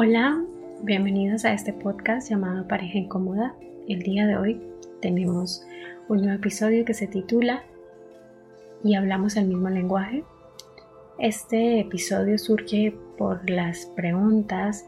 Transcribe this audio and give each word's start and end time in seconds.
Hola, 0.00 0.40
bienvenidos 0.84 1.44
a 1.44 1.52
este 1.52 1.72
podcast 1.72 2.30
llamado 2.30 2.68
Pareja 2.68 2.98
Incómoda. 2.98 3.56
El 3.88 4.04
día 4.04 4.28
de 4.28 4.36
hoy 4.36 4.62
tenemos 5.02 5.66
un 6.06 6.18
nuevo 6.18 6.34
episodio 6.34 6.84
que 6.84 6.94
se 6.94 7.08
titula 7.08 7.64
Y 8.84 8.94
hablamos 8.94 9.34
el 9.34 9.46
mismo 9.46 9.68
lenguaje. 9.70 10.22
Este 11.18 11.80
episodio 11.80 12.38
surge 12.38 12.96
por 13.18 13.50
las 13.50 13.86
preguntas 13.86 14.86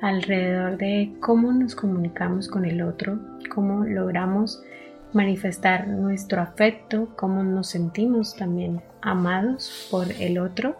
alrededor 0.00 0.76
de 0.76 1.14
cómo 1.20 1.52
nos 1.52 1.76
comunicamos 1.76 2.48
con 2.48 2.64
el 2.64 2.82
otro, 2.82 3.16
cómo 3.54 3.84
logramos 3.84 4.60
manifestar 5.12 5.86
nuestro 5.86 6.42
afecto, 6.42 7.10
cómo 7.14 7.44
nos 7.44 7.68
sentimos 7.68 8.34
también 8.34 8.82
amados 9.02 9.86
por 9.88 10.10
el 10.18 10.36
otro 10.40 10.74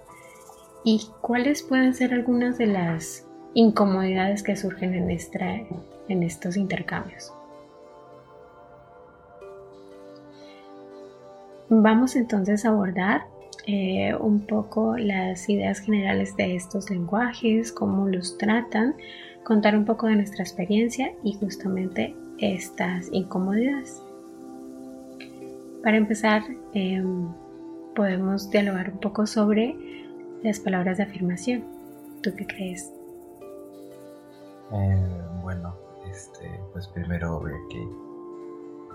y 0.84 1.06
cuáles 1.20 1.62
pueden 1.62 1.95
ser 1.95 2.12
algunas 2.12 2.58
de 2.58 2.66
las 2.66 3.27
incomodidades 3.55 4.43
que 4.43 4.57
surgen 4.57 4.95
en, 4.95 5.11
en 6.09 6.22
estos 6.22 6.56
intercambios. 6.56 7.33
Vamos 11.70 12.17
entonces 12.17 12.64
a 12.64 12.70
abordar 12.70 13.27
eh, 13.67 14.14
un 14.19 14.47
poco 14.47 14.97
las 14.97 15.47
ideas 15.50 15.81
generales 15.81 16.34
de 16.37 16.56
estos 16.56 16.89
lenguajes, 16.89 17.72
cómo 17.72 18.09
los 18.09 18.39
tratan, 18.39 18.97
contar 19.45 19.77
un 19.77 19.84
poco 19.84 20.06
de 20.06 20.17
nuestra 20.17 20.42
experiencia 20.42 21.12
y 21.22 21.34
justamente 21.34 22.15
estas 22.39 23.11
incomodidades. 23.12 24.03
Para 25.83 25.98
empezar, 25.98 26.42
em, 26.72 27.28
podemos 27.94 28.50
dialogar 28.50 28.91
un 28.91 29.00
poco 29.00 29.27
sobre 29.27 29.77
las 30.42 30.61
palabras 30.61 30.97
de 30.97 31.03
afirmación. 31.03 31.65
¿Tú 32.22 32.31
qué 32.34 32.47
crees? 32.47 32.97
Eh, 34.70 35.22
bueno, 35.42 35.77
este, 36.11 36.61
pues 36.72 36.88
primero 36.88 37.36
habría 37.36 37.58
que 37.70 37.88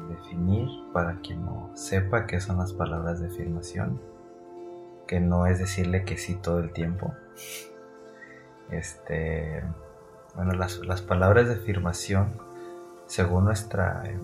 definir 0.09 0.67
para 0.93 1.19
quien 1.21 1.43
no 1.45 1.71
sepa 1.73 2.27
qué 2.27 2.39
son 2.39 2.57
las 2.57 2.73
palabras 2.73 3.19
de 3.19 3.27
afirmación, 3.27 3.99
que 5.07 5.19
no 5.19 5.47
es 5.47 5.59
decirle 5.59 6.05
que 6.05 6.17
sí 6.17 6.35
todo 6.35 6.59
el 6.59 6.71
tiempo. 6.73 7.13
Este, 8.69 9.63
bueno, 10.35 10.53
las, 10.53 11.01
palabras 11.01 11.47
de 11.47 11.55
afirmación, 11.55 12.37
según 13.07 13.45
nuestra 13.45 14.03
eh, 14.05 14.17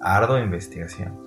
ardua 0.00 0.40
investigación, 0.40 1.18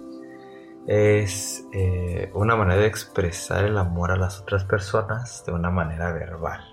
es 0.87 1.65
eh, 1.73 2.31
una 2.33 2.55
manera 2.55 2.81
de 2.81 2.87
expresar 2.87 3.65
el 3.65 3.77
amor 3.77 4.11
a 4.11 4.15
las 4.15 4.39
otras 4.39 4.63
personas 4.63 5.43
de 5.45 5.51
una 5.51 5.69
manera 5.69 6.11
verbal 6.11 6.70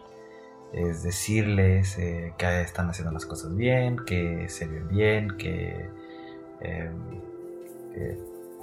es 0.73 1.03
decirles 1.03 1.99
eh, 1.99 2.35
que 2.37 2.61
están 2.61 2.91
haciendo 2.91 3.13
las 3.13 3.27
cosas 3.27 3.55
bien, 3.57 4.05
que 4.05 4.49
se 4.49 4.67
ven 4.67 4.89
bien, 4.89 5.37
que, 5.37 5.89
em, 6.61 7.21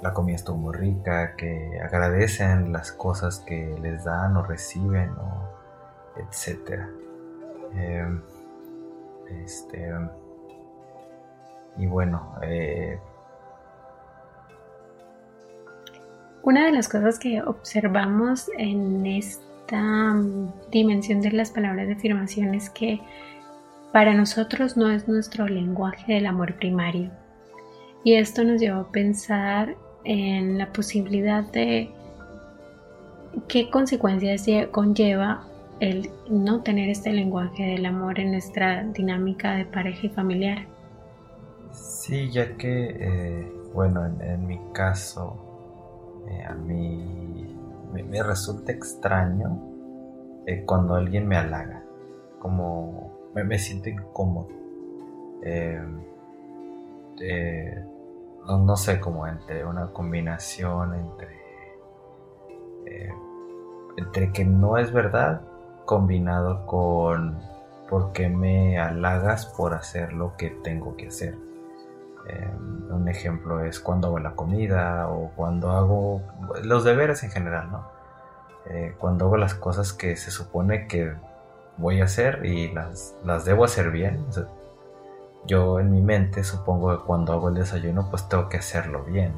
la 0.02 0.12
comida 0.12 0.36
estuvo 0.36 0.56
muy 0.56 0.74
rica, 0.74 1.36
que 1.36 1.80
agradecen 1.82 2.72
las 2.72 2.92
cosas 2.92 3.40
que 3.40 3.76
les 3.80 4.04
dan 4.04 4.36
o 4.36 4.42
reciben, 4.42 5.10
o 5.10 5.48
etc. 6.16 6.82
Em, 7.74 8.22
este, 9.44 9.92
y 11.76 11.86
bueno, 11.86 12.34
eh, 12.42 12.98
una 16.42 16.66
de 16.66 16.72
las 16.72 16.88
cosas 16.88 17.18
que 17.18 17.42
observamos 17.42 18.48
en 18.56 19.04
este 19.06 19.44
esta 19.66 20.14
dimensión 20.70 21.20
de 21.20 21.32
las 21.32 21.50
palabras 21.50 21.88
de 21.88 21.94
afirmación 21.94 22.54
es 22.54 22.70
que 22.70 23.00
para 23.92 24.14
nosotros 24.14 24.76
no 24.76 24.90
es 24.90 25.08
nuestro 25.08 25.48
lenguaje 25.48 26.14
del 26.14 26.26
amor 26.26 26.54
primario. 26.54 27.10
Y 28.04 28.14
esto 28.14 28.44
nos 28.44 28.60
llevó 28.60 28.82
a 28.82 28.92
pensar 28.92 29.76
en 30.04 30.56
la 30.56 30.72
posibilidad 30.72 31.42
de 31.50 31.90
qué 33.48 33.68
consecuencias 33.68 34.46
conlleva 34.70 35.44
el 35.80 36.10
no 36.30 36.62
tener 36.62 36.88
este 36.88 37.12
lenguaje 37.12 37.64
del 37.64 37.86
amor 37.86 38.20
en 38.20 38.30
nuestra 38.30 38.84
dinámica 38.84 39.56
de 39.56 39.64
pareja 39.64 40.06
y 40.06 40.10
familiar. 40.10 40.58
Sí, 41.72 42.30
ya 42.30 42.56
que, 42.56 42.96
eh, 43.00 43.52
bueno, 43.74 44.06
en, 44.06 44.46
mi 44.46 44.60
caso, 44.72 46.24
eh, 46.30 46.44
a 46.44 46.54
mí 46.54 47.25
me, 47.92 48.22
resulta 48.22 48.72
extraño 48.72 49.60
eh, 50.46 50.64
cuando 50.64 50.94
alguien 50.94 51.26
me 51.26 51.36
halaga, 51.36 51.82
como 52.38 53.30
me, 53.34 53.58
siento 53.58 53.88
incómodo. 53.88 54.48
Em, 55.42 56.00
no, 58.46 58.76
sé, 58.76 59.00
como 59.00 59.26
entre 59.26 59.64
una 59.64 59.92
combinación 59.92 60.94
entre, 60.94 61.36
eh, 62.86 63.12
entre 63.96 64.32
que 64.32 64.44
no 64.44 64.78
es 64.78 64.92
verdad 64.92 65.42
combinado 65.84 66.66
con 66.66 67.38
porque 67.88 68.28
me 68.28 68.78
halagas 68.78 69.46
por 69.46 69.74
hacer 69.74 70.12
lo 70.12 70.36
que 70.36 70.50
tengo 70.50 70.96
que 70.96 71.08
hacer. 71.08 71.45
Em, 72.28 72.92
un 72.92 73.08
ejemplo 73.08 73.60
es 73.60 73.80
cuando 73.80 74.08
hago 74.08 74.18
la 74.18 74.34
comida 74.34 75.08
o 75.08 75.30
cuando 75.36 75.70
hago 75.70 76.22
los 76.62 76.84
deberes 76.84 77.22
en 77.22 77.30
general, 77.30 77.70
¿no? 77.70 77.88
Eh, 78.66 78.94
cuando 78.98 79.26
hago 79.26 79.36
las 79.36 79.54
cosas 79.54 79.92
que 79.92 80.16
se 80.16 80.30
supone 80.30 80.88
que 80.88 81.12
voy 81.76 82.00
a 82.00 82.04
hacer 82.04 82.44
y 82.44 82.72
las, 82.72 83.14
las 83.24 83.44
debo 83.44 83.64
hacer 83.64 83.90
bien. 83.90 84.26
yo 85.46 85.78
en 85.78 85.92
mi 85.92 86.02
mente 86.02 86.42
supongo 86.42 86.96
que 86.96 87.04
cuando 87.04 87.32
hago 87.32 87.48
el 87.48 87.54
desayuno 87.54 88.08
pues 88.10 88.28
tengo 88.28 88.48
que 88.48 88.56
hacerlo 88.58 89.04
bien. 89.04 89.34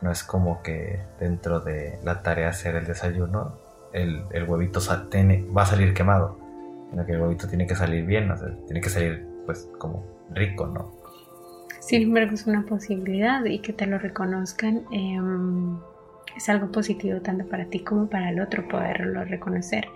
No 0.00 0.10
es 0.10 0.24
como 0.24 0.62
que 0.62 1.04
dentro 1.20 1.60
de 1.60 1.98
la 2.02 2.22
tarea 2.22 2.50
hacer 2.50 2.76
el 2.76 2.86
desayuno 2.86 3.58
el, 3.92 4.26
el 4.32 4.48
huevito 4.48 4.80
va 4.80 5.62
a 5.62 5.66
salir 5.66 5.94
quemado. 5.94 6.38
Sino 6.90 7.04
que 7.06 7.12
el 7.12 7.20
huevito 7.20 7.48
tiene 7.48 7.66
que 7.66 7.74
salir 7.74 8.04
bien, 8.06 8.32
tiene 8.66 8.80
que 8.80 8.88
salir 8.88 9.26
pues 9.46 9.68
como 9.78 10.04
rico, 10.30 10.66
¿no? 10.66 11.03
Sin 11.84 12.00
embargo, 12.00 12.32
es 12.32 12.46
una 12.46 12.64
posibilidad 12.64 13.44
y 13.44 13.58
que 13.58 13.74
te 13.74 13.86
lo 13.86 13.98
reconozcan 13.98 14.84
em, 14.90 15.76
es 16.34 16.48
algo 16.48 16.72
positivo 16.72 17.20
tanto 17.20 17.46
para 17.46 17.66
ti 17.66 17.80
como 17.80 18.08
para 18.08 18.30
el 18.30 18.40
otro 18.40 18.66
poderlo 18.66 19.22
reconocer. 19.26 19.88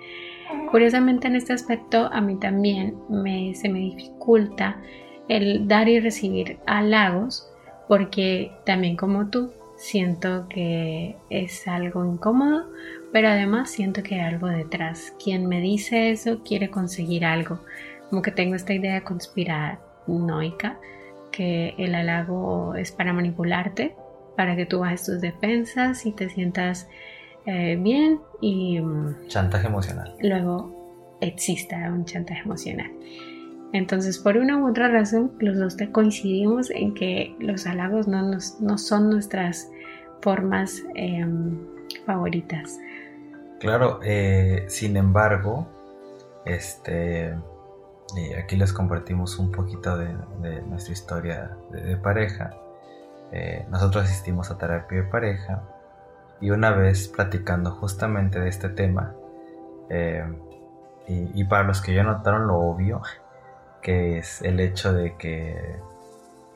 Curiosamente 0.71 1.29
en 1.29 1.37
este 1.37 1.55
aspecto 1.55 2.11
a 2.13 2.21
mí 2.21 2.37
también 2.37 2.95
me, 3.09 3.55
se 3.55 3.71
me 3.71 3.79
dificulta 3.79 4.83
el 5.29 5.67
dar 5.67 5.89
y 5.89 5.99
recibir 5.99 6.59
halagos 6.67 7.51
porque 7.89 8.53
también 8.67 8.95
como 8.95 9.31
tú 9.31 9.51
siento 9.79 10.47
que 10.51 11.17
es 11.31 11.67
algo 11.67 12.05
incómodo, 12.05 12.67
pero 13.13 13.29
además 13.29 13.71
siento 13.71 14.03
que 14.03 14.17
hay 14.17 14.35
algo 14.35 14.49
detrás. 14.49 15.15
Quien 15.25 15.47
me 15.47 15.63
dice 15.63 16.11
eso 16.11 16.43
quiere 16.45 16.69
conseguir 16.69 17.25
algo, 17.25 17.61
como 18.11 18.21
que 18.21 18.31
tengo 18.31 18.57
esta 18.57 18.75
idea 18.75 19.05
conspiranoica 19.05 20.79
que 21.31 21.75
el 21.79 21.95
halago 21.95 22.75
es 22.75 22.93
para 22.93 23.13
manipularte, 23.13 23.97
para 24.37 24.57
que 24.57 24.67
tú 24.67 24.81
bajes 24.81 25.05
tus 25.05 25.21
defensas 25.21 26.07
y 26.07 26.13
te 26.13 26.29
sientas 26.29 26.89
eh, 27.47 27.77
bien 27.81 28.21
y... 28.41 28.81
Mm, 28.81 29.27
chantaje 29.29 29.67
emocional. 29.67 30.15
Luego 30.21 31.17
exista 31.21 31.77
un 31.91 32.05
chantaje 32.05 32.43
emocional. 32.43 32.91
Entonces, 33.73 34.19
por 34.19 34.37
una 34.37 34.59
u 34.59 34.69
otra 34.69 34.89
razón, 34.89 35.33
los 35.41 35.59
dos 35.59 35.77
te 35.77 35.91
coincidimos 35.91 36.71
en 36.71 36.95
que 36.95 37.35
los 37.39 37.67
halagos 37.67 38.09
no, 38.09 38.23
no 38.61 38.79
son 38.79 39.11
nuestras 39.11 39.71
formas 40.23 40.83
em, 40.95 41.59
favoritas. 42.07 42.79
Claro, 43.61 44.01
eh, 44.03 44.65
sin 44.69 44.97
embargo, 44.97 45.67
este 46.47 47.35
y 48.17 48.33
aquí 48.35 48.57
les 48.57 48.73
compartimos 48.73 49.39
un 49.39 49.53
poquito 49.53 49.97
de, 49.97 50.13
nuestra 50.63 50.93
historia 50.93 51.57
de, 51.71 51.97
pareja. 51.97 52.51
Eh, 53.33 53.67
nosotros 53.71 54.05
asistimos 54.05 54.51
a 54.51 54.57
terapia 54.57 55.03
de 55.03 55.05
pareja 55.05 55.63
y 56.41 56.51
una 56.51 56.71
vez 56.71 57.09
platicando 57.09 57.73
justamente 57.73 58.41
de 58.41 58.49
este 58.49 58.71
tema, 58.71 59.15
eh, 59.91 60.25
y, 61.11 61.45
para 61.45 61.63
los 61.63 61.81
que 61.81 61.95
ya 61.95 62.03
notaron 62.03 62.47
lo 62.47 62.59
obvio, 62.59 63.01
que 63.81 64.19
es 64.19 64.43
el 64.43 64.61
hecho 64.61 64.93
de 64.93 65.17
que 65.17 65.77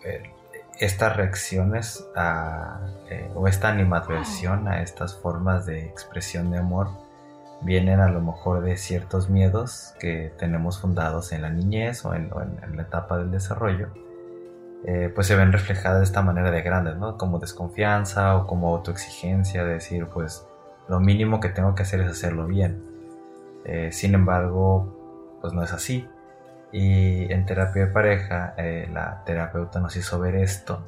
eh, 0.05 0.31
estas 0.79 1.17
reacciones 1.17 2.07
o 3.35 3.49
esta 3.49 3.69
animadversión 3.69 4.69
a 4.69 4.83
estas 4.83 5.17
formas 5.17 5.65
de 5.65 5.87
expresión 5.87 6.51
de 6.51 6.59
amor 6.59 6.89
vienen 7.65 8.01
a 8.01 8.11
lo 8.11 8.21
mejor 8.21 8.63
de 8.63 8.77
ciertos 8.77 9.31
miedos 9.31 9.95
que 10.01 10.33
tenemos 10.39 10.81
fundados 10.81 11.33
en 11.33 11.43
la 11.43 11.51
niñez 11.51 12.05
o 12.05 12.15
en, 12.15 12.31
la 12.75 12.83
etapa 12.83 13.19
del 13.19 13.31
desarrollo, 13.31 13.89
eh, 14.85 15.11
pues 15.15 15.27
se 15.29 15.37
ven 15.37 15.53
reflejadas 15.53 15.99
de 15.99 16.05
esta 16.05 16.23
manera 16.23 16.51
de 16.51 16.63
grandes, 16.63 16.97
¿no? 16.97 17.17
Como 17.17 17.39
desconfianza 17.39 18.37
o 18.37 18.47
como 18.47 18.75
autoexigencia, 18.75 19.65
de 19.65 19.75
decir, 19.75 20.07
pues 20.07 20.47
lo 20.89 21.01
mínimo 21.01 21.41
que 21.41 21.49
tengo 21.49 21.75
que 21.75 21.83
hacer 21.83 22.01
es 22.01 22.11
hacerlo 22.11 22.47
bien. 22.47 22.83
Eh, 23.65 23.93
sin 23.93 24.15
embargo, 24.15 25.39
pues 25.41 25.53
no 25.53 25.63
es 25.63 25.73
así. 25.73 26.09
Y 26.73 27.31
en 27.33 27.45
terapia 27.45 27.87
de 27.87 27.93
pareja, 27.93 28.55
eh, 28.57 28.89
la 28.93 29.23
terapeuta 29.25 29.79
nos 29.81 29.95
hizo 29.97 30.19
ver 30.19 30.37
esto. 30.37 30.83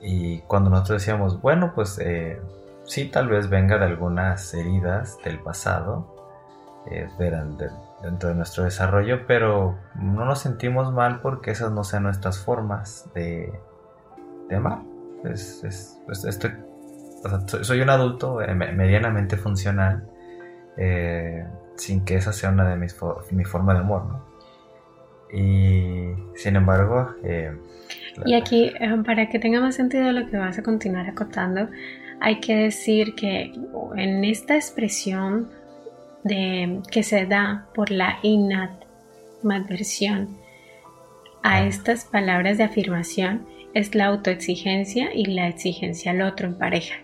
Y 0.00 0.40
cuando 0.42 0.70
nosotros 0.70 1.02
decíamos, 1.02 1.40
bueno, 1.40 1.72
pues 1.74 1.98
eh, 1.98 2.40
sí, 2.84 3.06
tal 3.06 3.28
vez 3.28 3.48
venga 3.48 3.78
de 3.78 3.86
algunas 3.86 4.52
heridas 4.54 5.18
del 5.24 5.38
pasado, 5.40 6.14
eh, 6.90 7.08
dentro 8.02 8.28
de 8.28 8.34
nuestro 8.34 8.64
desarrollo, 8.64 9.26
pero 9.26 9.78
no 9.94 10.24
nos 10.24 10.40
sentimos 10.40 10.92
mal 10.92 11.20
porque 11.20 11.50
esas 11.50 11.72
no 11.72 11.84
sean 11.84 12.02
nuestras 12.02 12.38
formas 12.38 13.10
de, 13.14 13.52
de 14.48 14.56
amar. 14.56 14.80
Es, 15.24 15.98
pues, 16.06 16.26
soy, 17.62 17.80
un 17.80 17.88
adulto 17.88 18.40
medianamente 18.54 19.38
funcional, 19.38 20.06
sin 21.76 22.04
que 22.04 22.16
esa 22.16 22.32
sea 22.32 22.50
una 22.50 22.68
de 22.68 22.76
mis 22.76 22.94
mi 23.30 23.44
forma 23.44 23.72
de 23.72 23.80
amor, 23.80 24.04
¿no? 24.04 24.34
Y 25.34 26.14
sin 26.36 26.56
embargo... 26.56 27.14
Eh, 27.24 27.56
y 28.24 28.34
aquí, 28.34 28.72
eh, 28.78 29.02
para 29.04 29.28
que 29.28 29.40
tenga 29.40 29.60
más 29.60 29.74
sentido 29.74 30.12
lo 30.12 30.28
que 30.30 30.36
vas 30.36 30.58
a 30.58 30.62
continuar 30.62 31.08
acotando, 31.08 31.68
hay 32.24 32.40
que 32.40 32.56
decir 32.56 33.14
que 33.14 33.52
en 33.96 34.24
esta 34.24 34.54
expresión 34.54 35.50
de, 36.22 36.80
que 36.90 37.02
se 37.02 37.26
da 37.26 37.68
por 37.74 37.90
la 37.90 38.18
inadversión 39.42 40.38
a 41.42 41.66
estas 41.66 42.06
palabras 42.06 42.56
de 42.56 42.64
afirmación 42.64 43.46
es 43.74 43.94
la 43.94 44.06
autoexigencia 44.06 45.14
y 45.14 45.26
la 45.26 45.48
exigencia 45.48 46.12
al 46.12 46.22
otro 46.22 46.46
en 46.46 46.56
pareja. 46.56 46.94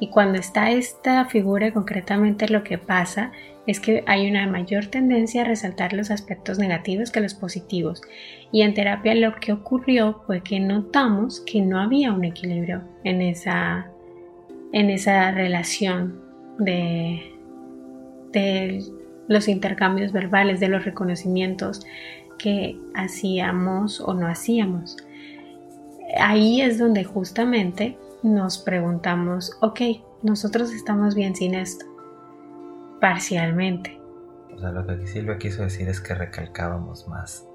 Y 0.00 0.08
cuando 0.08 0.38
está 0.38 0.70
esta 0.70 1.26
figura, 1.26 1.74
concretamente 1.74 2.48
lo 2.48 2.64
que 2.64 2.78
pasa 2.78 3.32
es 3.66 3.78
que 3.78 4.04
hay 4.06 4.26
una 4.26 4.46
mayor 4.46 4.86
tendencia 4.86 5.42
a 5.42 5.46
resaltar 5.46 5.92
los 5.92 6.10
aspectos 6.10 6.58
negativos 6.58 7.10
que 7.10 7.20
los 7.20 7.34
positivos. 7.34 8.00
Y 8.52 8.62
en 8.62 8.72
terapia 8.72 9.14
lo 9.14 9.34
que 9.34 9.52
ocurrió 9.52 10.22
fue 10.26 10.42
que 10.42 10.60
notamos 10.60 11.40
que 11.40 11.60
no 11.60 11.78
había 11.78 12.10
un 12.12 12.24
equilibrio 12.24 12.84
en 13.04 13.20
esa, 13.20 13.90
en 14.76 14.90
esa 14.90 15.30
relación 15.30 16.20
de, 16.58 17.32
de 18.30 18.84
los 19.26 19.48
intercambios 19.48 20.12
verbales, 20.12 20.60
de 20.60 20.68
los 20.68 20.84
reconocimientos 20.84 21.86
que 22.38 22.78
hacíamos 22.94 24.02
o 24.02 24.12
no 24.12 24.26
hacíamos. 24.26 24.98
Ahí 26.20 26.60
es 26.60 26.78
donde 26.78 27.04
justamente 27.04 27.96
nos 28.22 28.58
preguntamos, 28.58 29.56
ok, 29.62 29.80
nosotros 30.22 30.70
estamos 30.74 31.14
bien 31.14 31.34
sin 31.34 31.54
esto 31.54 31.86
parcialmente. 33.00 33.98
O 34.54 34.58
sea, 34.58 34.72
lo 34.72 34.86
que 34.86 35.06
Silvia 35.06 35.38
quiso 35.38 35.62
decir 35.62 35.88
es 35.88 36.02
que 36.02 36.14
recalcábamos 36.14 37.08
más. 37.08 37.46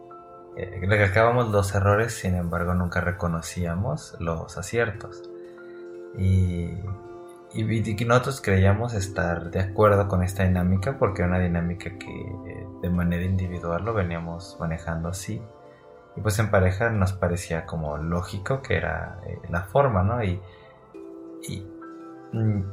Eh, 0.58 0.82
recalcábamos 0.88 1.52
los 1.52 1.76
errores, 1.76 2.14
sin 2.14 2.34
embargo 2.34 2.74
nunca 2.74 3.00
reconocíamos 3.00 4.16
los 4.20 4.58
aciertos. 4.58 5.30
Y, 6.18 6.72
y, 7.54 8.06
nosotros 8.06 8.42
creíamos 8.42 8.94
estar 8.94 9.52
de 9.52 9.60
acuerdo 9.60 10.08
con 10.08 10.24
esta 10.24 10.44
dinámica 10.44 10.98
porque 10.98 11.22
era 11.22 11.32
una 11.32 11.40
dinámica 11.40 11.98
que 11.98 12.12
eh, 12.12 12.68
de 12.82 12.90
manera 12.90 13.24
individual 13.24 13.84
lo 13.84 13.94
veníamos 13.94 14.58
manejando 14.60 15.10
así. 15.10 15.42
Y 16.16 16.22
pues 16.22 16.38
en 16.40 16.52
pareja 16.52 16.90
nos 16.90 17.14
parecía 17.14 17.66
como 17.66 17.98
lógico 17.98 18.62
que 18.62 18.76
era 18.76 19.20
eh, 19.26 19.40
la 19.50 19.64
forma, 19.64 20.04
¿no? 20.04 20.24
Y, 20.24 20.42
y 21.48 21.66
mm, 22.34 22.64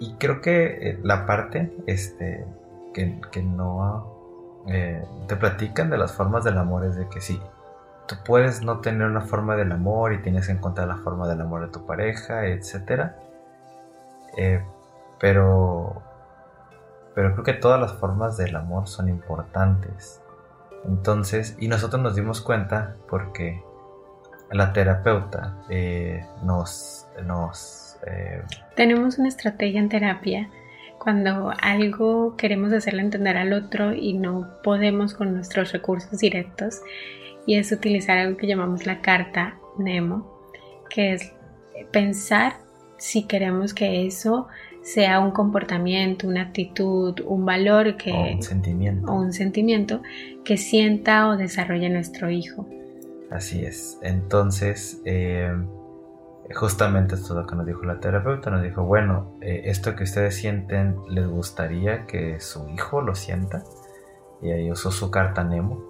y 0.00 0.14
creo 0.14 0.40
que 0.40 0.90
eh, 0.90 1.00
la 1.02 1.26
parte 1.26 1.72
este, 1.86 2.46
que, 2.94 3.42
no 3.42 4.64
eh, 4.68 5.04
te 5.26 5.36
platican 5.36 5.90
de 5.90 5.98
las 5.98 6.12
formas 6.12 6.44
del 6.44 6.58
amor 6.58 6.84
es 6.84 6.96
de 6.96 7.08
que 7.08 7.20
sí, 7.20 7.40
tú 8.08 8.16
puedes 8.24 8.62
no 8.62 8.80
tener 8.80 9.06
una 9.06 9.20
forma 9.20 9.54
del 9.54 9.70
amor 9.70 10.12
y 10.12 10.22
tienes 10.22 10.46
que 10.46 10.52
encontrar 10.52 10.88
la 10.88 10.96
forma 10.96 11.28
del 11.28 11.40
amor 11.40 11.66
de 11.66 11.68
tu 11.68 11.86
pareja, 11.86 12.46
etc. 12.46 13.12
Eh, 14.36 14.64
pero, 15.20 16.02
pero 17.14 17.32
creo 17.32 17.44
que 17.44 17.52
todas 17.52 17.80
las 17.80 17.92
formas 17.92 18.36
del 18.36 18.56
amor 18.56 18.88
son 18.88 19.08
importantes. 19.08 20.20
Entonces, 20.84 21.56
y 21.60 21.68
nosotros 21.68 22.02
nos 22.02 22.16
dimos 22.16 22.40
cuenta 22.40 22.96
porque 23.08 23.62
la 24.50 24.72
terapeuta 24.72 25.56
nos, 26.42 27.06
nos 27.24 27.98
eh, 28.06 28.42
Tenemos 28.74 29.18
una 29.18 29.28
estrategia 29.28 29.80
en 29.80 29.88
terapia 29.88 30.48
cuando 30.98 31.52
algo 31.60 32.36
queremos 32.36 32.72
hacerle 32.72 33.02
entender 33.02 33.36
al 33.36 33.52
otro 33.52 33.92
y 33.92 34.14
no 34.14 34.48
podemos 34.62 35.14
con 35.14 35.34
nuestros 35.34 35.72
recursos 35.72 36.18
directos 36.18 36.80
y 37.48 37.56
es 37.56 37.72
utilizar 37.72 38.18
algo 38.18 38.36
que 38.36 38.46
llamamos 38.46 38.84
la 38.84 39.00
carta 39.00 39.58
Nemo, 39.78 40.38
que 40.90 41.14
es 41.14 41.32
pensar 41.90 42.52
si 42.98 43.26
queremos 43.26 43.72
que 43.72 44.06
eso 44.06 44.48
sea 44.82 45.18
un 45.18 45.30
comportamiento, 45.30 46.28
una 46.28 46.42
actitud, 46.42 47.18
un 47.24 47.46
valor 47.46 47.96
que 47.96 48.12
o 48.12 48.34
un 48.34 48.42
sentimiento, 48.42 49.10
o 49.10 49.14
un 49.14 49.32
sentimiento 49.32 50.02
que 50.44 50.58
sienta 50.58 51.26
o 51.30 51.38
desarrolle 51.38 51.88
nuestro 51.88 52.30
hijo. 52.30 52.68
Así 53.30 53.64
es. 53.64 53.98
Entonces, 54.02 55.00
eh, 55.06 55.50
justamente 56.54 57.14
esto 57.14 57.32
es 57.32 57.40
lo 57.40 57.46
que 57.46 57.56
nos 57.56 57.64
dijo 57.64 57.82
la 57.84 57.98
terapeuta, 57.98 58.50
nos 58.50 58.62
dijo, 58.62 58.84
bueno, 58.84 59.38
eh, 59.40 59.62
esto 59.64 59.96
que 59.96 60.04
ustedes 60.04 60.34
sienten, 60.34 60.96
¿les 61.08 61.26
gustaría 61.26 62.04
que 62.04 62.40
su 62.40 62.68
hijo 62.68 63.00
lo 63.00 63.14
sienta? 63.14 63.64
Y 64.42 64.50
ahí 64.50 64.70
usó 64.70 64.90
su 64.90 65.10
carta 65.10 65.44
Nemo. 65.44 65.87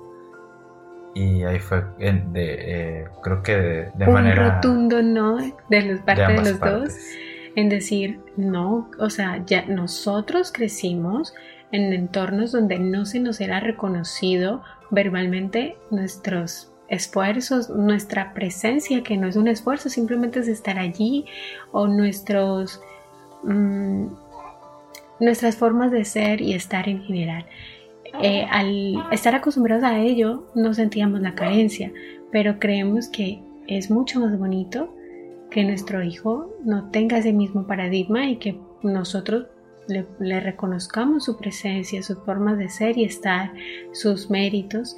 Y 1.14 1.42
ahí 1.42 1.58
fue, 1.58 1.84
de, 1.98 2.22
eh, 2.36 3.08
creo 3.22 3.42
que 3.42 3.56
de, 3.56 4.06
Un 4.06 4.12
manera... 4.12 4.54
rotundo 4.54 5.02
no 5.02 5.38
de 5.68 5.82
los 5.82 6.00
parte 6.00 6.32
de, 6.32 6.36
los 6.36 6.60
dos. 6.60 6.94
En 7.56 7.68
decir, 7.68 8.20
no, 8.36 8.90
o 8.98 9.10
sea, 9.10 9.42
ya 9.44 9.64
nosotros 9.66 10.52
crecimos 10.52 11.34
en 11.72 11.92
entornos 11.92 12.52
donde 12.52 12.78
no 12.78 13.04
se 13.04 13.20
nos 13.20 13.40
era 13.40 13.60
reconocido 13.60 14.62
verbalmente 14.90 15.76
nuestros 15.90 16.72
esfuerzos, 16.88 17.68
nuestra 17.68 18.32
presencia, 18.32 19.02
que 19.02 19.16
no 19.16 19.26
es 19.26 19.36
un 19.36 19.48
esfuerzo, 19.48 19.88
simplemente 19.88 20.40
es 20.40 20.48
estar 20.48 20.78
allí, 20.78 21.26
o 21.72 21.86
nuestros, 21.86 22.80
mm, 23.42 24.06
nuestras 25.20 25.56
formas 25.56 25.90
de 25.90 26.04
ser 26.04 26.40
y 26.40 26.54
estar 26.54 26.88
en 26.88 27.02
general. 27.02 27.44
Eh, 28.22 28.46
al 28.50 29.04
estar 29.12 29.34
acostumbrados 29.34 29.84
a 29.84 29.98
ello, 29.98 30.50
no 30.54 30.74
sentíamos 30.74 31.20
la 31.20 31.34
carencia, 31.34 31.92
pero 32.32 32.58
creemos 32.58 33.08
que 33.08 33.42
es 33.66 33.90
mucho 33.90 34.20
más 34.20 34.38
bonito 34.38 34.94
que 35.50 35.64
nuestro 35.64 36.02
hijo 36.02 36.52
no 36.64 36.90
tenga 36.90 37.18
ese 37.18 37.32
mismo 37.32 37.66
paradigma 37.66 38.26
y 38.26 38.36
que 38.36 38.58
nosotros 38.82 39.46
le, 39.86 40.06
le 40.18 40.40
reconozcamos 40.40 41.24
su 41.24 41.38
presencia, 41.38 42.02
sus 42.02 42.18
formas 42.24 42.58
de 42.58 42.68
ser 42.68 42.98
y 42.98 43.04
estar, 43.04 43.52
sus 43.92 44.30
méritos 44.30 44.96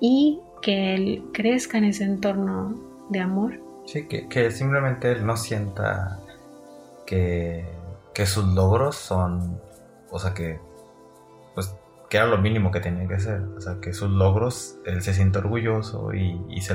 y 0.00 0.40
que 0.62 0.94
él 0.94 1.24
crezca 1.32 1.78
en 1.78 1.84
ese 1.84 2.04
entorno 2.04 2.74
de 3.10 3.20
amor. 3.20 3.60
Sí, 3.86 4.06
que, 4.06 4.50
simplemente 4.50 5.12
él 5.12 5.26
no 5.26 5.36
sienta 5.36 6.18
que, 7.06 7.64
sus 8.24 8.46
logros 8.54 8.96
son, 8.96 9.60
o 10.10 10.18
sea, 10.18 10.32
que, 10.32 10.58
que 12.08 12.16
era 12.18 12.26
lo 12.26 12.38
mínimo 12.38 12.70
que 12.70 12.80
tenía 12.80 13.06
que 13.08 13.14
hacer. 13.14 13.42
O 13.56 13.60
sea, 13.60 13.80
que 13.80 13.92
sus 13.92 14.10
logros, 14.10 14.78
él 14.84 15.02
se 15.02 15.14
siente 15.14 15.38
orgulloso 15.38 16.12
y, 16.12 16.60
se, 16.60 16.74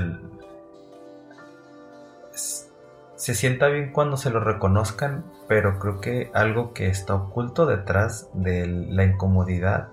se 3.15 3.35
sienta 3.35 3.67
bien 3.67 3.91
cuando 3.91 4.17
se 4.17 4.29
lo 4.29 4.39
reconozcan, 4.39 5.25
pero 5.47 5.79
creo 5.79 5.99
que 6.01 6.31
algo 6.33 6.73
que 6.73 6.87
está 6.87 7.15
oculto 7.15 7.65
detrás 7.65 8.29
de 8.33 8.67
la 8.67 9.03
incomodidad 9.03 9.89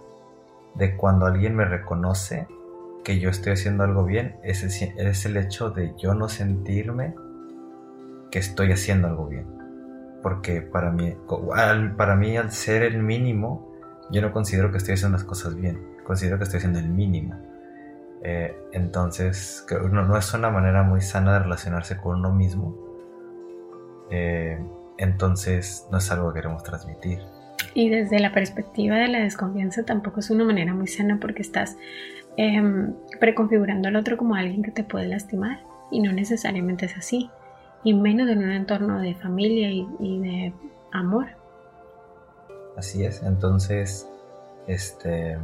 de 0.75 0.97
cuando 0.97 1.27
alguien 1.27 1.57
me 1.57 1.65
reconoce 1.65 2.47
que 3.03 3.19
yo 3.19 3.31
estoy 3.31 3.53
haciendo 3.53 3.85
algo 3.85 4.05
bien 4.05 4.37
es 4.43 4.63
el, 4.63 4.99
es 4.99 5.25
el 5.27 5.37
hecho 5.37 5.71
de 5.71 5.95
yo 5.97 6.15
no 6.15 6.29
sentirme 6.29 7.15
que 8.31 8.39
estoy 8.39 8.73
haciendo 8.73 9.09
algo 9.09 9.27
bien. 9.27 9.47
Porque 10.23 10.61
para 10.61 10.91
mí, 10.91 11.17
para 11.97 12.17
mí 12.17 12.37
al 12.37 12.51
ser 12.51 12.83
el 12.83 12.99
mínimo, 12.99 13.66
yo 14.11 14.23
no 14.23 14.33
considero 14.33 14.71
que 14.71 14.79
estoy 14.79 14.95
haciendo 14.95 15.17
las 15.17 15.25
cosas 15.25 15.55
bien, 15.55 15.81
considero 16.05 16.39
que 16.39 16.45
estoy 16.45 16.59
haciendo 16.59 16.79
el 16.79 16.89
mínimo. 16.89 17.35
Eh, 18.23 18.57
entonces, 18.73 19.65
no, 19.71 20.03
no, 20.03 20.17
es 20.17 20.35
una 20.35 20.51
manera 20.51 20.83
muy 20.83 21.01
sana 21.01 21.35
de 21.35 21.39
relacionarse 21.41 21.97
con 21.99 22.19
uno 22.21 22.33
mismo. 22.33 22.77
Eh, 24.11 24.59
entonces, 24.99 25.87
no 25.91 25.99
es 25.99 26.11
algo 26.11 26.33
que 26.33 26.41
queremos 26.41 26.63
transmitir. 26.63 27.21
Y 27.75 27.91
desde 27.91 28.19
la 28.19 28.33
perspectiva 28.33 28.97
de 28.97 29.09
la 29.09 29.21
desconfianza 29.21 29.85
tampoco 29.85 30.21
es 30.21 30.31
una 30.31 30.45
manera 30.45 30.73
muy 30.73 30.87
sana 30.87 31.19
porque 31.21 31.43
estás 31.43 31.77
Em, 32.37 32.93
preconfigurando 33.19 33.89
al 33.89 33.97
otro 33.97 34.19
como 34.19 34.35
alguien 34.35 34.63
que 34.63 34.71
te 34.71 34.85
puede 34.85 35.09
lastimar 35.09 35.61
y 35.91 36.01
no 36.01 36.13
necesariamente 36.13 36.85
es 36.85 36.97
así, 36.97 37.31
y 37.83 37.95
menos 37.95 38.29
en 38.29 38.39
un 38.39 38.51
entorno 38.51 39.01
de 39.01 39.15
familia 39.15 39.71
y, 39.71 39.87
de 40.21 40.53
amor. 40.93 41.29
Así 42.77 43.05
es, 43.05 43.23
entonces, 43.23 44.07
este, 44.67 45.39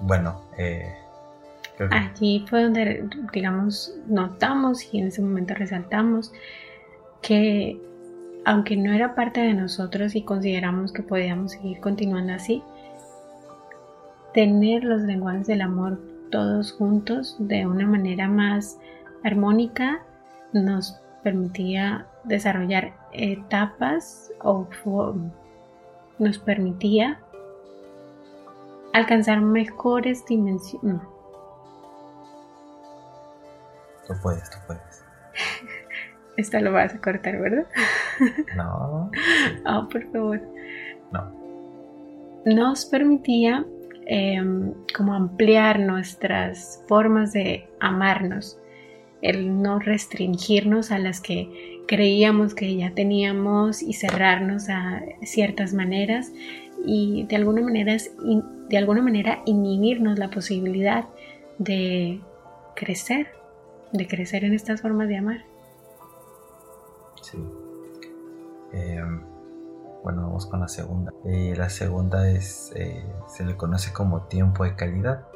bueno, 0.00 0.40
eh, 0.56 0.94
allí 1.90 2.44
fue 2.48 2.62
donde, 2.64 3.08
digamos, 3.32 3.94
notamos 4.06 4.92
y 4.92 5.00
en 5.00 5.08
ese 5.08 5.22
momento 5.22 5.54
resaltamos 5.54 6.32
que 7.22 7.78
aunque 8.44 8.76
no 8.76 8.92
era 8.92 9.14
parte 9.14 9.40
de 9.40 9.54
nosotros 9.54 10.14
y 10.14 10.22
consideramos 10.22 10.92
que 10.92 11.02
podíamos 11.02 11.52
seguir 11.52 11.80
continuando 11.80 12.32
así, 12.32 12.62
tener 14.32 14.84
los 14.84 15.02
lenguajes 15.02 15.46
del 15.46 15.60
amor 15.60 16.00
todos 16.30 16.72
juntos 16.72 17.36
de 17.38 17.66
una 17.66 17.86
manera 17.86 18.28
más 18.28 18.78
armónica 19.24 20.02
nos 20.52 21.00
permitía 21.22 22.06
desarrollar 22.24 22.94
etapas 23.12 24.30
o 24.42 24.68
nos 26.20 26.38
permitía 26.38 27.18
alcanzar 28.92 29.40
mejores 29.40 30.24
dimensiones. 30.26 31.00
Tú 34.06 34.14
puedes, 34.22 34.50
tú 34.50 34.58
puedes. 34.66 35.04
Esto 36.36 36.60
lo 36.60 36.72
vas 36.72 36.94
a 36.94 37.00
cortar, 37.00 37.38
¿verdad? 37.38 37.66
No. 38.56 39.10
oh, 39.66 39.88
por 39.88 40.12
favor. 40.12 40.40
No. 41.10 41.32
Nos 42.44 42.84
permitía 42.84 43.64
em, 44.06 44.74
como 44.94 45.14
ampliar 45.14 45.78
nuestras 45.80 46.84
formas 46.86 47.32
de 47.32 47.66
amarnos, 47.80 48.59
el 49.22 49.62
no 49.62 49.78
restringirnos 49.78 50.90
a 50.90 50.98
las 50.98 51.20
que 51.20 51.82
creíamos 51.86 52.54
que 52.54 52.76
ya 52.76 52.92
teníamos 52.92 53.82
y 53.82 53.92
cerrarnos 53.92 54.68
a 54.68 55.02
ciertas 55.22 55.74
maneras 55.74 56.32
y 56.86 57.24
de 57.24 57.36
alguna 57.36 57.62
manera, 57.62 57.96
de 58.68 58.78
alguna 58.78 59.02
manera 59.02 59.42
inhibirnos 59.44 60.18
la 60.18 60.30
posibilidad 60.30 61.06
de 61.58 62.20
crecer 62.74 63.40
de 63.92 64.06
crecer 64.06 64.44
en 64.44 64.54
estas 64.54 64.80
formas 64.80 65.08
de 65.08 65.16
amar. 65.16 65.44
Sí. 67.22 67.38
Em, 68.72 69.22
bueno, 70.02 70.22
vamos 70.22 70.46
con 70.46 70.60
la 70.60 70.68
segunda. 70.68 71.12
Eh, 71.24 71.54
la 71.56 71.68
segunda 71.68 72.30
es, 72.30 72.72
eh, 72.76 73.04
se 73.28 73.44
le 73.44 73.56
conoce 73.56 73.92
como 73.92 74.22
tiempo 74.22 74.64
de 74.64 74.76
calidad. 74.76 75.26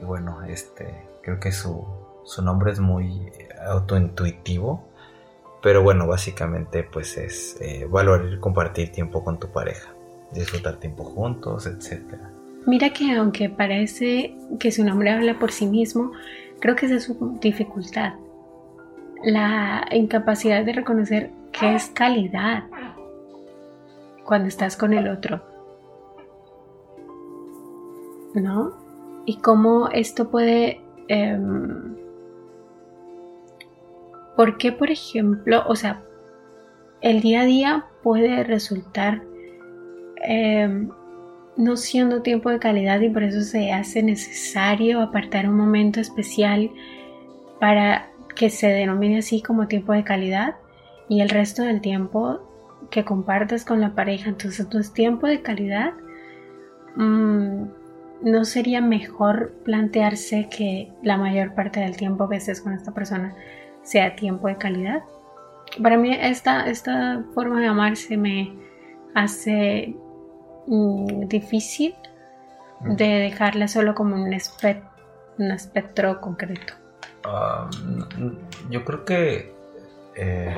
Y 0.00 0.04
bueno, 0.04 0.42
este, 0.44 1.06
creo 1.22 1.38
que 1.38 1.52
su, 1.52 1.86
su 2.24 2.42
nombre 2.42 2.72
es 2.72 2.80
muy 2.80 3.30
autointuitivo. 3.66 4.88
Pero 5.62 5.82
bueno, 5.82 6.06
básicamente 6.06 6.82
pues 6.82 7.16
es 7.16 7.58
eh, 7.60 7.86
valorar 7.88 8.38
compartir 8.38 8.92
tiempo 8.92 9.24
con 9.24 9.38
tu 9.38 9.48
pareja. 9.48 9.94
Disfrutar 10.32 10.76
tiempo 10.76 11.04
juntos, 11.04 11.66
etc. 11.66 12.02
Mira 12.66 12.90
que 12.90 13.12
aunque 13.16 13.48
parece 13.48 14.36
que 14.58 14.72
su 14.72 14.84
nombre 14.84 15.10
habla 15.10 15.38
por 15.38 15.52
sí 15.52 15.66
mismo, 15.66 16.12
Creo 16.64 16.76
que 16.76 16.86
esa 16.86 16.94
es 16.94 17.04
su 17.04 17.38
dificultad. 17.42 18.14
La 19.22 19.86
incapacidad 19.92 20.64
de 20.64 20.72
reconocer 20.72 21.30
qué 21.52 21.74
es 21.74 21.88
calidad 21.88 22.64
cuando 24.24 24.48
estás 24.48 24.74
con 24.74 24.94
el 24.94 25.08
otro. 25.08 25.42
¿No? 28.34 28.72
Y 29.26 29.36
cómo 29.42 29.88
esto 29.90 30.30
puede... 30.30 30.80
Em, 31.08 31.96
¿Por 34.36 34.58
qué, 34.58 34.72
por 34.72 34.90
ejemplo, 34.90 35.62
o 35.66 35.76
sea, 35.76 36.02
el 37.00 37.20
día 37.20 37.42
a 37.42 37.44
día 37.44 37.86
puede 38.02 38.44
resultar 38.44 39.22
em, 40.22 40.90
no 41.56 41.76
siendo 41.76 42.22
tiempo 42.22 42.50
de 42.50 42.58
calidad 42.58 43.00
y 43.00 43.10
por 43.10 43.22
eso 43.22 43.42
se 43.42 43.72
hace 43.72 44.02
necesario 44.02 45.00
apartar 45.00 45.48
un 45.48 45.56
momento 45.56 46.00
especial 46.00 46.70
para 47.60 48.10
que 48.34 48.50
se 48.50 48.68
denomine 48.68 49.18
así 49.18 49.42
como 49.42 49.68
tiempo 49.68 49.92
de 49.92 50.02
calidad 50.02 50.56
y 51.08 51.20
el 51.20 51.28
resto 51.28 51.62
del 51.62 51.80
tiempo 51.80 52.40
que 52.90 53.04
compartes 53.04 53.64
con 53.64 53.80
la 53.80 53.94
pareja. 53.94 54.30
Entonces, 54.30 54.68
tu 54.68 54.80
tiempo 54.92 55.26
de 55.26 55.42
calidad. 55.42 55.92
Mm, 56.96 57.64
¿No 58.22 58.44
sería 58.44 58.80
mejor 58.80 59.52
plantearse 59.64 60.48
que 60.48 60.90
la 61.02 61.18
mayor 61.18 61.54
parte 61.54 61.80
del 61.80 61.96
tiempo 61.96 62.28
que 62.28 62.36
estés 62.36 62.60
con 62.62 62.72
esta 62.72 62.92
persona 62.92 63.34
sea 63.84 64.16
tiempo 64.16 64.48
de 64.48 64.56
calidad? 64.56 65.02
Para 65.80 65.96
mí 65.96 66.12
esta, 66.12 66.68
esta 66.68 67.22
forma 67.34 67.60
de 67.60 67.68
amar 67.68 67.96
se 67.96 68.16
me 68.16 68.52
hace 69.14 69.96
Mm, 70.66 71.28
difícil 71.28 71.94
de 72.80 73.04
dejarla 73.04 73.68
solo 73.68 73.94
como 73.94 74.14
un, 74.14 74.22
un 74.22 75.50
espectro 75.52 76.20
concreto. 76.20 76.74
yo 78.70 78.84
creo 78.84 79.04
que... 79.04 79.54
Eh, 80.16 80.56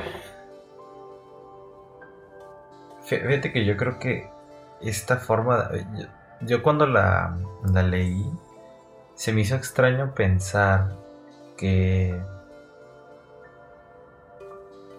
fíjate 3.03 3.51
que 3.51 3.65
yo 3.65 3.75
creo 3.75 3.99
que 3.99 4.29
esta 4.81 5.17
forma... 5.17 5.69
Yo, 6.41 6.61
cuando 6.61 6.85
la, 6.85 7.35
la 7.73 7.83
leí, 7.83 8.25
se 9.15 9.33
me 9.33 9.41
hizo 9.41 9.55
extraño 9.55 10.13
pensar 10.13 10.95
que 11.57 12.15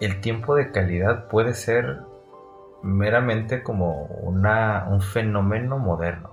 el 0.01 0.21
tiempo 0.21 0.55
de 0.55 0.71
calidad 0.71 1.29
puede 1.29 1.55
ser 1.55 2.01
meramente 2.83 3.63
como 3.63 4.05
una, 4.23 4.87
un 4.91 5.01
fenómeno 5.01 5.79
moderno. 5.79 6.31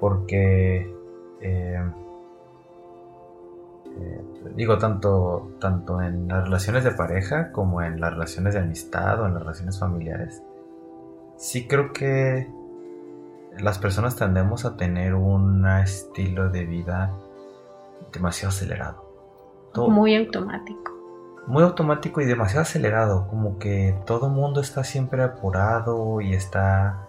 Porque, 0.00 0.92
eh, 1.40 1.92
eh, 3.96 4.24
digo, 4.56 4.78
tanto, 4.78 5.52
tanto 5.60 6.00
en 6.02 6.26
las 6.26 6.44
relaciones 6.44 6.82
de 6.82 6.90
pareja 6.92 7.52
como 7.52 7.82
en 7.82 8.00
las 8.00 8.12
relaciones 8.12 8.54
de 8.54 8.60
amistad 8.60 9.20
o 9.20 9.26
en 9.26 9.34
las 9.34 9.42
relaciones 9.42 9.78
familiares, 9.78 10.42
sí 11.36 11.68
creo 11.68 11.92
que 11.92 12.48
las 13.58 13.78
personas 13.78 14.16
tendemos 14.16 14.64
a 14.64 14.76
tener 14.76 15.14
un 15.14 15.66
estilo 15.68 16.48
de 16.48 16.64
vida 16.64 17.14
demasiado 18.12 18.48
acelerado. 18.48 19.04
Muy 19.88 20.16
automático 20.16 20.91
muy 21.46 21.62
automático 21.62 22.20
y 22.20 22.24
demasiado 22.24 22.62
acelerado, 22.62 23.26
como 23.28 23.58
que 23.58 23.96
todo 24.06 24.28
mundo 24.28 24.60
está 24.60 24.84
siempre 24.84 25.22
apurado 25.22 26.20
y 26.20 26.34
está 26.34 27.08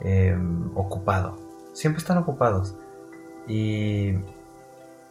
em, 0.00 0.70
ocupado, 0.76 1.38
siempre 1.72 2.00
están 2.00 2.18
ocupados. 2.18 2.76
Y, 3.46 4.14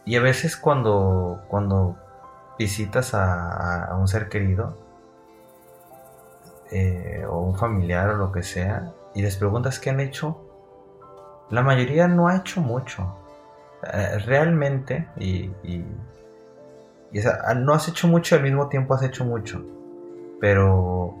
y 0.04 0.16
a 0.16 0.20
veces 0.20 0.56
cuando, 0.56 1.42
cuando 1.48 1.96
visitas 2.58 3.14
a, 3.14 3.96
un 3.98 4.08
ser 4.08 4.28
querido, 4.28 4.76
eh, 6.70 7.24
o 7.28 7.40
un 7.40 7.56
familiar 7.56 8.10
o 8.10 8.16
lo 8.16 8.32
que 8.32 8.42
sea, 8.42 8.92
y 9.14 9.22
les 9.22 9.36
preguntas 9.36 9.78
qué 9.78 9.90
han 9.90 10.00
hecho, 10.00 10.40
la 11.50 11.62
mayoría 11.62 12.08
no 12.08 12.28
ha 12.28 12.36
hecho 12.36 12.60
mucho. 12.60 13.16
Eh, 13.92 14.18
realmente, 14.26 15.08
y 15.16 15.50
no 17.56 17.74
has 17.74 17.88
hecho 17.88 18.08
mucho 18.08 18.36
al 18.36 18.42
mismo 18.42 18.68
tiempo 18.68 18.94
has 18.94 19.02
hecho 19.02 19.24
mucho. 19.24 19.64
Pero 20.40 21.16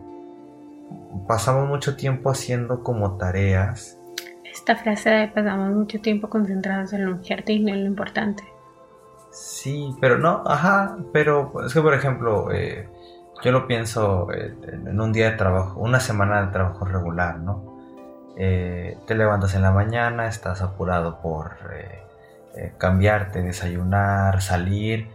pasamos 1.26 1.68
mucho 1.68 1.96
tiempo 1.96 2.30
haciendo 2.30 2.82
como 2.82 3.16
tareas. 3.16 3.98
Esta 4.44 4.76
frase 4.76 5.10
de 5.10 5.28
pasamos 5.28 5.74
mucho 5.74 6.00
tiempo 6.00 6.28
concentrados 6.28 6.92
en 6.92 7.06
lo 7.06 7.12
urgente 7.12 7.52
y 7.52 7.60
no 7.60 7.70
en 7.70 7.84
lo 7.84 7.86
importante. 7.86 8.44
Sí, 9.30 9.94
pero 10.00 10.16
no, 10.18 10.44
ajá, 10.46 10.96
pero 11.12 11.52
es 11.66 11.74
que 11.74 11.80
por 11.80 11.92
ejemplo, 11.92 12.52
eh, 12.52 12.88
yo 13.42 13.50
lo 13.50 13.66
pienso 13.66 14.32
eh, 14.32 14.54
en 14.62 15.00
un 15.00 15.12
día 15.12 15.32
de 15.32 15.36
trabajo, 15.36 15.80
una 15.80 15.98
semana 15.98 16.46
de 16.46 16.52
trabajo 16.52 16.84
regular, 16.84 17.40
¿no? 17.40 17.74
Eh, 18.36 18.96
te 19.08 19.16
levantas 19.16 19.54
en 19.56 19.62
la 19.62 19.72
mañana, 19.72 20.28
estás 20.28 20.62
apurado 20.62 21.20
por 21.20 21.52
cambiarte, 22.78 23.42
desayunar, 23.42 24.40
salir, 24.40 25.08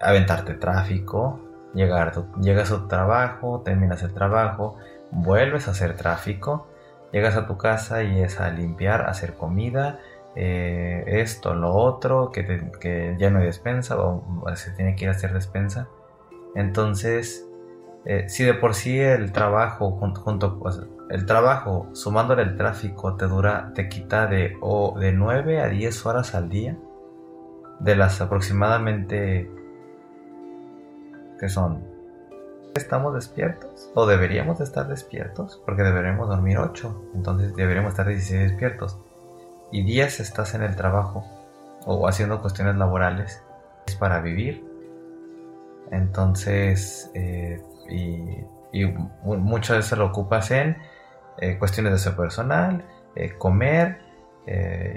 aventarte 0.00 0.54
tráfico, 0.54 1.40
llegar, 1.74 2.12
llegas 2.40 2.72
a 2.72 2.76
tu 2.76 2.88
trabajo, 2.88 3.62
terminas 3.64 4.02
el 4.02 4.12
trabajo, 4.14 4.76
vuelves 5.10 5.68
a 5.68 5.72
hacer 5.72 5.96
tráfico, 5.96 6.66
llegas 7.12 7.36
a 7.36 7.46
tu 7.46 7.56
casa 7.56 8.02
y 8.02 8.20
es 8.20 8.40
a 8.40 8.50
limpiar, 8.50 9.08
hacer 9.08 9.34
comida, 9.34 10.00
eh, 10.34 11.04
esto, 11.06 11.54
lo 11.54 11.74
otro, 11.74 12.30
que, 12.30 13.16
ya 13.18 13.30
no 13.30 13.38
hay 13.40 13.46
despensa 13.46 13.98
o 13.98 14.44
se 14.54 14.70
tiene 14.72 14.94
que 14.94 15.04
ir 15.04 15.08
a 15.08 15.12
hacer 15.12 15.32
despensa. 15.32 15.88
Entonces, 16.54 17.48
eh, 18.04 18.28
si 18.28 18.44
de 18.44 18.54
por 18.54 18.74
sí 18.74 18.98
el 18.98 19.32
trabajo 19.32 19.90
junto, 19.90 20.60
el 21.10 21.26
trabajo 21.26 21.88
sumándole 21.92 22.42
el 22.42 22.56
tráfico 22.56 23.16
te 23.16 23.26
dura, 23.26 23.72
te 23.74 23.88
quita 23.88 24.26
de, 24.26 24.56
o 24.60 24.98
de 24.98 25.12
9 25.12 25.60
a 25.60 25.68
10 25.68 26.06
horas 26.06 26.34
al 26.34 26.48
día, 26.48 26.76
de 27.80 27.96
las 27.96 28.20
aproximadamente 28.20 29.50
que 31.38 31.48
son, 31.48 31.84
¿estamos 32.74 33.14
despiertos? 33.14 33.90
¿O 33.94 34.06
deberíamos 34.06 34.60
estar 34.60 34.88
despiertos? 34.88 35.60
Porque 35.64 35.82
deberemos 35.82 36.28
dormir 36.28 36.58
8, 36.58 37.10
entonces 37.14 37.54
deberíamos 37.54 37.90
estar 37.90 38.06
16 38.06 38.50
despiertos. 38.50 38.98
y 39.70 39.82
días 39.82 40.18
estás 40.18 40.54
en 40.54 40.62
el 40.62 40.76
trabajo 40.76 41.24
o 41.84 42.08
haciendo 42.08 42.40
cuestiones 42.40 42.76
laborales, 42.76 43.42
es 43.86 43.96
para 43.96 44.20
vivir. 44.20 44.64
Entonces, 45.90 47.10
eh, 47.14 47.62
y, 47.88 48.84
mucho 49.24 49.72
de 49.74 49.80
eso 49.80 49.96
lo 49.96 50.06
ocupas 50.06 50.50
en 50.50 50.76
eh, 51.38 51.56
cuestiones 51.58 51.92
de 51.92 51.98
su 51.98 52.14
personal, 52.14 52.84
eh, 53.14 53.32
comer 53.38 54.00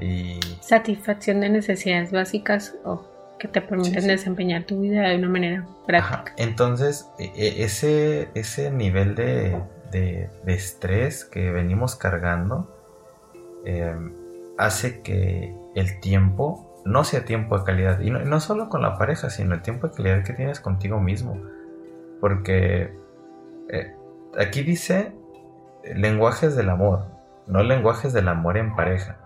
y... 0.01 0.39
Satisfacción 0.61 1.41
de 1.41 1.49
necesidades 1.49 2.11
básicas 2.11 2.75
o 2.85 3.10
que 3.41 3.47
te 3.47 3.59
permiten 3.59 4.05
desempeñar 4.05 4.65
tu 4.65 4.81
vida 4.81 5.09
de 5.09 5.17
una 5.17 5.29
manera 5.29 5.67
práctica. 5.87 6.31
Entonces, 6.37 7.09
e, 7.17 7.31
e, 7.35 7.63
ese, 7.63 8.29
ese 8.35 8.69
nivel 8.69 9.15
de, 9.15 9.59
de, 9.91 10.29
estrés 10.45 11.25
que 11.25 11.51
venimos 11.51 11.95
cargando 11.95 12.77
hace 14.57 15.01
que 15.01 15.55
el 15.75 15.99
tiempo 16.01 16.71
no 16.85 17.03
sea 17.03 17.25
tiempo 17.25 17.57
de 17.57 17.63
calidad. 17.63 17.99
Y 17.99 18.11
no, 18.11 18.39
solo 18.39 18.69
con 18.69 18.83
la 18.83 18.97
pareja, 18.97 19.31
sino 19.31 19.55
el 19.55 19.61
tiempo 19.63 19.87
de 19.87 19.95
calidad 19.95 20.23
que 20.23 20.33
tienes 20.33 20.59
contigo 20.59 20.99
mismo. 20.99 21.41
Porque 22.19 22.93
eh, 23.69 23.95
aquí 24.37 24.61
dice 24.61 25.13
lenguajes 25.95 26.55
del 26.55 26.69
amor, 26.69 27.05
no 27.47 27.63
lenguajes 27.63 28.13
del 28.13 28.27
amor 28.27 28.57
en 28.57 28.75
pareja. 28.75 29.17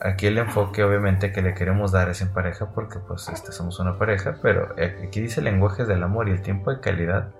Aquí 0.00 0.26
el 0.26 0.38
enfoque 0.38 0.82
obviamente 0.82 1.30
que 1.30 1.42
le 1.42 1.52
queremos 1.52 1.92
dar 1.92 2.08
es 2.08 2.22
en 2.22 2.32
pareja 2.32 2.70
porque 2.74 2.98
pues 3.00 3.28
este, 3.28 3.52
somos 3.52 3.78
una 3.80 3.98
pareja, 3.98 4.38
pero 4.40 4.74
aquí 5.06 5.20
dice 5.20 5.42
lenguajes 5.42 5.86
del 5.86 6.02
amor 6.02 6.28
y 6.28 6.32
el 6.32 6.42
tiempo 6.42 6.70
de 6.70 6.80
calidad 6.80 7.30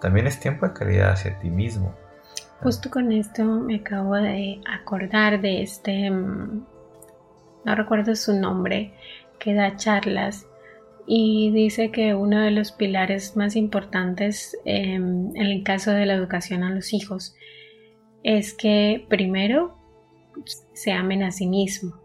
también 0.00 0.28
es 0.28 0.38
tiempo 0.38 0.66
de 0.66 0.74
calidad 0.74 1.10
hacia 1.10 1.38
ti 1.40 1.50
mismo. 1.50 1.94
Justo 2.62 2.90
con 2.90 3.10
esto 3.12 3.44
me 3.44 3.76
acabo 3.76 4.14
de 4.14 4.60
acordar 4.66 5.40
de 5.40 5.62
este, 5.62 6.10
mm, 6.10 6.66
no 7.64 7.74
recuerdo 7.74 8.14
su 8.14 8.38
nombre, 8.38 8.94
que 9.38 9.54
da 9.54 9.76
charlas 9.76 10.46
y 11.06 11.50
dice 11.52 11.90
que 11.90 12.14
uno 12.14 12.40
de 12.40 12.50
los 12.50 12.72
pilares 12.72 13.36
más 13.36 13.56
importantes 13.56 14.56
em, 14.64 15.34
en 15.34 15.46
el 15.46 15.62
caso 15.62 15.90
de 15.90 16.06
la 16.06 16.14
educación 16.14 16.62
a 16.62 16.70
los 16.70 16.92
hijos 16.92 17.34
es 18.22 18.52
que 18.52 19.06
primero 19.08 19.77
se 20.78 20.92
amen 20.92 21.24
a 21.24 21.32
sí 21.32 21.46
mismos 21.46 21.98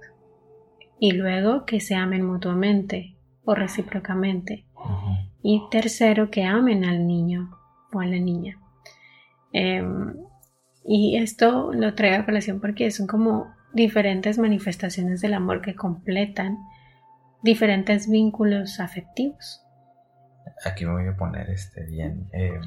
y 0.99 1.11
luego 1.11 1.65
que 1.65 1.79
se 1.79 1.95
amen 1.95 2.25
mutuamente 2.25 3.15
o 3.45 3.53
recíprocamente 3.53 4.65
y 5.43 5.61
tercero 5.69 6.31
que 6.31 6.43
amen 6.43 6.83
al 6.83 7.05
niño 7.05 7.55
o 7.91 7.99
a 7.99 8.05
la 8.05 8.17
niña. 8.17 8.59
Em, 9.51 10.15
y 10.85 11.17
esto 11.17 11.71
lo 11.73 11.93
traigo 11.93 12.23
a 12.23 12.25
colación 12.25 12.59
porque 12.59 12.89
son 12.89 13.05
como 13.05 13.53
diferentes 13.73 14.39
manifestaciones 14.39 15.21
del 15.21 15.35
amor 15.35 15.61
que 15.61 15.75
completan 15.75 16.57
diferentes 17.43 18.09
vínculos 18.09 18.79
afectivos. 18.79 19.61
Aquí 20.65 20.85
me 20.85 20.93
voy 20.93 21.07
a 21.07 21.15
poner 21.15 21.49
este 21.49 21.85
bien 21.85 22.27
em, 22.31 22.61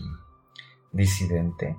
disidente. 0.93 1.77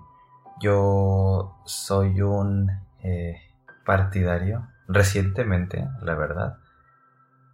Yo 0.59 1.61
soy 1.65 2.19
un 2.21 2.69
eh, 3.03 3.46
partidario, 3.87 4.67
recientemente, 4.89 5.87
la 6.01 6.13
verdad, 6.13 6.57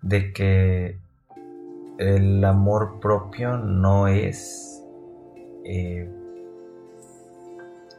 de 0.01 0.33
que 0.33 0.99
el 1.99 2.43
amor 2.43 2.99
propio 2.99 3.57
no 3.57 4.07
es 4.07 4.83
eh, 5.63 6.09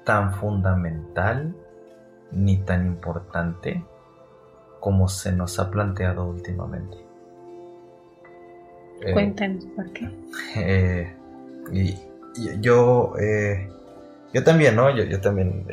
tan 0.04 0.34
fundamental 0.34 1.54
ni 2.32 2.58
tan 2.58 2.86
importante 2.86 3.84
como 4.80 5.08
se 5.08 5.32
nos 5.32 5.60
ha 5.60 5.70
planteado 5.70 6.26
últimamente. 6.26 6.96
Eh, 9.00 9.12
Cuéntanos 9.12 9.64
por 9.76 9.90
qué. 9.92 10.10
Eh, 10.56 11.16
y, 11.72 11.96
yo, 12.60 13.14
yo 14.32 14.42
también, 14.42 14.74
¿no? 14.74 14.90
Yo, 14.90 15.20
también 15.20 15.66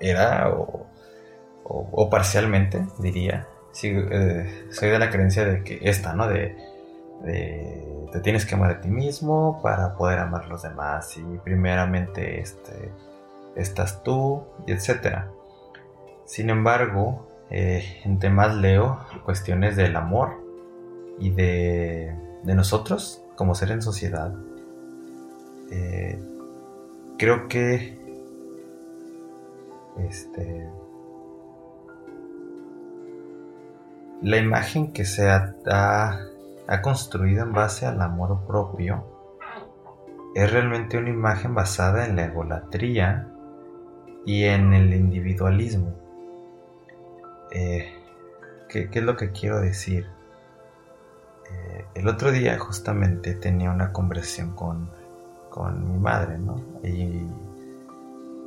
era 0.00 0.48
o, 0.48 0.86
parcialmente, 2.10 2.86
diría. 2.98 3.48
soy 3.72 4.90
de 4.90 4.98
la 4.98 5.10
creencia 5.10 5.44
de 5.44 5.62
que 5.64 5.80
esta, 5.82 6.14
¿no? 6.14 6.28
De, 6.28 6.56
de 7.24 7.94
te 8.14 8.20
tienes 8.20 8.46
que 8.46 8.54
amar 8.54 8.70
a 8.70 8.80
ti 8.80 8.88
mismo 8.88 9.60
para 9.60 9.96
poder 9.96 10.20
amar 10.20 10.44
a 10.44 10.46
los 10.46 10.62
demás 10.62 11.16
y 11.16 11.38
primeramente 11.38 12.40
este, 12.40 12.92
estás 13.56 14.04
tú 14.04 14.44
etcétera. 14.68 15.32
Sin 16.24 16.48
embargo, 16.48 17.26
eh, 17.50 18.00
entre 18.04 18.30
más 18.30 18.54
leo 18.54 19.00
cuestiones 19.24 19.74
del 19.74 19.96
amor 19.96 20.40
y 21.18 21.30
de, 21.30 22.14
de 22.44 22.54
nosotros 22.54 23.20
como 23.34 23.56
ser 23.56 23.72
en 23.72 23.82
sociedad, 23.82 24.32
eh, 25.72 26.16
creo 27.18 27.48
que 27.48 27.98
este, 30.08 30.68
la 34.22 34.36
imagen 34.38 34.92
que 34.92 35.04
se 35.04 35.28
ha 35.30 35.54
ha 36.66 36.82
construido 36.82 37.42
en 37.42 37.52
base 37.52 37.86
al 37.86 38.00
amor 38.00 38.40
propio 38.46 39.04
es 40.34 40.50
realmente 40.50 40.98
una 40.98 41.10
imagen 41.10 41.54
basada 41.54 42.06
en 42.06 42.16
la 42.16 42.24
egolatría 42.24 43.28
y 44.26 44.44
en 44.44 44.72
el 44.72 44.92
individualismo. 44.92 45.94
Eh, 47.52 47.92
¿qué, 48.68 48.88
es 48.90 49.02
lo 49.02 49.16
que 49.16 49.30
quiero 49.30 49.60
decir? 49.60 50.08
Eh, 51.50 51.84
el 51.94 52.08
otro 52.08 52.32
día 52.32 52.58
justamente 52.58 53.34
tenía 53.34 53.70
una 53.70 53.92
conversación 53.92 54.56
con, 54.56 54.90
con 55.50 55.92
mi 55.92 55.98
madre, 56.00 56.38
¿no? 56.38 56.60
Y, 56.82 57.22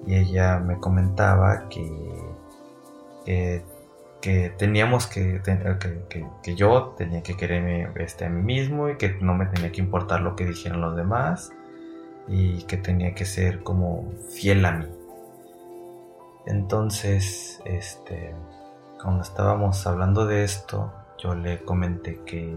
y 0.05 0.15
ella 0.15 0.59
me 0.59 0.77
comentaba 0.79 1.69
que, 1.69 1.89
que 3.23 3.63
que 4.27 4.49
teníamos 4.49 5.07
que, 5.07 5.41
que, 6.43 6.55
yo 6.55 6.95
tenía 6.97 7.23
que 7.23 7.37
quererme 7.37 7.87
este, 7.95 8.25
a 8.25 8.29
mí 8.29 8.41
mismo 8.41 8.89
y 8.89 8.97
que 8.97 9.15
no 9.21 9.33
me 9.33 9.45
tenía 9.45 9.71
que 9.71 9.79
importar 9.79 10.19
lo 10.19 10.35
que 10.35 10.43
dijeran 10.43 10.81
los 10.81 10.97
demás 10.97 11.53
y 12.27 12.63
que 12.63 12.75
tenía 12.75 13.15
que 13.15 13.23
ser 13.23 13.63
como 13.63 14.11
fiel 14.29 14.65
a 14.65 14.73
mí. 14.73 14.85
Entonces, 16.45 17.61
este, 17.63 18.35
cuando 19.01 19.23
estábamos 19.23 19.87
hablando 19.87 20.25
de 20.25 20.43
esto, 20.43 20.91
yo 21.17 21.33
le 21.33 21.63
comenté 21.63 22.19
que, 22.25 22.53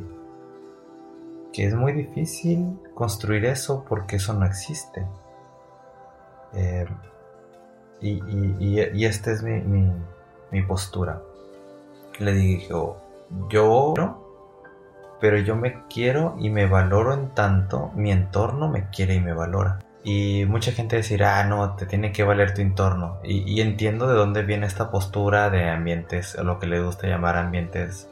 que 1.52 1.66
es 1.66 1.74
muy 1.76 1.92
difícil 1.92 2.80
construir 2.94 3.44
eso 3.44 3.84
porque 3.88 4.16
eso 4.16 4.32
no 4.32 4.44
existe. 4.44 5.06
Eh, 6.52 6.84
y, 8.00 8.20
y, 8.58 9.04
esta 9.04 9.30
es 9.30 9.44
mi, 9.44 9.60
mi, 9.60 9.92
mi 10.50 10.62
postura 10.62 11.22
le 12.20 12.32
dijo, 12.32 13.00
yo, 13.48 13.94
pero 15.20 15.38
yo 15.38 15.56
me 15.56 15.86
quiero 15.88 16.36
y 16.38 16.50
me 16.50 16.66
valoro 16.66 17.14
en 17.14 17.34
tanto, 17.34 17.90
mi 17.94 18.12
entorno 18.12 18.68
me 18.68 18.88
quiere 18.90 19.14
y 19.14 19.20
me 19.20 19.32
valora. 19.32 19.78
Y 20.02 20.46
mucha 20.46 20.72
gente 20.72 20.96
decirá, 20.96 21.40
ah, 21.40 21.44
no, 21.44 21.76
te 21.76 21.84
tiene 21.84 22.12
que 22.12 22.24
valer 22.24 22.54
tu 22.54 22.62
entorno. 22.62 23.18
Y, 23.22 23.60
entiendo 23.60 24.06
de 24.06 24.14
dónde 24.14 24.42
viene 24.42 24.66
esta 24.66 24.90
postura 24.90 25.50
de 25.50 25.68
ambientes, 25.68 26.36
lo 26.36 26.58
que 26.58 26.66
le 26.66 26.82
gusta 26.82 27.06
llamar 27.06 27.36
ambientes 27.36 28.08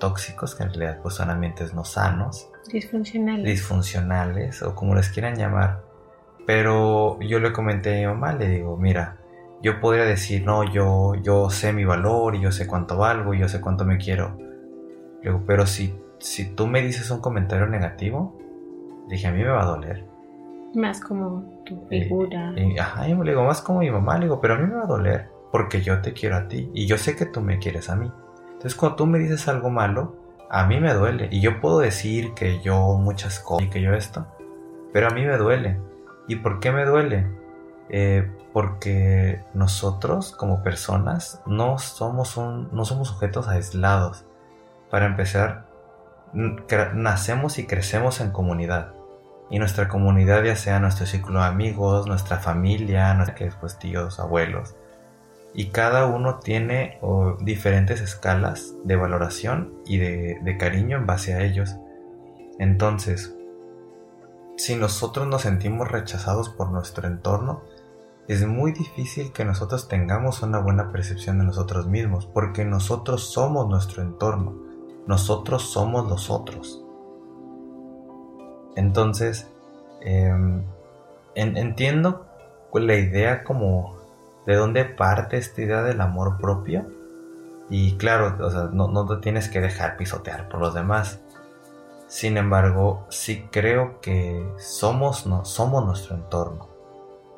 tóxicos, 0.00 0.54
que 0.54 0.62
en 0.62 0.70
realidad 0.70 0.98
pues 1.02 1.14
son 1.14 1.28
ambientes 1.28 1.74
no 1.74 1.84
sanos. 1.84 2.48
Disfuncionales. 2.72 3.44
Disfuncionales, 3.44 4.62
o 4.62 4.74
como 4.74 4.94
les 4.94 5.10
quieran 5.10 5.36
llamar. 5.36 5.82
Pero 6.46 7.20
yo 7.20 7.38
le 7.38 7.52
comenté 7.52 7.96
a 7.96 7.98
mi 7.98 8.14
mamá, 8.14 8.32
le 8.32 8.48
digo, 8.48 8.76
mira, 8.76 9.16
yo 9.62 9.80
podría 9.80 10.04
decir, 10.04 10.44
no, 10.44 10.64
yo, 10.64 11.14
yo 11.22 11.50
sé 11.50 11.72
mi 11.72 11.84
valor 11.84 12.34
y 12.34 12.40
yo 12.40 12.52
sé 12.52 12.66
cuánto 12.66 12.96
valgo 12.96 13.34
y 13.34 13.40
yo 13.40 13.48
sé 13.48 13.60
cuánto 13.60 13.84
me 13.84 13.98
quiero. 13.98 14.38
pero 15.46 15.66
si, 15.66 15.94
si 16.18 16.54
tú 16.54 16.66
me 16.66 16.82
dices 16.82 17.10
un 17.10 17.20
comentario 17.20 17.66
negativo, 17.66 18.38
dije, 19.08 19.26
a 19.26 19.32
mí 19.32 19.42
me 19.42 19.48
va 19.48 19.62
a 19.62 19.66
doler. 19.66 20.04
Más 20.74 21.00
como 21.00 21.62
tu 21.64 21.86
figura. 21.88 22.54
ajá, 22.78 23.08
yo 23.08 23.22
le 23.22 23.30
digo, 23.30 23.44
más 23.44 23.62
como 23.62 23.80
mi 23.80 23.90
mamá, 23.90 24.18
le 24.18 24.26
digo, 24.26 24.40
pero 24.40 24.54
a 24.54 24.58
mí 24.58 24.66
me 24.66 24.74
va 24.74 24.82
a 24.82 24.86
doler 24.86 25.36
porque 25.50 25.80
yo 25.80 26.02
te 26.02 26.12
quiero 26.12 26.36
a 26.36 26.48
ti 26.48 26.70
y 26.74 26.86
yo 26.86 26.98
sé 26.98 27.16
que 27.16 27.24
tú 27.24 27.40
me 27.40 27.58
quieres 27.58 27.88
a 27.88 27.96
mí. 27.96 28.10
Entonces 28.48 28.74
cuando 28.74 28.96
tú 28.96 29.06
me 29.06 29.18
dices 29.18 29.48
algo 29.48 29.70
malo, 29.70 30.16
a 30.50 30.66
mí 30.66 30.78
me 30.80 30.92
duele 30.92 31.28
y 31.30 31.40
yo 31.40 31.60
puedo 31.60 31.78
decir 31.78 32.34
que 32.34 32.60
yo 32.60 32.98
muchas 32.98 33.40
cosas 33.40 33.66
y 33.66 33.70
que 33.70 33.80
yo 33.80 33.94
esto, 33.94 34.26
pero 34.92 35.08
a 35.08 35.10
mí 35.10 35.24
me 35.24 35.36
duele. 35.36 35.80
¿Y 36.28 36.36
por 36.36 36.60
qué 36.60 36.72
me 36.72 36.84
duele? 36.84 37.26
Eh, 37.88 38.28
porque 38.56 39.44
nosotros 39.52 40.32
como 40.32 40.62
personas 40.62 41.42
no 41.44 41.78
somos, 41.78 42.38
un, 42.38 42.70
no 42.72 42.86
somos 42.86 43.08
sujetos 43.08 43.48
aislados. 43.48 44.24
Para 44.90 45.04
empezar, 45.04 45.66
nacemos 46.32 47.58
y 47.58 47.66
crecemos 47.66 48.22
en 48.22 48.30
comunidad. 48.30 48.94
Y 49.50 49.58
nuestra 49.58 49.88
comunidad, 49.88 50.42
ya 50.42 50.56
sea 50.56 50.80
nuestro 50.80 51.04
círculo 51.04 51.40
de 51.40 51.48
amigos, 51.48 52.06
nuestra 52.06 52.38
familia, 52.38 53.14
que 53.36 53.44
después 53.44 53.78
tíos, 53.78 54.18
abuelos. 54.20 54.74
y 55.52 55.66
cada 55.66 56.06
uno 56.06 56.38
tiene 56.38 56.98
diferentes 57.40 58.00
escalas 58.00 58.72
de 58.84 58.96
valoración 58.96 59.74
y 59.84 59.98
de, 59.98 60.56
cariño 60.58 60.96
en 60.96 61.04
base 61.04 61.34
a 61.34 61.42
ellos. 61.42 61.76
Entonces, 62.58 63.36
si 64.56 64.76
nosotros 64.76 65.26
nos 65.26 65.42
sentimos 65.42 65.88
rechazados 65.88 66.48
por 66.48 66.70
nuestro 66.70 67.06
entorno, 67.06 67.75
es 68.28 68.46
muy 68.46 68.72
difícil 68.72 69.32
que 69.32 69.44
nosotros 69.44 69.88
tengamos 69.88 70.42
una 70.42 70.58
buena 70.58 70.90
percepción 70.90 71.38
de 71.38 71.44
nosotros 71.44 71.86
mismos, 71.86 72.26
porque 72.26 72.64
nosotros 72.64 73.30
somos 73.30 73.68
nuestro 73.68 74.02
entorno, 74.02 74.54
nosotros 75.06 75.70
somos 75.70 76.08
los 76.08 76.30
otros. 76.30 76.82
Entonces, 78.74 79.48
em, 80.00 80.64
entiendo 81.34 82.26
la 82.74 82.96
idea 82.96 83.44
como 83.44 83.96
de 84.46 84.54
dónde 84.54 84.84
parte 84.84 85.38
esta 85.38 85.62
idea 85.62 85.82
del 85.82 86.00
amor 86.00 86.38
propio. 86.38 86.86
Y 87.68 87.96
claro, 87.96 88.36
no, 88.72 88.88
no 88.88 89.06
te 89.06 89.16
tienes 89.16 89.48
que 89.48 89.60
dejar 89.60 89.96
pisotear 89.96 90.48
por 90.48 90.60
los 90.60 90.74
demás. 90.74 91.20
Sin 92.06 92.36
embargo, 92.36 93.06
sí 93.08 93.48
creo 93.50 94.00
que 94.00 94.46
somos, 94.58 95.26
no, 95.26 95.44
somos 95.44 95.84
nuestro 95.84 96.14
entorno. 96.14 96.75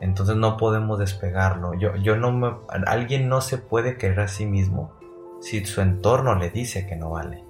Entonces 0.01 0.37
no 0.37 0.57
podemos 0.57 0.99
despegarlo. 0.99 1.75
Yo, 1.75 1.97
yo 1.97 2.17
no 2.17 2.33
me, 2.33 2.53
alguien 2.87 3.29
no 3.29 3.41
se 3.41 3.59
puede 3.59 3.97
querer 3.97 4.21
a 4.21 4.29
sí 4.29 4.47
mismo 4.47 4.93
si 5.41 5.65
su 5.65 5.81
entorno 5.81 6.35
le 6.37 6.51
dice 6.51 6.87
que 6.87 6.97
no 6.97 7.11
vale. 7.11 7.45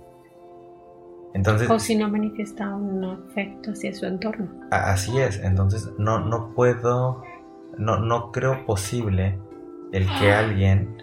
Entonces, 1.34 1.70
o 1.70 1.78
si 1.78 1.94
no 1.94 2.08
manifiesta 2.08 2.74
un 2.74 3.04
afecto 3.04 3.72
hacia 3.72 3.94
su 3.94 4.06
entorno. 4.06 4.48
Así 4.70 5.18
es, 5.18 5.38
entonces 5.38 5.90
no, 5.98 6.20
no 6.20 6.54
puedo, 6.54 7.22
no, 7.76 7.98
no 7.98 8.32
creo 8.32 8.64
posible 8.66 9.38
el 9.92 10.06
que 10.18 10.32
alguien... 10.32 11.02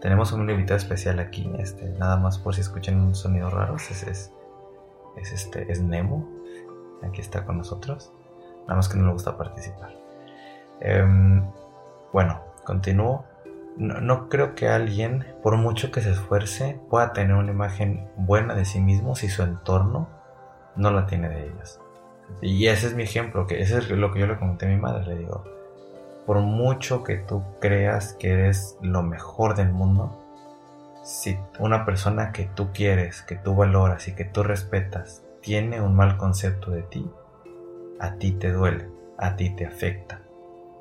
Tenemos 0.00 0.32
un 0.32 0.50
invitado 0.50 0.76
especial 0.76 1.20
aquí, 1.20 1.48
este, 1.60 1.88
nada 1.90 2.16
más 2.16 2.36
por 2.36 2.56
si 2.56 2.60
escuchan 2.60 3.00
un 3.00 3.14
sonido 3.14 3.48
raro, 3.50 3.76
es, 3.76 4.02
es, 4.02 4.32
este, 5.32 5.70
es 5.70 5.80
Nemo, 5.80 6.28
aquí 7.04 7.20
está 7.20 7.44
con 7.44 7.58
nosotros, 7.58 8.12
nada 8.62 8.74
más 8.74 8.88
que 8.88 8.98
no 8.98 9.06
le 9.06 9.12
gusta 9.12 9.38
participar. 9.38 10.01
Em, 10.84 11.42
bueno, 12.12 12.40
continúo. 12.64 13.24
No, 13.76 14.28
creo 14.28 14.54
que 14.54 14.68
alguien, 14.68 15.24
por 15.42 15.56
mucho 15.56 15.90
que 15.90 16.02
se 16.02 16.10
esfuerce, 16.10 16.78
pueda 16.90 17.12
tener 17.12 17.36
una 17.36 17.52
imagen 17.52 18.08
buena 18.16 18.54
de 18.54 18.64
sí 18.64 18.80
mismo 18.80 19.14
si 19.14 19.28
su 19.28 19.42
entorno 19.42 20.08
no 20.76 20.90
la 20.90 21.06
tiene 21.06 21.28
de 21.28 21.46
ellos. 21.46 21.80
Y 22.42 22.66
ese 22.66 22.88
es 22.88 22.94
mi 22.94 23.04
ejemplo, 23.04 23.46
que 23.46 23.62
ese 23.62 23.78
es 23.78 23.90
lo 23.90 24.12
que 24.12 24.20
yo 24.20 24.26
le 24.26 24.38
comenté 24.38 24.66
a 24.66 24.70
mi 24.70 24.76
madre, 24.76 25.06
le 25.06 25.18
digo, 25.20 25.44
por 26.26 26.40
mucho 26.40 27.02
que 27.04 27.16
tú 27.16 27.42
creas 27.60 28.14
que 28.14 28.32
eres 28.32 28.76
lo 28.82 29.02
mejor 29.02 29.54
del 29.54 29.72
mundo, 29.72 30.18
si 31.04 31.38
una 31.58 31.84
persona 31.84 32.32
que 32.32 32.44
tú 32.44 32.72
quieres, 32.72 33.22
que 33.22 33.36
tú 33.36 33.54
valoras 33.54 34.08
y 34.08 34.14
que 34.14 34.24
tú 34.24 34.42
respetas 34.42 35.22
tiene 35.40 35.80
un 35.80 35.96
mal 35.96 36.16
concepto 36.16 36.70
de 36.70 36.82
ti, 36.82 37.10
a 37.98 38.14
ti 38.14 38.32
te 38.32 38.52
duele, 38.52 38.88
a 39.18 39.36
ti 39.36 39.50
te 39.50 39.66
afecta. 39.66 40.21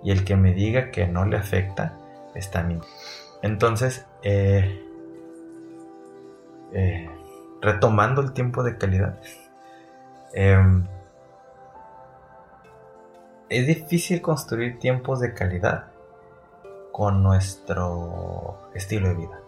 Y 0.04 0.12
el 0.12 0.24
que 0.24 0.36
me 0.36 0.54
diga 0.54 0.92
que 0.92 1.08
no 1.08 1.26
le 1.26 1.38
afecta, 1.38 1.98
está 2.36 2.64
mintiendo. 2.64 2.88
Entonces, 3.42 4.06
eh, 4.24 4.84
eh, 6.74 7.10
retomando 7.62 8.22
el 8.22 8.34
tiempo 8.34 8.64
de 8.64 8.78
calidad, 8.78 9.20
em, 10.34 10.86
es 13.50 13.68
difícil 13.68 14.22
construir 14.22 14.80
tiempos 14.80 15.20
de 15.20 15.34
calidad 15.34 15.88
con 16.92 17.24
nuestro 17.24 18.70
estilo 18.74 19.10
de 19.10 19.16
vida. 19.16 19.40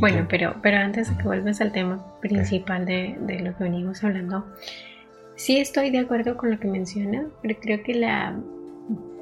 bueno, 0.00 0.26
pero, 0.28 0.54
pero 0.62 0.76
antes 0.78 1.10
de 1.10 1.16
que 1.16 1.24
vuelvas 1.24 1.60
al 1.60 1.72
tema 1.72 2.04
principal 2.20 2.86
de, 2.86 3.16
lo 3.42 3.56
que 3.56 3.64
venimos 3.64 4.04
hablando, 4.04 4.46
sí 5.34 5.58
estoy 5.58 5.90
de 5.90 5.98
acuerdo 5.98 6.36
con 6.36 6.50
lo 6.50 6.58
que 6.60 6.68
menciona, 6.68 7.26
pero 7.42 7.58
creo 7.60 7.82
que 7.82 7.94
la 7.94 8.36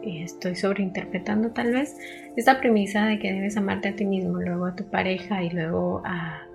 estoy 0.04 0.56
sobreinterpretando 0.56 1.50
tal 1.50 1.72
vez 1.72 1.96
esta 2.36 2.60
premisa 2.60 3.06
de 3.06 3.18
que 3.18 3.32
debes 3.32 3.56
amarte 3.56 3.88
a 3.88 3.96
ti 3.96 4.04
mismo, 4.04 4.38
luego 4.38 4.66
a 4.66 4.74
tu 4.74 4.84
pareja 4.84 5.42
y 5.42 5.50
luego 5.50 6.02
a... 6.04 6.46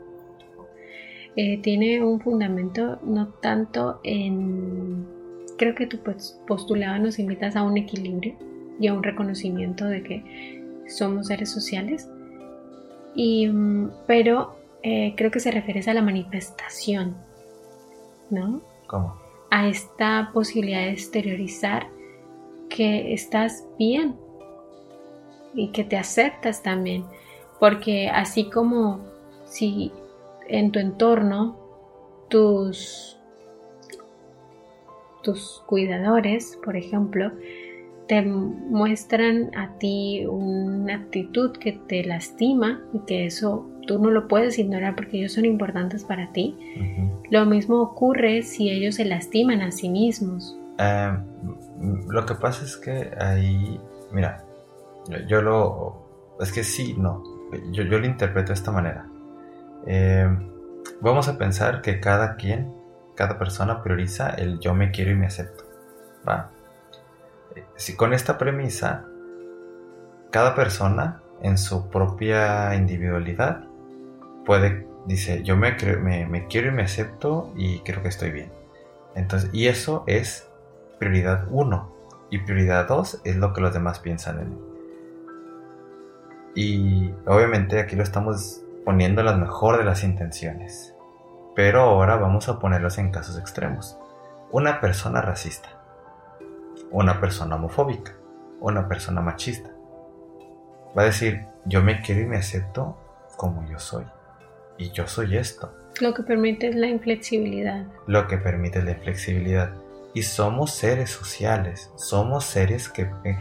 Eh, 1.35 1.59
tiene 1.61 2.03
un 2.03 2.19
fundamento 2.19 2.99
no 3.03 3.27
tanto 3.27 3.99
en 4.03 5.05
creo 5.57 5.75
que 5.75 5.87
tu 5.87 5.99
postulado 6.47 6.99
nos 6.99 7.19
invitas 7.19 7.55
a 7.55 7.63
un 7.63 7.77
equilibrio 7.77 8.35
y 8.79 8.87
a 8.87 8.93
un 8.93 9.03
reconocimiento 9.03 9.85
de 9.85 10.03
que 10.03 10.83
somos 10.87 11.27
seres 11.27 11.51
sociales, 11.51 12.09
y, 13.15 13.49
pero 14.05 14.55
eh, 14.83 15.13
creo 15.17 15.31
que 15.31 15.39
se 15.39 15.51
refiere 15.51 15.81
a 15.89 15.93
la 15.93 16.01
manifestación, 16.01 17.17
¿no? 18.29 18.61
¿Cómo? 18.85 19.15
A 19.49 19.67
esta 19.67 20.29
posibilidad 20.33 20.81
de 20.81 20.91
exteriorizar 20.91 21.87
que 22.69 23.13
estás 23.13 23.65
bien 23.77 24.15
y 25.53 25.69
que 25.69 25.83
te 25.83 25.97
aceptas 25.97 26.63
también, 26.63 27.05
porque 27.59 28.09
así 28.09 28.49
como 28.49 28.99
si 29.45 29.91
en 30.47 30.71
tu 30.71 30.79
entorno 30.79 31.57
tus 32.29 33.17
tus 35.23 35.61
cuidadores, 35.65 36.57
por 36.63 36.77
ejemplo, 36.77 37.31
te 38.07 38.21
muestran 38.21 39.51
a 39.57 39.77
ti 39.77 40.25
una 40.25 40.95
actitud 40.95 41.51
que 41.51 41.73
te 41.73 42.05
lastima 42.05 42.81
y 42.93 42.99
que 42.99 43.25
eso 43.25 43.69
tú 43.85 43.99
no 43.99 44.09
lo 44.09 44.29
puedes 44.29 44.57
ignorar 44.57 44.95
porque 44.95 45.17
ellos 45.17 45.33
son 45.33 45.43
importantes 45.43 46.05
para 46.05 46.31
ti. 46.31 46.55
Lo 47.29 47.45
mismo 47.45 47.81
ocurre 47.81 48.43
si 48.43 48.69
ellos 48.69 48.95
se 48.95 49.05
lastiman 49.05 49.61
a 49.61 49.71
sí 49.71 49.89
mismos. 49.89 50.57
Em, 50.77 52.07
lo 52.07 52.25
que 52.25 52.35
pasa 52.35 52.65
es 52.65 52.77
que 52.77 53.13
ahí, 53.19 53.79
mira, 54.11 54.43
yo 55.27 55.41
lo... 55.41 56.37
Es 56.39 56.51
que 56.51 56.63
sí, 56.63 56.95
no. 56.97 57.23
Yo, 57.71 57.83
yo 57.83 57.99
lo 57.99 58.05
interpreto 58.05 58.49
de 58.49 58.53
esta 58.53 58.71
manera. 58.71 59.07
Em, 59.85 60.51
vamos 61.01 61.27
a 61.27 61.37
pensar 61.37 61.81
que 61.81 61.99
cada 61.99 62.35
quien 62.35 62.77
cada 63.17 63.39
persona 63.39 63.81
prioriza 63.81 64.29
el 64.29 64.59
yo 64.59 64.73
me 64.75 64.91
quiero 64.91 65.11
y 65.11 65.15
me 65.15 65.25
acepto. 65.25 65.65
¿va? 66.25 66.51
Si 67.75 67.95
con 67.95 68.13
esta 68.13 68.37
premisa, 68.37 69.05
cada 70.31 70.55
persona 70.55 71.21
en 71.41 71.57
su 71.57 71.89
propia 71.89 72.75
individualidad 72.75 73.65
puede, 74.45 74.87
dice, 75.07 75.43
yo 75.43 75.57
me, 75.57 75.75
me, 76.27 76.47
quiero 76.47 76.67
y 76.69 76.71
me 76.71 76.83
acepto 76.83 77.51
y 77.55 77.79
creo 77.79 78.03
que 78.03 78.09
estoy 78.09 78.29
bien. 78.29 78.51
Entonces, 79.15 79.49
y 79.51 79.67
eso 79.67 80.03
es 80.05 80.46
prioridad 80.99 81.47
uno. 81.49 81.95
Y 82.29 82.39
prioridad 82.39 82.87
dos 82.87 83.21
es 83.23 83.37
lo 83.37 83.53
que 83.53 83.61
los 83.61 83.73
demás 83.73 83.99
piensan 83.99 84.39
en 84.39 84.49
mí. 84.49 84.61
Y 86.55 87.13
obviamente 87.25 87.79
aquí 87.79 87.95
lo 87.95 88.03
estamos 88.03 88.61
poniendo 88.83 89.23
las 89.23 89.37
mejor 89.37 89.77
de 89.77 89.85
las 89.85 90.03
intenciones. 90.03 90.93
Pero 91.55 91.81
ahora 91.81 92.17
vamos 92.17 92.49
a 92.49 92.59
ponerlos 92.59 92.97
en 92.97 93.11
casos 93.11 93.37
extremos. 93.37 93.97
Una 94.51 94.79
persona 94.79 95.21
racista, 95.21 95.69
una 96.91 97.19
persona 97.19 97.55
homofóbica, 97.55 98.13
una 98.59 98.87
persona 98.87 99.21
machista. 99.21 99.69
Va 100.97 101.03
a 101.03 101.05
decir, 101.05 101.45
yo 101.65 101.83
me 101.83 102.01
quiero 102.01 102.21
y 102.21 102.25
me 102.25 102.37
acepto 102.37 102.97
como 103.35 103.67
yo 103.69 103.79
soy. 103.79 104.05
Y 104.77 104.91
yo 104.91 105.07
soy 105.07 105.37
esto. 105.37 105.73
Lo 105.99 106.13
que 106.13 106.23
permite 106.23 106.69
es 106.69 106.75
la 106.75 106.87
inflexibilidad. 106.87 107.85
Lo 108.05 108.27
que 108.27 108.37
permite 108.37 108.79
es 108.79 108.85
la 108.85 108.91
inflexibilidad. 108.91 109.71
Y 110.17 110.23
somos 110.23 110.71
seres 110.71 111.11
sociales, 111.11 111.91
somos 111.95 112.43
seres 112.43 112.89
que 112.89 113.03
eh, 113.23 113.37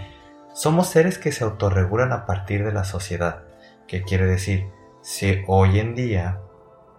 somos 0.53 0.89
seres 0.89 1.17
que 1.17 1.33
se 1.33 1.43
autorregulan 1.43 2.13
a 2.13 2.27
partir 2.27 2.67
de 2.67 2.71
la 2.71 2.85
sociedad. 2.85 3.45
¿Qué 3.89 4.03
quiere 4.03 4.27
decir? 4.27 4.67
Si 5.01 5.43
hoy 5.47 5.81
en 5.81 5.95
día 5.95 6.39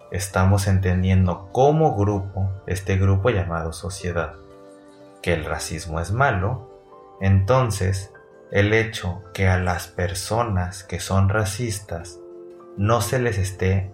estamos 0.10 0.66
entendiendo 0.66 1.52
como 1.52 1.96
grupo, 1.96 2.50
este 2.66 2.98
grupo 2.98 3.30
llamado 3.30 3.72
sociedad, 3.72 4.34
que 5.22 5.34
el 5.34 5.46
racismo 5.46 6.00
es 6.00 6.12
malo, 6.12 6.82
entonces 7.22 8.12
el 8.50 8.74
hecho 8.74 9.22
que 9.32 9.48
a 9.48 9.60
las 9.60 9.86
personas 9.86 10.84
que 10.84 11.00
son 11.00 11.30
racistas 11.30 12.18
no 12.78 13.02
se 13.02 13.20
les 13.20 13.38
esté 13.38 13.94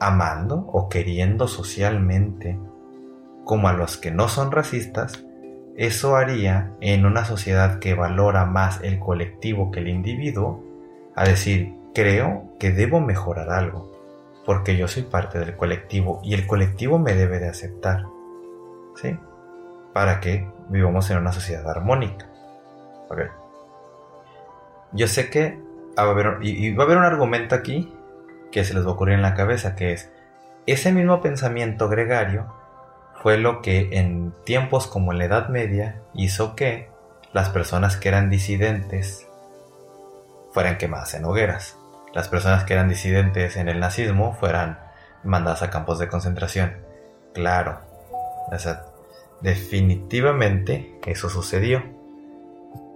amando 0.00 0.66
o 0.72 0.88
queriendo 0.88 1.46
socialmente 1.46 2.58
como 3.44 3.68
a 3.68 3.72
los 3.72 3.96
que 3.96 4.10
no 4.10 4.28
son 4.28 4.52
racistas, 4.52 5.24
eso 5.76 6.16
haría 6.16 6.72
en 6.80 7.06
una 7.06 7.24
sociedad 7.24 7.78
que 7.78 7.94
valora 7.94 8.44
más 8.44 8.80
el 8.82 8.98
colectivo 8.98 9.70
que 9.70 9.80
el 9.80 9.88
individuo, 9.88 10.62
a 11.16 11.24
decir, 11.24 11.74
creo 11.94 12.44
que 12.58 12.70
debo 12.70 13.00
mejorar 13.00 13.50
algo 13.50 13.90
porque 14.50 14.76
yo 14.76 14.88
soy 14.88 15.04
parte 15.04 15.38
del 15.38 15.56
colectivo 15.56 16.20
y 16.24 16.34
el 16.34 16.46
colectivo 16.46 16.98
me 16.98 17.14
debe 17.14 17.38
de 17.38 17.48
aceptar. 17.48 18.04
¿Sí? 18.96 19.18
Para 19.92 20.20
que 20.20 20.50
vivamos 20.68 21.10
en 21.10 21.18
una 21.18 21.32
sociedad 21.32 21.68
armónica. 21.68 22.26
Yo 24.92 25.06
sé 25.06 25.30
que 25.30 25.60
a 25.96 26.02
haber, 26.02 26.38
y, 26.42 26.74
va 26.74 26.82
a 26.82 26.86
haber 26.86 26.98
un 26.98 27.04
argumento 27.04 27.54
aquí 27.54 27.94
que 28.50 28.64
se 28.64 28.74
les 28.74 28.84
va 28.84 28.90
a 28.90 28.94
ocurrir 28.94 29.14
en 29.14 29.22
la 29.22 29.34
cabeza, 29.34 29.76
que 29.76 29.92
es, 29.92 30.10
ese 30.66 30.92
mismo 30.92 31.20
pensamiento 31.20 31.88
gregario 31.88 32.52
fue 33.22 33.36
lo 33.36 33.60
que 33.62 33.88
en 33.92 34.32
tiempos 34.44 34.86
como 34.86 35.12
la 35.12 35.24
Edad 35.24 35.48
Media 35.48 36.00
hizo 36.14 36.56
que 36.56 36.88
las 37.32 37.50
personas 37.50 37.96
que 37.96 38.08
eran 38.08 38.30
disidentes 38.30 39.26
fueran 40.52 40.78
quemadas 40.78 41.14
en 41.14 41.24
hogueras. 41.24 41.76
Las 42.14 42.28
personas 42.28 42.64
que 42.64 42.72
eran 42.72 42.88
disidentes 42.88 43.56
en 43.56 43.68
el 43.68 43.78
nazismo 43.78 44.34
fueran 44.34 44.80
mandadas 45.22 45.62
a 45.62 45.70
campos 45.70 45.98
de 45.98 46.08
concentración. 46.08 46.72
Claro, 47.34 47.78
definitivamente 49.40 50.98
eso 51.06 51.28
sucedió. 51.28 51.82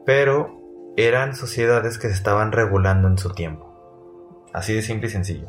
Pero 0.05 0.61
eran 0.97 1.35
sociedades 1.35 1.99
que 1.99 2.09
se 2.09 2.15
estaban 2.15 2.51
regulando 2.53 3.09
en 3.09 3.19
su 3.19 3.35
tiempo. 3.35 3.71
Así 4.53 4.75
de 4.75 4.83
simple 4.83 5.09
y 5.09 5.11
sencillo. 5.11 5.49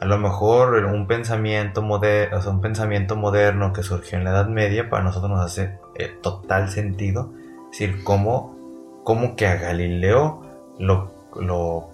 A 0.00 0.06
lo 0.06 0.16
mejor 0.16 0.82
un 0.86 1.06
pensamiento, 1.06 1.82
moderno, 1.82 2.40
un 2.50 2.62
pensamiento 2.62 3.16
moderno 3.16 3.74
que 3.74 3.82
surgió 3.82 4.16
en 4.16 4.24
la 4.24 4.30
Edad 4.30 4.48
Media 4.48 4.88
para 4.88 5.04
nosotros 5.04 5.30
nos 5.30 5.44
hace 5.44 5.78
eh, 5.94 6.08
total 6.22 6.70
sentido. 6.70 7.34
Es 7.70 7.78
decir, 7.78 8.02
cómo, 8.02 8.56
cómo 9.04 9.36
que 9.36 9.46
a 9.46 9.56
Galileo 9.56 10.40
lo, 10.78 11.12
lo, 11.38 11.90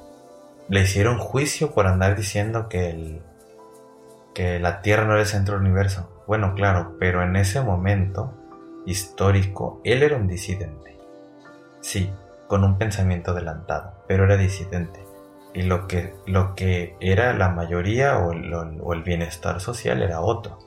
le 0.69 0.83
hicieron 0.83 1.19
juicio 1.19 1.73
por 1.73 1.89
andar 1.89 2.15
diciendo 2.15 2.69
que, 2.69 2.91
el, 2.91 3.23
que 4.35 4.61
la 4.61 4.83
Tierra 4.83 5.05
no 5.05 5.13
era 5.15 5.23
el 5.23 5.27
centro 5.27 5.57
del 5.57 5.65
universo. 5.65 6.09
Bueno, 6.29 6.55
claro, 6.55 6.95
pero 7.01 7.25
en 7.25 7.35
ese 7.35 7.61
momento 7.61 8.33
histórico, 8.87 9.81
él 9.83 10.05
era 10.05 10.17
un 10.17 10.29
disidente. 10.29 10.97
Sí, 11.81 12.13
con 12.47 12.63
un 12.63 12.79
pensamiento 12.79 13.33
adelantado, 13.33 13.95
pero 14.07 14.25
era 14.25 14.37
disidente. 14.37 15.06
Y 15.57 15.63
lo 15.63 15.89
que, 15.89 16.13
lo 16.27 16.55
que 16.55 16.97
era 17.01 17.33
la 17.33 17.49
mayoría 17.49 18.19
o 18.19 18.93
el, 18.93 19.03
bienestar 19.03 19.59
social 19.59 20.03
era 20.03 20.21
otro. 20.21 20.59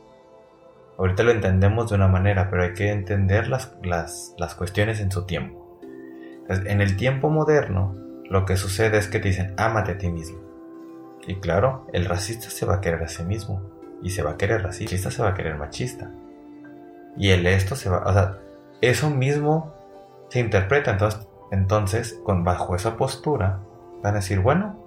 Ahorita 0.98 1.22
lo 1.22 1.30
entendemos 1.30 1.92
de 1.92 1.96
una 1.96 2.08
manera, 2.08 2.50
pero 2.50 2.64
hay 2.64 2.74
que 2.74 2.90
entender 2.90 3.50
las, 3.50 3.72
las, 3.84 4.56
cuestiones 4.56 5.00
en 5.00 5.12
su 5.12 5.28
tiempo. 5.28 5.80
en 6.50 6.82
el 6.82 6.98
tiempo 6.98 7.30
moderno, 7.30 7.96
lo 8.32 8.46
que 8.46 8.58
sucede 8.58 8.98
es 8.98 9.08
que 9.08 9.20
te 9.20 9.28
dicen, 9.28 9.54
ámate 9.58 9.92
a 9.92 9.98
ti 10.00 10.10
mismo. 10.10 10.40
Y 11.28 11.36
claro, 11.36 11.86
el 11.94 12.06
racista 12.06 12.50
se 12.50 12.66
va 12.66 12.78
a 12.78 12.82
querer 12.82 13.04
a 13.04 13.08
sí 13.10 13.22
mismo. 13.22 13.62
Y 14.02 14.10
se 14.10 14.24
va 14.24 14.32
a 14.32 14.38
querer 14.38 14.64
racista, 14.64 15.12
se 15.12 15.22
va 15.22 15.30
a 15.30 15.34
querer 15.36 15.56
machista. 15.56 16.10
Y 17.16 17.30
el 17.30 17.46
esto 17.46 17.76
se 17.76 17.92
va, 17.92 18.00
o 18.08 18.12
sea, 18.12 18.40
eso 18.82 19.12
mismo 19.12 19.72
se 20.30 20.40
interpreta. 20.40 20.90
Entonces, 20.90 21.28
entonces, 21.52 22.20
con 22.24 22.44
bajo 22.44 22.76
esa 22.76 22.98
postura, 22.98 23.60
van 24.02 24.14
a 24.14 24.18
decir, 24.18 24.40
bueno, 24.40 24.79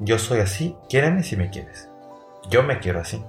yo 0.00 0.18
soy 0.18 0.40
así, 0.40 0.76
quiéreme 0.88 1.22
si 1.22 1.36
me 1.36 1.50
quieres. 1.50 1.88
Yo 2.50 2.62
me 2.62 2.78
quiero 2.78 3.00
así. 3.00 3.22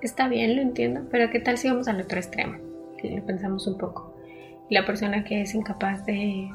Está 0.00 0.28
bien, 0.28 0.54
lo 0.54 0.62
entiendo, 0.62 1.02
pero 1.10 1.30
¿qué 1.30 1.40
tal 1.40 1.58
si 1.58 1.68
vamos 1.68 1.88
al 1.88 2.00
otro 2.00 2.18
extremo? 2.18 2.58
Si 3.00 3.08
lo 3.08 3.24
pensamos 3.24 3.66
un 3.66 3.78
poco. 3.78 4.14
La 4.70 4.84
persona 4.84 5.24
que 5.24 5.42
es 5.42 5.54
incapaz 5.54 6.04
de... 6.04 6.50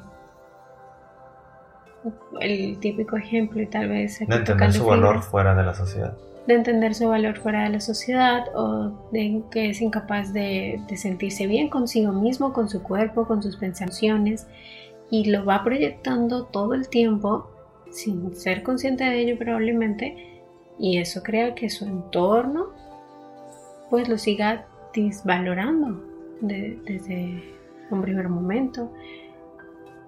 El 2.40 2.80
típico 2.80 3.18
ejemplo 3.18 3.62
y 3.62 3.66
tal 3.66 3.90
vez... 3.90 4.20
De 4.20 4.36
entender 4.36 4.72
su 4.72 4.86
valor 4.86 5.22
fuera 5.22 5.56
de 5.56 5.64
la 5.64 5.74
sociedad. 5.74 6.16
De 6.48 6.54
entender 6.54 6.94
su 6.94 7.08
valor 7.08 7.38
fuera 7.38 7.64
de 7.64 7.70
la 7.70 7.80
sociedad 7.80 8.46
o 8.54 9.10
de 9.12 9.42
que 9.50 9.70
es 9.70 9.82
incapaz 9.82 10.34
de, 10.34 10.80
de 10.88 10.98
sentirse 10.98 11.48
bien 11.48 11.70
consigo 11.70 12.12
mismo, 12.12 12.54
con 12.54 12.70
su 12.70 12.84
cuerpo, 12.84 13.26
con 13.26 13.42
sus 13.42 13.58
pensaciones 13.58 14.48
y 15.10 15.30
lo 15.32 15.46
va 15.46 15.64
proyectando 15.64 16.46
todo 16.46 16.74
el 16.74 16.90
tiempo 16.90 17.53
sin 17.94 18.36
ser 18.36 18.64
consciente 18.64 19.04
de 19.04 19.22
ello 19.22 19.38
probablemente 19.38 20.42
y 20.80 20.98
eso 20.98 21.22
crea 21.24 21.56
que 21.56 21.70
su 21.70 21.86
entorno 21.86 22.72
pues 23.90 24.10
lo 24.10 24.18
siga 24.18 24.66
disvalorando 24.94 26.04
desde 26.42 27.44
un 27.90 28.02
primer 28.02 28.28
momento 28.28 28.92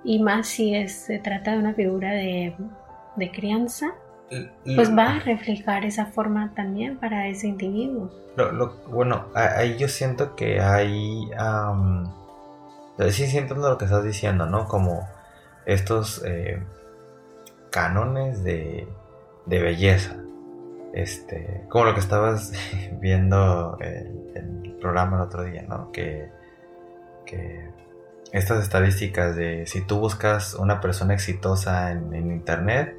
y 0.04 0.22
más 0.22 0.48
si 0.48 0.76
es, 0.76 0.94
se 0.94 1.20
trata 1.20 1.52
de 1.52 1.60
una 1.60 1.74
figura 1.74 2.12
de, 2.12 2.56
crianza 3.34 3.94
pues 4.64 4.96
va 4.96 5.16
a 5.16 5.20
reflejar 5.20 5.86
esa 5.86 6.08
forma 6.08 6.52
también 6.56 6.98
para 6.98 7.28
ese 7.28 7.48
individuo. 7.48 8.12
bueno, 8.90 9.28
ahí 9.34 9.78
yo 9.78 9.88
siento 9.88 10.36
que 10.36 10.60
hay 10.60 11.30
sí, 13.12 13.28
sí 13.28 13.38
entiendo 13.38 13.70
lo 13.70 13.78
que 13.78 13.86
estás 13.86 14.04
diciendo, 14.04 14.46
¿no? 14.46 14.68
Como 14.68 15.08
estos 15.66 16.24
eh, 16.26 16.62
cánones 17.76 18.42
de, 18.42 18.88
de, 19.46 19.60
belleza. 19.60 20.16
Este, 20.94 21.66
como 21.68 21.84
lo 21.84 21.94
que 21.94 22.00
estabas 22.00 22.54
viendo 23.02 23.78
en 23.82 24.64
el, 24.64 24.72
programa 24.80 25.18
el 25.18 25.24
otro 25.24 25.44
día, 25.44 25.66
¿no? 25.68 25.92
Que, 25.92 26.30
que 27.26 27.70
estas 28.32 28.64
estadísticas 28.64 29.36
de 29.36 29.66
si 29.66 29.82
tú 29.82 30.00
buscas 30.00 30.54
una 30.54 30.80
persona 30.80 31.16
exitosa 31.16 31.92
en, 31.92 32.32
internet, 32.32 32.96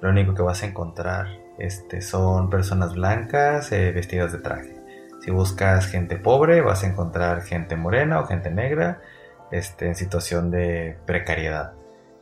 lo 0.00 0.08
único 0.08 0.32
que 0.34 0.40
vas 0.40 0.62
a 0.62 0.66
encontrar 0.66 1.26
este, 1.58 2.00
son 2.00 2.48
personas 2.48 2.94
blancas 2.94 3.72
eh, 3.72 3.92
vestidas 3.92 4.32
de 4.32 4.38
traje. 4.38 4.80
Si 5.20 5.30
buscas 5.32 5.86
gente 5.86 6.16
pobre, 6.16 6.62
vas 6.62 6.82
a 6.82 6.86
encontrar 6.86 7.42
gente 7.42 7.76
morena 7.76 8.20
o 8.20 8.26
gente 8.26 8.50
negra 8.50 9.02
este, 9.50 9.88
en 9.88 9.96
situación 9.96 10.50
de 10.50 10.96
precariedad. 11.04 11.74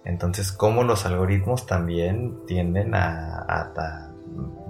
Entonces, 0.05 0.53
como 0.53 0.83
los 0.85 1.07
algoritmos 1.07 1.67
también 1.67 2.45
tienden 2.47 2.95
a, 2.95 4.09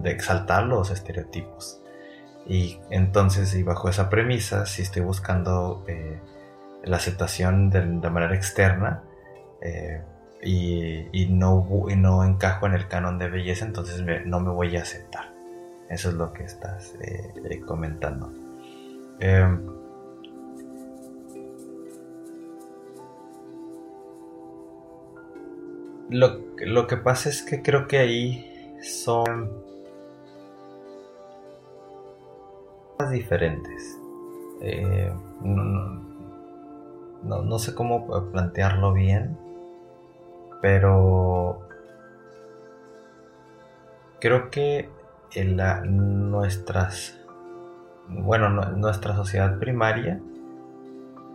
exaltar 0.05 0.65
los 0.65 0.91
estereotipos. 0.91 1.81
Y 2.47 2.81
entonces, 2.91 3.55
y 3.55 3.63
bajo 3.63 3.89
esa 3.89 4.11
premisa, 4.11 4.67
si 4.67 4.83
estoy 4.83 5.03
buscando 5.03 5.85
eh, 5.87 6.21
la 6.85 6.97
aceptación 6.97 7.71
de, 7.71 8.11
manera 8.11 8.35
externa 8.35 9.05
eh, 9.61 10.03
y, 10.43 11.27
no, 11.31 11.67
no 11.97 12.25
encajo 12.25 12.67
en 12.67 12.75
el 12.75 12.89
canon 12.89 13.19
de 13.19 13.29
belleza, 13.29 13.65
entonces 13.65 14.03
no 14.27 14.41
me 14.41 14.51
voy 14.51 14.77
a 14.77 14.83
aceptar. 14.83 15.33
Eso 15.89 16.09
es 16.09 16.15
lo 16.15 16.33
que 16.33 16.45
estás 16.45 16.95
eh, 17.01 17.61
comentando. 17.67 18.33
Em, 26.13 26.21
Lo, 26.67 26.87
que 26.87 26.97
pasa 26.97 27.29
es 27.29 27.43
que 27.43 27.63
creo 27.63 27.89
que 27.89 27.99
ahí 27.99 28.79
son 28.83 29.51
diferentes. 33.11 33.99
Eh, 34.61 35.13
no, 35.43 36.01
sé 37.59 37.75
cómo 37.75 38.07
plantearlo 38.31 38.93
bien, 38.93 39.37
pero 40.61 41.67
creo 44.21 44.51
que 44.51 44.89
en 45.35 45.57
la, 45.57 45.81
nuestras, 45.81 47.19
bueno, 48.09 48.51
nuestra 48.51 49.17
sociedad 49.17 49.59
primaria 49.59 50.21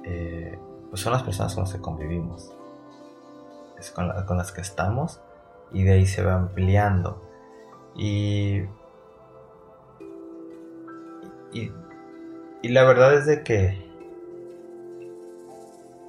eh, 0.03 0.57
pues 0.89 1.01
son 1.01 1.13
las 1.13 1.23
personas 1.23 1.53
con 1.53 1.65
las 1.65 1.73
que 1.73 1.81
convivimos 1.81 2.56
con, 3.93 4.37
las 4.37 4.51
que 4.51 4.61
estamos 4.61 5.21
y 5.71 5.83
de 5.83 5.93
ahí 5.93 6.05
se 6.05 6.23
va 6.23 6.35
ampliando. 6.35 7.21
Y, 7.95 8.63
y, 11.51 11.71
la 12.63 12.83
verdad 12.83 13.15
es 13.15 13.25
de 13.25 13.43
que 13.43 13.85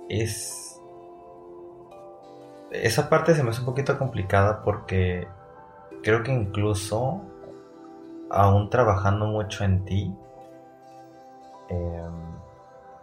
es... 0.09 0.81
Esa 2.71 3.09
parte 3.09 3.35
se 3.35 3.43
me 3.43 3.51
hace 3.51 3.61
un 3.61 3.67
poquito 3.67 3.99
complicada 3.99 4.63
porque 4.63 5.27
creo 6.03 6.23
que 6.23 6.33
incluso 6.33 7.23
aún 8.31 8.69
trabajando 8.69 9.27
mucho 9.27 9.65
en 9.65 9.85
ti, 9.85 10.15
em, 11.71 12.28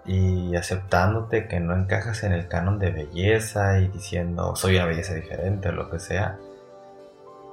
y 0.06 0.56
aceptándote 0.56 1.48
que 1.48 1.60
no 1.60 1.76
encajas 1.76 2.24
en 2.24 2.34
el 2.34 2.48
canon 2.48 2.78
de 2.78 2.92
belleza 2.92 3.80
y 3.80 3.88
diciendo 3.88 4.56
soy 4.56 4.76
una 4.76 4.86
belleza 4.86 5.16
diferente 5.16 5.70
o 5.70 5.72
lo 5.72 5.90
que 5.90 6.00
sea, 6.00 6.38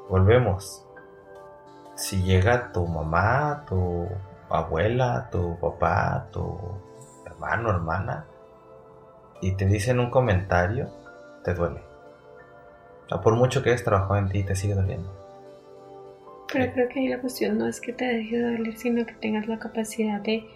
volvemos. 0.09 0.85
Si 1.95 2.23
llega 2.23 2.73
tu 2.73 2.87
mamá, 2.87 3.65
tu 3.67 4.09
abuela, 4.51 5.29
tu 5.31 5.59
papá, 5.59 6.29
tu 6.33 6.59
hermano, 7.27 7.71
hermana, 7.71 8.27
y 9.41 9.53
te 9.53 9.67
dicen 9.67 9.99
un 9.99 10.11
comentario, 10.11 10.91
te 11.45 11.55
duele. 11.55 11.81
O 13.11 13.21
por 13.21 13.35
mucho 13.35 13.63
que 13.63 13.71
hayas 13.71 13.85
trabajado 13.85 14.17
en 14.17 14.29
ti, 14.29 14.43
te 14.43 14.55
sigue 14.55 14.75
doliendo. 14.75 15.11
Pero 16.53 16.73
creo 16.73 16.89
que 16.89 17.01
ahí 17.01 17.09
la 17.09 17.21
cuestión 17.21 17.59
no 17.59 17.67
es 17.67 17.81
que 17.81 17.93
te 17.93 18.05
deje 18.05 18.37
de 18.39 18.57
doler, 18.57 18.77
sino 18.77 19.07
que 19.07 19.15
tengas 19.15 19.49
la 19.49 19.59
capacidad 19.59 20.21
de 20.21 20.47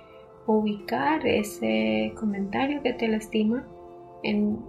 ubicar 0.46 1.26
ese 1.26 2.12
comentario 2.18 2.82
que 2.82 2.92
te 2.92 3.08
lastima 3.08 3.64
en 4.22 4.64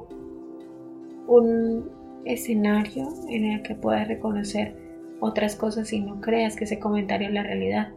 un 1.28 1.92
escenario 2.26 3.08
en 3.30 3.46
el 3.46 3.64
que 3.64 3.76
puedas 3.76 4.08
reconocer 4.08 4.76
otras 5.20 5.56
cosas 5.56 5.92
y 5.94 6.00
no 6.00 6.20
creas 6.22 6.56
que 6.56 6.66
ese 6.66 6.80
comentario 6.80 7.28
es 7.28 7.34
la 7.34 7.44
realidad. 7.44 7.90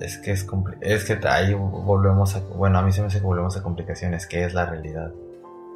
Es 0.00 0.18
que 0.18 0.30
es 0.32 0.46
es 0.80 1.04
que 1.04 1.28
ahí 1.28 1.52
volvemos 1.54 2.36
a, 2.36 2.40
bueno, 2.56 2.78
a 2.78 2.82
mí 2.82 2.92
se 2.92 3.02
me 3.02 3.08
hace 3.08 3.18
que 3.18 3.26
volvemos 3.26 3.56
a 3.56 3.62
complicaciones, 3.62 4.26
¿qué 4.26 4.44
es 4.44 4.54
la 4.54 4.66
realidad? 4.66 5.12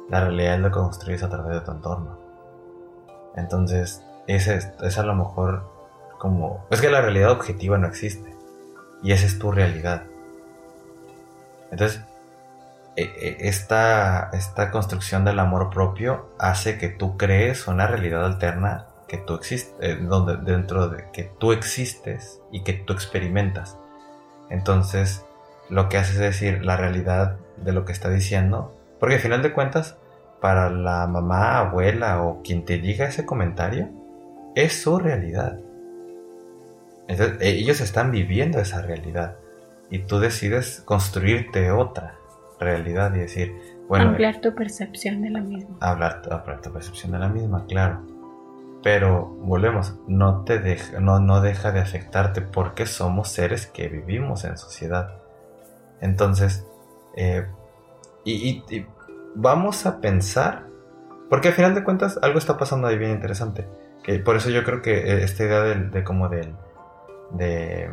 La 0.09 0.21
realidad 0.21 0.55
es 0.55 0.59
lo 0.61 0.69
que 0.69 0.79
construyes 0.79 1.23
a 1.23 1.29
través 1.29 1.53
de 1.53 1.61
tu 1.61 1.71
entorno. 1.71 2.17
Entonces, 3.35 4.03
ese 4.27 4.59
es 4.83 4.97
a 4.97 5.03
lo 5.03 5.15
mejor 5.15 5.69
como, 6.17 6.65
es 6.71 6.81
que 6.81 6.89
la 6.89 7.01
realidad 7.01 7.31
objetiva 7.31 7.77
no 7.77 7.87
existe 7.87 8.34
y 9.05 9.11
esa 9.11 9.27
es 9.27 9.37
tu 9.37 9.51
realidad. 9.51 10.01
Entonces, 11.71 12.01
e, 12.95 13.03
e, 13.03 13.47
esta, 13.47 14.31
esta 14.33 14.71
construcción 14.71 15.23
del 15.23 15.37
amor 15.37 15.69
propio 15.69 16.31
hace 16.39 16.79
que 16.79 16.89
tú 16.89 17.15
crees 17.15 17.67
una 17.67 17.85
realidad 17.85 18.25
alterna 18.25 18.87
que 19.07 19.19
tú 19.19 19.35
existes, 19.35 19.75
eh, 19.79 19.95
donde, 20.01 20.37
dentro 20.37 20.89
de 20.89 21.05
que 21.13 21.23
tú 21.23 21.51
existes 21.51 22.41
y 22.51 22.63
que 22.63 22.73
tú 22.73 22.93
experimentas. 22.93 23.77
Entonces, 24.49 25.23
lo 25.69 25.87
que 25.87 25.97
hace 25.97 26.13
es 26.13 26.19
decir 26.19 26.65
la 26.65 26.75
realidad 26.75 27.37
de 27.57 27.73
lo 27.73 27.85
que 27.85 27.91
está 27.91 28.09
diciendo, 28.09 28.75
porque 28.99 29.15
al 29.15 29.21
final 29.21 29.43
de 29.43 29.53
cuentas, 29.53 29.97
para 30.41 30.71
la 30.71 31.05
mamá, 31.05 31.59
abuela 31.59 32.23
o 32.23 32.41
quien 32.41 32.65
te 32.65 32.79
diga 32.79 33.05
ese 33.05 33.23
comentario, 33.23 33.87
es 34.55 34.81
su 34.81 34.97
realidad. 34.97 35.59
Entonces, 37.07 37.37
ellos 37.41 37.81
están 37.81 38.11
viviendo 38.11 38.59
esa 38.59 38.81
realidad 38.81 39.37
y 39.89 39.99
tú 39.99 40.19
decides 40.19 40.81
construirte 40.85 41.71
otra 41.71 42.17
realidad 42.59 43.13
y 43.15 43.19
decir, 43.19 43.55
bueno... 43.87 44.09
Ampliar 44.09 44.41
tu 44.41 44.53
percepción 44.55 45.21
de 45.21 45.29
la 45.29 45.41
misma. 45.41 45.77
Hablar, 45.81 46.21
ampliar 46.31 46.61
tu 46.61 46.71
percepción 46.71 47.11
de 47.11 47.19
la 47.19 47.29
misma, 47.29 47.65
claro. 47.67 48.01
Pero 48.83 49.25
volvemos, 49.41 49.95
no 50.07 50.43
te 50.43 50.59
deja, 50.59 50.99
no, 50.99 51.19
no 51.19 51.41
deja 51.41 51.71
de 51.71 51.79
afectarte 51.79 52.41
porque 52.41 52.85
somos 52.85 53.29
seres 53.29 53.67
que 53.67 53.87
vivimos 53.87 54.43
en 54.43 54.57
sociedad. 54.57 55.15
Entonces, 56.01 56.65
eh, 57.15 57.47
y, 58.23 58.63
vamos 59.35 59.85
a 59.85 60.01
pensar, 60.01 60.67
porque 61.29 61.49
al 61.49 61.53
final 61.55 61.75
de 61.75 61.83
cuentas 61.83 62.19
algo 62.21 62.37
está 62.37 62.57
pasando 62.57 62.87
ahí 62.87 62.97
bien 62.97 63.11
interesante. 63.11 63.67
Que 64.03 64.19
por 64.19 64.35
eso 64.35 64.51
yo 64.51 64.63
creo 64.63 64.83
que 64.83 64.97
eh, 64.97 65.23
esta 65.23 65.45
idea 65.45 65.61
de 65.63 66.03
como 66.03 66.29
del, 66.29 66.53
de, 67.31 67.89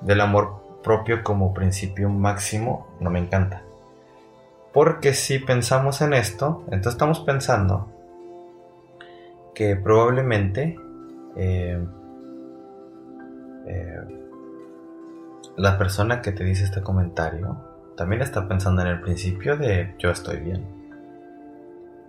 del 0.00 0.20
amor 0.20 0.80
propio 0.82 1.22
como 1.24 1.52
principio 1.52 2.08
máximo 2.08 2.86
no 3.00 3.10
me 3.10 3.18
encanta. 3.18 3.62
Porque 4.72 5.14
si 5.14 5.38
pensamos 5.38 6.00
en 6.02 6.12
esto, 6.12 6.62
entonces 6.66 6.92
estamos 6.92 7.20
pensando 7.20 7.88
que 9.54 9.74
probablemente 9.74 10.78
eh, 11.36 11.82
eh, 13.66 14.00
la 15.56 15.78
persona 15.78 16.20
que 16.20 16.32
te 16.32 16.44
dice 16.44 16.64
este 16.64 16.82
comentario 16.82 17.56
también 17.96 18.20
está 18.20 18.46
pensando 18.46 18.82
en 18.82 18.88
el 18.88 19.00
principio 19.00 19.56
de 19.56 19.94
yo 19.98 20.10
estoy 20.10 20.36
bien. 20.36 20.66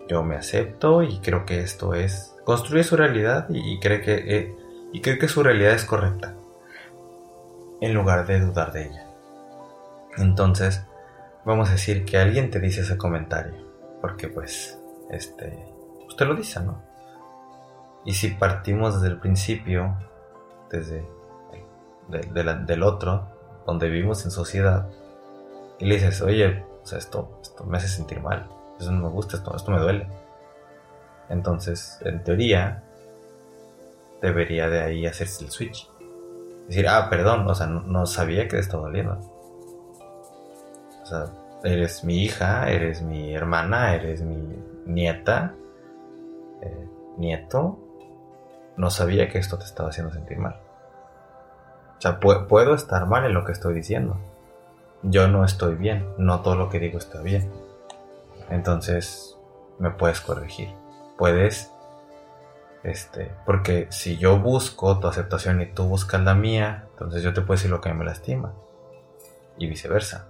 Yo 0.09 0.23
me 0.23 0.35
acepto 0.35 1.03
y 1.03 1.19
creo 1.19 1.45
que 1.45 1.61
esto 1.61 1.93
es... 1.93 2.35
Construye 2.43 2.83
su 2.83 2.95
realidad 2.95 3.47
y, 3.49 3.79
cree 3.79 4.01
que, 4.01 4.15
eh, 4.15 4.55
y 4.91 5.01
cree 5.01 5.17
que 5.17 5.27
su 5.27 5.43
realidad 5.43 5.73
es 5.73 5.85
correcta 5.85 6.35
en 7.81 7.93
lugar 7.93 8.25
de 8.25 8.39
dudar 8.39 8.71
de 8.71 8.87
ella. 8.87 9.05
Entonces, 10.17 10.83
vamos 11.45 11.69
a 11.69 11.73
decir 11.73 12.05
que 12.05 12.17
alguien 12.17 12.49
te 12.49 12.59
dice 12.59 12.81
ese 12.81 12.97
comentario, 12.97 13.53
porque 14.01 14.27
pues, 14.27 14.79
este, 15.09 15.65
usted 16.07 16.25
lo 16.25 16.35
dice, 16.35 16.59
¿no? 16.61 16.81
Y 18.05 18.13
si 18.13 18.29
partimos 18.29 18.95
desde 18.95 19.13
el 19.13 19.19
principio, 19.19 19.95
desde 20.71 21.05
del 22.09 22.83
otro, 22.83 23.27
donde 23.65 23.89
vivimos 23.89 24.23
en 24.23 24.31
sociedad, 24.31 24.87
y 25.77 25.85
le 25.85 25.95
dices, 25.95 26.21
oye, 26.21 26.63
o 26.81 26.85
sea, 26.87 26.97
esto, 26.97 27.39
esto 27.41 27.65
me 27.65 27.77
hace 27.77 27.89
sentir 27.89 28.21
mal, 28.21 28.47
eso 28.79 28.91
no 28.91 29.03
me 29.03 29.09
gusta, 29.09 29.37
esto, 29.37 29.55
esto 29.55 29.71
me 29.71 29.79
duele. 29.79 30.07
Entonces, 31.29 31.99
en 32.01 32.23
teoría, 32.23 32.83
debería 34.21 34.69
de 34.69 34.81
ahí 34.81 35.05
hacerse 35.05 35.45
el 35.45 35.51
switch 35.51 35.89
decir, 36.67 36.87
ah, 36.87 37.09
perdón, 37.09 37.47
o 37.47 37.55
sea, 37.55 37.67
no, 37.67 38.05
sabía 38.05 38.43
que 38.43 38.57
te 38.57 38.59
estaba 38.59 38.83
doliendo. 38.83 39.19
O 41.01 41.05
sea, 41.05 41.27
eres 41.63 42.03
mi 42.03 42.23
hija, 42.23 42.69
eres 42.69 43.01
mi 43.01 43.33
hermana, 43.33 43.95
eres 43.95 44.21
mi 44.21 44.37
nieta, 44.85 45.55
eh, 46.61 46.87
nieto. 47.17 47.79
No 48.75 48.91
sabía 48.91 49.29
que 49.29 49.39
esto 49.39 49.57
te 49.57 49.63
estaba 49.63 49.89
haciendo 49.89 50.13
sentir 50.13 50.37
mal. 50.37 50.59
O 51.97 52.01
sea, 52.01 52.19
puedo 52.19 52.75
estar 52.75 53.07
mal 53.07 53.25
en 53.25 53.33
lo 53.33 53.43
que 53.43 53.53
estoy 53.53 53.73
diciendo. 53.73 54.17
Yo 55.01 55.27
no 55.27 55.45
estoy 55.45 55.75
bien, 55.75 56.05
no 56.17 56.41
todo 56.41 56.55
lo 56.55 56.69
que 56.69 56.79
digo 56.79 56.99
está 56.99 57.21
bien. 57.21 57.51
Entonces, 58.49 59.37
me 59.79 59.89
puedes 59.89 60.21
corregir. 60.21 60.69
Puedes 61.17 61.71
este, 62.83 63.31
porque 63.45 63.87
si 63.89 64.17
yo 64.17 64.39
busco 64.39 64.99
tu 64.99 65.07
aceptación 65.07 65.61
y 65.61 65.73
tú 65.73 65.83
buscas 65.83 66.21
la 66.21 66.35
mía, 66.35 66.87
entonces 66.91 67.23
yo 67.23 67.33
te 67.33 67.41
puedo 67.41 67.57
decir 67.57 67.71
lo 67.71 67.81
que 67.81 67.93
me 67.93 68.05
lastima. 68.05 68.53
Y 69.57 69.67
viceversa. 69.67 70.29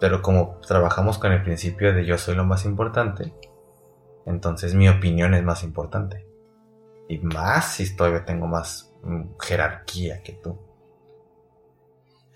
Pero 0.00 0.22
como 0.22 0.58
trabajamos 0.66 1.18
con 1.18 1.32
el 1.32 1.42
principio 1.42 1.92
de 1.94 2.04
yo 2.04 2.18
soy 2.18 2.34
lo 2.34 2.44
más 2.44 2.64
importante, 2.64 3.34
entonces 4.26 4.74
mi 4.74 4.88
opinión 4.88 5.34
es 5.34 5.44
más 5.44 5.62
importante. 5.62 6.26
Y 7.08 7.18
más 7.18 7.74
si 7.74 7.94
todavía 7.94 8.24
tengo 8.24 8.46
más 8.46 8.92
mm, 9.02 9.38
jerarquía 9.38 10.22
que 10.22 10.32
tú. 10.32 10.58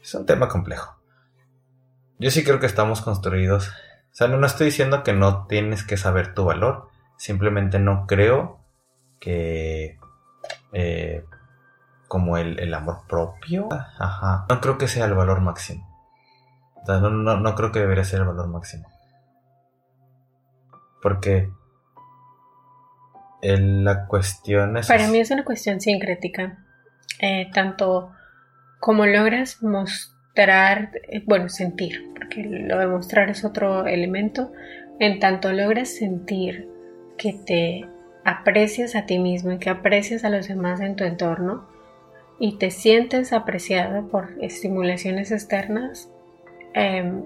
Es 0.01 0.15
un 0.15 0.27
tema 0.27 0.49
complejo. 0.49 0.97
Yo 2.19 2.31
sí 2.31 2.45
creo 2.45 2.61
que 2.61 2.67
estamos 2.67 3.01
construidos. 3.01 3.69
O 3.69 4.15
sea, 4.15 4.29
no 4.29 4.47
estoy 4.47 4.67
diciendo 4.67 5.03
que 5.03 5.13
no 5.13 5.47
tienes 5.47 5.83
que 5.83 5.97
saber 5.97 6.35
tu 6.35 6.45
valor 6.45 6.91
Simplemente 7.17 7.79
no 7.79 8.07
creo 8.07 8.61
que 9.21 9.99
eh, 10.73 11.25
como 12.09 12.37
el, 12.37 12.73
amor 12.75 13.03
propio, 13.09 13.69
ajá, 13.71 14.47
no 14.49 14.61
creo 14.61 14.79
que 14.79 14.89
sea 14.89 15.07
el 15.07 15.15
valor 15.15 15.41
máximo. 15.41 15.89
no, 16.87 17.11
no, 17.11 17.55
creo 17.55 17.73
que 17.73 17.81
debería 17.81 18.05
ser 18.05 18.21
el 18.21 18.27
valor 18.27 18.49
máximo. 18.49 18.87
Porque 21.03 21.51
la 23.43 24.07
cuestión 24.07 24.77
es... 24.77 24.89
Para 24.89 25.09
mí 25.09 25.19
es 25.19 25.31
una 25.31 25.45
cuestión 25.45 25.81
sincrética. 25.81 26.59
Eh, 27.21 27.51
tanto 27.53 28.13
como 28.79 29.07
logras 29.07 29.63
mostrar, 29.63 30.91
eh, 31.09 31.23
bueno, 31.27 31.49
sentir, 31.49 32.13
porque 32.15 32.45
lo 32.45 32.79
de 32.79 32.87
mostrar 32.87 33.31
es 33.31 33.45
otro 33.45 33.87
elemento, 33.87 34.53
en 35.01 35.19
tanto 35.19 35.53
logras 35.53 35.89
sentir 35.89 36.76
que 37.17 37.33
te 37.33 37.89
aprecias 38.25 38.95
a 38.95 39.07
ti 39.07 39.19
mismo 39.19 39.53
y 39.53 39.59
que 39.59 39.71
aprecias 39.71 40.25
a 40.25 40.31
los 40.31 40.49
demás 40.49 40.81
en 40.81 40.97
tu 40.97 41.05
entorno 41.05 41.67
y 42.39 42.59
te 42.59 42.71
sientes 42.71 43.33
apreciado 43.33 44.09
por 44.09 44.31
estimulaciones 44.41 45.31
externas, 45.31 46.11
em, 46.75 47.23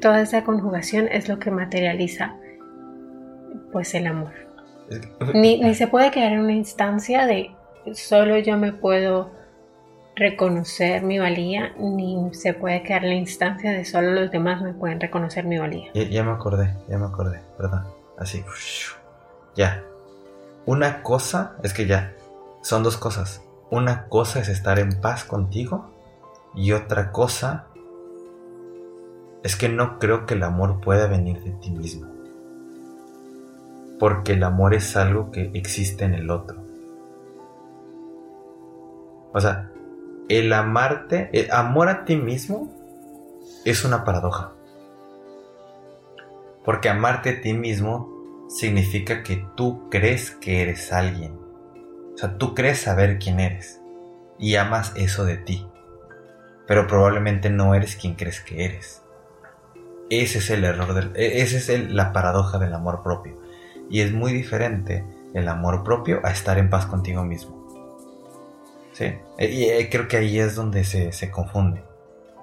toda 0.00 0.20
esa 0.20 0.44
conjugación 0.44 1.08
es 1.08 1.28
lo 1.28 1.38
que 1.38 1.50
materializa 1.50 2.36
pues 3.72 3.94
el 3.94 4.06
amor. 4.06 4.32
Ni, 5.32 5.60
ni 5.60 5.74
se 5.74 5.86
puede 5.86 6.10
quedar 6.10 6.32
en 6.32 6.40
una 6.40 6.52
instancia 6.52 7.26
de 7.26 7.50
solo 7.94 8.38
yo 8.38 8.58
me 8.58 8.72
puedo 8.72 9.30
reconocer 10.14 11.02
mi 11.02 11.18
valía, 11.18 11.72
ni 11.78 12.34
se 12.34 12.52
puede 12.52 12.82
quedar 12.82 13.04
la 13.04 13.14
instancia 13.14 13.72
de 13.72 13.84
solo 13.84 14.12
los 14.12 14.30
demás 14.30 14.62
me 14.62 14.74
pueden 14.74 15.00
reconocer 15.00 15.44
mi 15.44 15.58
valía. 15.58 15.90
Ya, 15.94 16.22
me 16.22 16.32
acordé, 16.32 16.74
ya 16.88 16.98
me 16.98 17.06
acordé, 17.06 17.40
¿verdad? 17.58 17.84
Así. 18.18 18.44
Ya. 19.54 19.84
Una 20.66 21.02
cosa 21.02 21.56
es 21.62 21.72
que 21.72 21.86
ya. 21.86 22.14
Son 22.62 22.82
dos 22.82 22.96
cosas. 22.96 23.42
Una 23.70 24.08
cosa 24.08 24.40
es 24.40 24.48
estar 24.48 24.78
en 24.78 25.00
paz 25.00 25.24
contigo 25.24 25.90
y 26.54 26.72
otra 26.72 27.10
cosa 27.10 27.66
es 29.42 29.56
que 29.56 29.68
no 29.68 29.98
creo 29.98 30.26
que 30.26 30.34
el 30.34 30.42
amor 30.42 30.80
pueda 30.80 31.06
venir 31.06 31.42
de 31.42 31.50
ti 31.52 31.70
mismo. 31.70 32.08
Porque 33.98 34.34
el 34.34 34.42
amor 34.42 34.74
es 34.74 34.96
algo 34.96 35.30
que 35.30 35.50
existe 35.54 36.04
en 36.04 36.14
el 36.14 36.30
otro. 36.30 36.62
O 39.32 39.40
sea, 39.40 39.70
el 40.28 40.52
amarte, 40.52 41.30
el 41.32 41.50
amor 41.50 41.88
a 41.88 42.04
ti 42.04 42.16
mismo 42.16 42.70
es 43.64 43.84
una 43.84 44.04
paradoja. 44.04 44.52
Porque 46.64 46.88
amarte 46.88 47.30
a 47.30 47.40
ti 47.40 47.54
mismo 47.54 48.11
significa 48.52 49.22
que 49.22 49.46
tú 49.56 49.88
crees 49.90 50.30
que 50.30 50.62
eres 50.62 50.92
alguien. 50.92 51.38
O 52.14 52.18
sea, 52.18 52.36
tú 52.36 52.54
crees 52.54 52.80
saber 52.80 53.18
quién 53.18 53.40
eres 53.40 53.80
y 54.38 54.56
amas 54.56 54.92
eso 54.94 55.24
de 55.24 55.38
ti. 55.38 55.66
Pero 56.66 56.86
probablemente 56.86 57.48
no 57.48 57.74
eres 57.74 57.96
quien 57.96 58.14
crees 58.14 58.40
que 58.40 58.64
eres. 58.64 59.02
ese 60.10 60.38
es 60.38 60.50
el 60.50 60.64
error, 60.64 60.92
del, 60.92 61.16
e, 61.16 61.40
esa 61.40 61.72
es 61.72 61.90
la 61.90 62.12
paradoja 62.12 62.58
del 62.58 62.74
amor 62.74 63.02
propio. 63.02 63.40
Y 63.88 64.00
es 64.00 64.12
muy 64.12 64.32
diferente 64.32 65.04
el 65.32 65.48
amor 65.48 65.82
propio 65.82 66.20
a 66.22 66.30
estar 66.30 66.58
en 66.58 66.68
paz 66.68 66.84
contigo 66.86 67.24
mismo. 67.24 67.62
¿Sí? 68.92 69.14
E, 69.38 69.50
y 69.50 69.64
eh, 69.64 69.88
creo 69.90 70.08
que 70.08 70.18
ahí 70.18 70.38
es 70.38 70.54
donde 70.54 70.84
se, 70.84 71.12
se 71.12 71.30
confunde. 71.30 71.82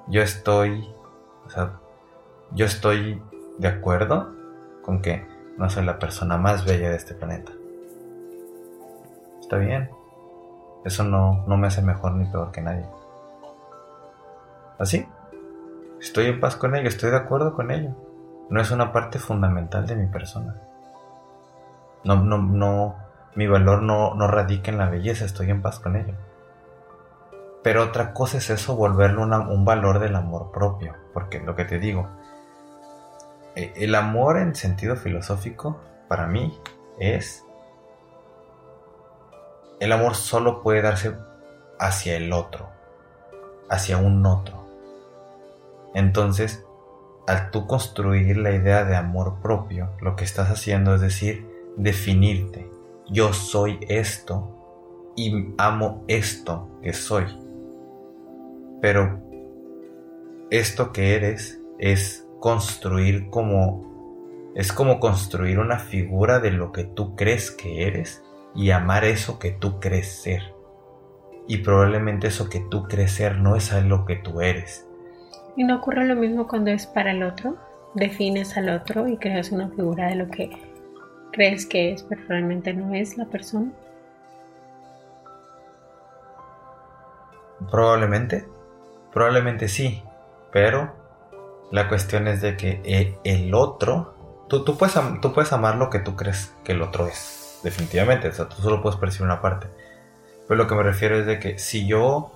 Yo 0.07 0.23
estoy, 0.23 0.89
o 1.45 1.49
sea, 1.51 1.79
yo 2.51 2.65
estoy 2.65 3.21
de 3.59 3.67
acuerdo 3.67 4.33
con 4.81 5.03
que 5.03 5.28
no 5.59 5.69
soy 5.69 5.83
la 5.83 5.99
persona 5.99 6.37
más 6.37 6.63
bella 6.65 6.89
de 6.89 6.95
este 6.95 7.13
planeta. 7.13 7.51
Está 9.41 9.57
bien. 9.57 9.89
Eso 10.85 11.03
no, 11.03 11.43
no 11.47 11.57
me 11.57 11.67
hace 11.67 11.81
mejor 11.81 12.13
ni 12.13 12.25
peor 12.25 12.51
que 12.51 12.61
nadie. 12.61 12.85
Así. 14.79 15.05
Estoy 15.99 16.27
en 16.27 16.39
paz 16.39 16.55
con 16.55 16.75
ello, 16.75 16.87
estoy 16.87 17.11
de 17.11 17.17
acuerdo 17.17 17.53
con 17.53 17.71
ello. 17.71 17.89
No 18.49 18.61
es 18.61 18.71
una 18.71 18.93
parte 18.93 19.19
fundamental 19.19 19.85
de 19.85 19.97
mi 19.97 20.07
persona. 20.07 20.55
No, 22.05 22.15
no, 22.23 22.37
no, 22.37 22.95
mi 23.35 23.45
valor 23.47 23.81
no, 23.81 24.15
no 24.15 24.27
radica 24.27 24.71
en 24.71 24.77
la 24.77 24.89
belleza, 24.89 25.25
estoy 25.25 25.49
en 25.49 25.61
paz 25.61 25.81
con 25.81 25.97
ello. 25.97 26.13
Pero 27.63 27.83
otra 27.83 28.13
cosa 28.13 28.37
es 28.37 28.49
eso, 28.49 28.77
volverlo 28.77 29.23
un 29.23 29.65
valor 29.65 29.99
del 29.99 30.15
amor 30.15 30.51
propio. 30.53 30.95
Porque 31.13 31.41
lo 31.41 31.57
que 31.57 31.65
te 31.65 31.79
digo, 31.79 32.07
el 33.55 33.95
amor 33.95 34.37
en 34.37 34.55
sentido 34.55 34.95
filosófico, 34.95 35.79
para 36.07 36.27
mí, 36.27 36.57
es... 36.99 37.45
El 39.79 39.91
amor 39.91 40.15
solo 40.15 40.61
puede 40.61 40.81
darse 40.81 41.15
hacia 41.79 42.17
el 42.17 42.33
otro, 42.33 42.69
hacia 43.69 43.97
un 43.97 44.25
otro. 44.25 44.65
Entonces, 45.93 46.65
al 47.27 47.51
tú 47.51 47.67
construir 47.67 48.37
la 48.37 48.51
idea 48.51 48.83
de 48.83 48.95
amor 48.95 49.39
propio, 49.41 49.89
lo 50.01 50.15
que 50.15 50.25
estás 50.25 50.49
haciendo 50.49 50.95
es 50.95 51.01
decir, 51.01 51.47
definirte. 51.77 52.69
Yo 53.07 53.33
soy 53.33 53.79
esto 53.87 55.13
y 55.15 55.53
amo 55.57 56.03
esto 56.07 56.67
que 56.81 56.93
soy. 56.93 57.25
Pero 58.81 59.19
esto 60.49 60.91
que 60.91 61.15
eres 61.15 61.59
es 61.77 62.25
construir 62.39 63.29
como... 63.29 63.87
Es 64.55 64.73
como 64.73 64.99
construir 64.99 65.59
una 65.59 65.77
figura 65.77 66.39
de 66.39 66.51
lo 66.51 66.71
que 66.71 66.83
tú 66.83 67.15
crees 67.15 67.51
que 67.51 67.87
eres 67.87 68.23
y 68.55 68.71
amar 68.71 69.05
eso 69.05 69.39
que 69.39 69.51
tú 69.51 69.79
crees 69.79 70.21
ser. 70.21 70.41
Y 71.47 71.59
probablemente 71.59 72.27
eso 72.27 72.49
que 72.49 72.59
tú 72.59 72.83
crees 72.83 73.11
ser 73.11 73.37
no 73.37 73.55
es 73.55 73.71
lo 73.83 74.05
que 74.05 74.15
tú 74.15 74.41
eres. 74.41 74.87
¿Y 75.55 75.63
no 75.63 75.77
ocurre 75.77 76.05
lo 76.05 76.15
mismo 76.15 76.47
cuando 76.47 76.71
es 76.71 76.87
para 76.87 77.11
el 77.11 77.23
otro? 77.23 77.57
Defines 77.93 78.57
al 78.57 78.69
otro 78.69 79.07
y 79.07 79.17
creas 79.17 79.51
una 79.51 79.69
figura 79.69 80.07
de 80.07 80.15
lo 80.15 80.29
que 80.29 80.49
crees 81.31 81.65
que 81.65 81.91
es, 81.91 82.03
pero 82.03 82.21
realmente 82.27 82.73
no 82.73 82.93
es 82.93 83.17
la 83.17 83.25
persona. 83.25 83.71
Probablemente, 87.69 88.47
probablemente 89.11 89.67
sí, 89.67 90.01
pero 90.51 90.98
la 91.71 91.87
cuestión 91.87 92.27
es 92.27 92.41
de 92.41 92.57
que 92.57 92.81
eh, 92.83 93.17
el 93.23 93.53
otro, 93.53 94.45
tú, 94.47 94.63
tú, 94.63 94.77
puedes, 94.77 94.95
tú 95.21 95.33
puedes 95.33 95.53
amar 95.53 95.75
lo 95.75 95.89
que 95.89 95.99
tú 95.99 96.15
crees 96.15 96.53
que 96.63 96.71
el 96.71 96.81
otro 96.81 97.07
es, 97.07 97.59
definitivamente, 97.63 98.29
o 98.29 98.33
sea, 98.33 98.49
tú 98.49 98.61
solo 98.61 98.81
puedes 98.81 98.99
percibir 98.99 99.25
una 99.25 99.41
parte. 99.41 99.67
Pero 100.47 100.57
lo 100.57 100.67
que 100.67 100.75
me 100.75 100.83
refiero 100.83 101.17
es 101.17 101.25
de 101.25 101.39
que 101.39 101.59
si 101.59 101.85
yo, 101.85 102.31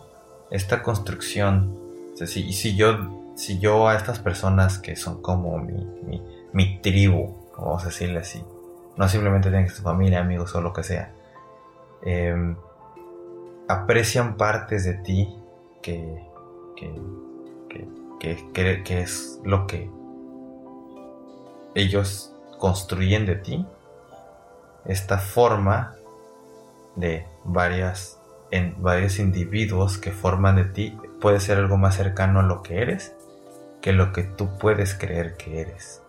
esta 0.51 0.83
construcción, 0.83 1.77
o 2.13 2.17
sea, 2.17 2.27
si, 2.27 2.53
si, 2.53 2.75
yo, 2.75 3.33
si 3.35 3.59
yo 3.59 3.87
a 3.87 3.95
estas 3.95 4.19
personas 4.19 4.77
que 4.77 4.95
son 4.95 5.21
como 5.21 5.57
mi, 5.57 5.83
mi, 6.03 6.21
mi 6.51 6.79
tribu, 6.79 7.49
vamos 7.57 7.83
a 7.83 7.87
decirle 7.87 8.19
así, 8.19 8.43
no 8.95 9.07
simplemente 9.09 9.49
tienen 9.49 9.67
que 9.67 9.73
ser 9.73 9.83
familia, 9.83 10.19
amigos 10.19 10.53
o 10.55 10.61
lo 10.61 10.73
que 10.73 10.83
sea, 10.83 11.11
em, 12.03 12.55
aprecian 13.67 14.37
partes 14.37 14.83
de 14.83 14.93
ti 14.95 15.35
que, 15.81 16.27
que 16.75 16.93
que, 18.23 19.01
es 19.01 19.39
lo 19.43 19.67
que 19.67 19.89
ellos 21.75 22.33
construyen 22.57 23.25
de 23.25 23.35
ti, 23.35 23.65
esta 24.85 25.17
forma 25.17 25.95
de 26.95 27.25
varias, 27.43 28.19
en 28.51 28.81
varios 28.81 29.19
individuos 29.19 29.97
que 29.97 30.11
forman 30.11 30.55
de 30.55 30.65
ti 30.65 30.97
puede 31.19 31.39
ser 31.39 31.57
algo 31.57 31.77
más 31.77 31.95
cercano 31.95 32.39
a 32.39 32.43
lo 32.43 32.61
que 32.61 32.81
eres 32.81 33.15
que 33.81 33.91
lo 33.91 34.13
que 34.13 34.23
tú 34.23 34.57
puedes 34.57 34.93
creer 34.93 35.35
que 35.35 35.59
eres. 35.59 36.01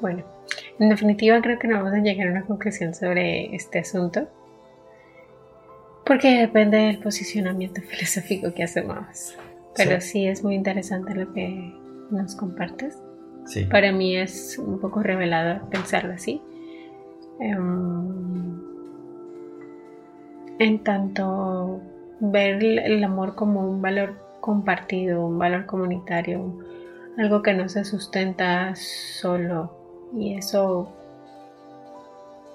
Bueno, 0.00 0.24
en 0.80 0.88
definitiva 0.88 1.40
creo 1.40 1.60
que 1.60 1.68
no 1.68 1.76
vamos 1.76 1.92
a 1.92 1.98
llegar 1.98 2.26
a 2.26 2.32
una 2.32 2.44
conclusión 2.44 2.92
sobre 2.92 3.54
este 3.54 3.78
asunto. 3.78 4.28
Porque 6.04 6.40
depende 6.40 6.78
del 6.78 6.98
posicionamiento 6.98 7.80
filosófico 7.88 8.52
que 8.52 8.64
hacemos. 8.64 9.36
Pero 9.76 10.00
sí. 10.00 10.26
es 10.26 10.44
muy 10.44 10.54
interesante 10.54 11.14
lo 11.14 11.32
que 11.32 11.74
nos 12.10 12.34
compartes. 12.34 12.98
Sí. 13.46 13.64
Para 13.64 13.92
mí 13.92 14.16
es 14.16 14.58
un 14.58 14.78
poco 14.78 15.02
revelador 15.02 15.68
pensarlo 15.68 16.12
así. 16.12 16.40
Em, 17.40 18.60
en 20.58 20.84
tanto 20.84 21.80
ver 22.20 22.62
el 22.62 23.02
amor 23.02 23.34
como 23.34 23.68
un 23.68 23.82
valor 23.82 24.14
compartido, 24.40 25.26
un 25.26 25.38
valor 25.38 25.66
comunitario, 25.66 26.58
algo 27.18 27.42
que 27.42 27.54
no 27.54 27.68
se 27.68 27.84
sustenta 27.84 28.74
solo 28.76 29.72
y 30.14 30.34
eso 30.34 30.92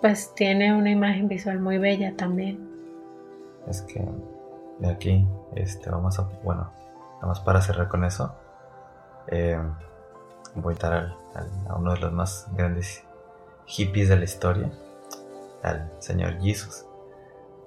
pues 0.02 0.34
tiene 0.36 0.76
una 0.76 0.92
imagen 0.92 1.28
visual 1.28 1.60
muy 1.60 1.80
bella 1.80 2.16
también. 2.16 2.60
Es 3.68 3.82
que 3.82 4.06
de 4.80 4.90
aquí 4.90 5.28
este 5.56 5.90
vamos 5.90 6.20
a 6.20 6.30
bueno 6.44 6.70
Nada 7.18 7.28
más 7.28 7.40
para 7.40 7.62
cerrar 7.62 7.88
con 7.88 8.04
eso, 8.04 8.36
eh, 9.28 9.60
voy 10.56 10.72
a 10.72 10.76
estar 10.76 11.16
a 11.70 11.76
uno 11.76 11.94
de 11.94 12.00
los 12.00 12.14
más 12.14 12.48
grandes 12.54 13.04
hippies 13.66 14.10
de 14.10 14.18
la 14.18 14.24
historia, 14.24 14.72
al 15.64 15.92
señor 16.00 16.40
Jesus, 16.40 16.86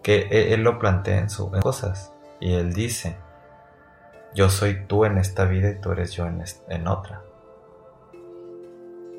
que 0.02 0.28
e, 0.30 0.54
él, 0.54 0.62
lo 0.62 0.78
plantea 0.78 1.18
en 1.18 1.30
sus 1.30 1.50
cosas 1.60 2.12
y 2.40 2.54
él 2.54 2.72
dice, 2.72 3.16
yo 4.34 4.48
soy 4.48 4.86
tú 4.86 5.04
en 5.04 5.18
esta 5.18 5.44
vida 5.44 5.70
y 5.70 5.80
tú 5.80 5.92
eres 5.92 6.12
yo 6.12 6.26
en, 6.26 6.42
en 6.68 6.88
otra. 6.88 7.22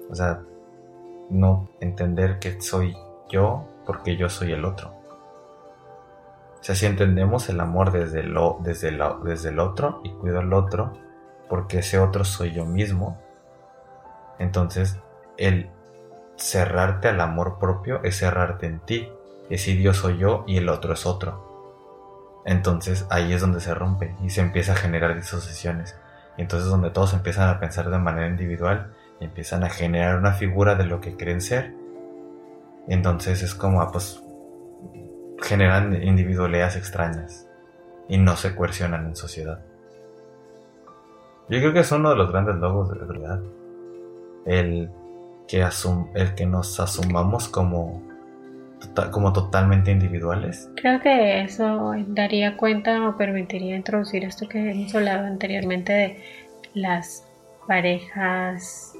O 0.10 0.16
sea, 0.16 0.42
no 1.30 1.70
entender 1.80 2.40
que 2.40 2.62
soy 2.62 2.96
yo 3.30 3.66
porque 3.86 4.18
yo 4.18 4.30
soy 4.30 4.52
el 4.52 4.66
otro. 4.66 5.01
O 6.62 6.64
sea, 6.64 6.76
si 6.76 6.86
entendemos 6.86 7.50
el 7.50 7.60
amor 7.60 7.92
desde, 7.92 8.22
lo, 8.22 8.60
desde, 8.62 8.96
desde 9.24 9.50
el 9.50 9.60
otro 9.60 10.00
y 10.04 10.12
cuido 10.12 10.40
al 10.40 10.54
otro, 10.54 10.94
porque 11.50 11.80
ese 11.80 11.98
otro 11.98 12.24
soy 12.24 12.52
yo 12.52 12.66
mismo, 12.66 13.20
entonces 14.38 15.00
el 15.38 15.72
cerrarte 16.36 17.08
al 17.08 17.20
amor 17.20 17.58
propio 17.60 18.04
es 18.04 18.20
cerrarte 18.20 18.68
en 18.68 18.80
ti. 18.80 19.10
Es 19.46 19.66
decir, 19.66 19.82
yo 19.82 19.94
soy 19.94 20.20
yo 20.20 20.44
y 20.48 20.58
el 20.58 20.70
otro 20.70 20.94
es 20.94 21.06
otro. 21.08 22.44
Entonces 22.46 23.08
ahí 23.10 23.34
es 23.34 23.42
donde 23.42 23.60
se 23.60 23.74
rompe 23.74 24.16
y 24.22 24.30
se 24.30 24.42
empieza 24.42 24.74
a 24.74 24.76
generar 24.76 25.16
disociaciones. 25.16 25.96
Y 26.38 26.42
entonces 26.44 26.70
donde 26.70 26.92
todos 26.92 27.14
empiezan 27.14 27.50
a 27.50 27.60
pensar 27.60 27.90
de 27.90 27.98
manera 27.98 28.28
individual 28.28 28.94
y 29.20 29.26
empiezan 29.26 29.64
a 29.64 29.70
generar 29.70 30.18
una 30.18 30.34
figura 30.34 30.76
de 30.76 30.86
lo 30.86 31.02
que 31.02 31.18
creen 31.18 31.42
ser. 31.42 31.74
Entonces 32.88 33.42
es 33.42 33.54
como, 33.56 33.82
ah, 33.82 33.92
pues 33.92 34.24
generan 35.42 36.02
individualidades 36.04 36.76
extrañas 36.76 37.48
y 38.08 38.18
no 38.18 38.36
se 38.36 38.56
coercionan 38.56 39.08
en 39.08 39.16
sociedad. 39.16 39.60
Yo 41.50 41.60
creo 41.60 41.74
que 41.74 41.80
es 41.80 41.92
uno 41.92 42.12
de 42.12 42.16
los 42.16 42.32
grandes 42.32 42.56
logos 42.56 42.90
de 42.90 42.96
la 42.96 43.06
realidad. 43.06 43.42
El 44.46 44.90
que, 45.48 45.64
asum 45.64 46.08
el 46.14 46.34
que 46.34 46.46
nos 46.46 46.80
asumamos 46.80 47.50
como, 47.50 48.02
tota-, 48.80 49.12
como 49.12 49.34
totalmente 49.34 49.92
individuales. 49.92 50.70
Creo 50.76 51.02
que 51.02 51.42
eso 51.42 51.94
daría 52.08 52.56
cuenta 52.58 53.08
o 53.08 53.18
permitiría 53.18 53.76
introducir 53.76 54.24
esto 54.24 54.48
que 54.48 54.72
hemos 54.72 54.96
hablado 54.96 55.26
anteriormente 55.26 55.94
de 55.94 56.24
las 56.74 57.28
parejas. 57.68 58.94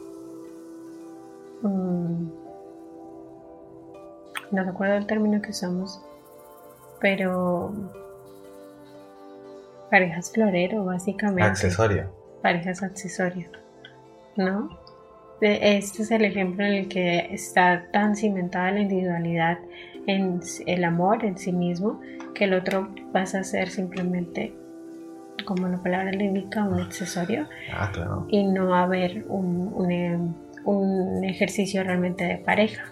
Mm, 1.62 2.28
no 4.52 4.64
recuerdo 4.64 4.96
el 4.96 5.08
término 5.08 5.42
que 5.42 5.52
usamos 5.52 6.02
pero 7.02 7.74
parejas 9.90 10.32
florero, 10.32 10.86
básicamente. 10.86 11.44
Accesorio. 11.44 12.12
Parejas 12.42 12.84
accesorio, 12.84 13.50
¿no? 14.38 14.80
Este 15.42 16.04
es 16.04 16.12
el 16.12 16.24
ejemplo 16.24 16.66
en 16.66 16.74
el 16.74 16.88
que 16.88 17.34
está 17.34 17.88
tan 17.92 18.16
cimentada 18.16 18.72
la 18.72 18.82
individualidad 18.82 19.58
en 20.06 20.40
el 20.68 20.84
amor 20.84 21.26
en 21.26 21.38
sí 21.38 21.52
mismo 21.52 22.00
que 22.36 22.46
el 22.46 22.54
otro 22.54 22.90
pasa 23.12 23.40
a 23.40 23.44
ser 23.44 23.70
simplemente 23.70 24.54
como 25.46 25.68
la 25.68 25.82
palabra 25.82 26.12
le 26.12 26.26
indica, 26.26 26.64
un 26.64 26.80
accesorio. 26.80 27.48
Ah, 27.74 27.90
claro. 27.92 28.26
Y 28.30 28.44
no 28.46 28.70
va 28.70 28.82
a 28.82 28.84
haber 28.84 29.26
un, 29.28 29.74
un, 30.66 31.24
ejercicio 31.24 31.84
realmente 31.84 32.24
de 32.24 32.38
pareja. 32.38 32.84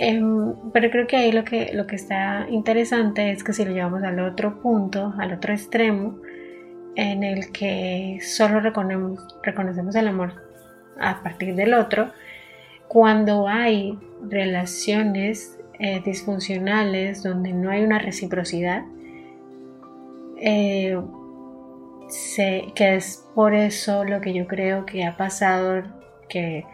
Em, 0.00 0.54
pero 0.72 0.90
creo 0.90 1.08
que 1.08 1.16
ahí 1.16 1.32
lo 1.32 1.44
que, 1.44 1.72
lo 1.74 1.88
que 1.88 1.96
está 1.96 2.46
interesante 2.50 3.32
es 3.32 3.42
que 3.42 3.52
si 3.52 3.64
lo 3.64 3.72
llevamos 3.72 4.04
al 4.04 4.20
otro 4.20 4.62
punto, 4.62 5.12
al 5.18 5.32
otro 5.32 5.52
extremo, 5.52 6.20
en 6.94 7.24
el 7.24 7.50
que 7.50 8.20
solo 8.22 8.60
reconocemos, 8.60 9.36
reconocemos 9.42 9.96
el 9.96 10.06
amor 10.06 10.34
a 11.00 11.20
partir 11.24 11.56
del 11.56 11.74
otro, 11.74 12.12
cuando 12.86 13.48
hay 13.48 13.98
relaciones 14.22 15.58
eh, 15.80 16.00
disfuncionales 16.04 17.24
donde 17.24 17.52
no 17.52 17.68
hay 17.68 17.82
una 17.82 17.98
reciprocidad, 17.98 18.84
eh, 20.40 20.96
que 22.76 22.94
es 22.94 23.26
por 23.34 23.52
eso 23.52 24.04
lo 24.04 24.20
que 24.20 24.32
yo 24.32 24.46
creo 24.46 24.86
que 24.86 25.04
ha 25.04 25.16
pasado, 25.16 25.82
que 26.28 26.64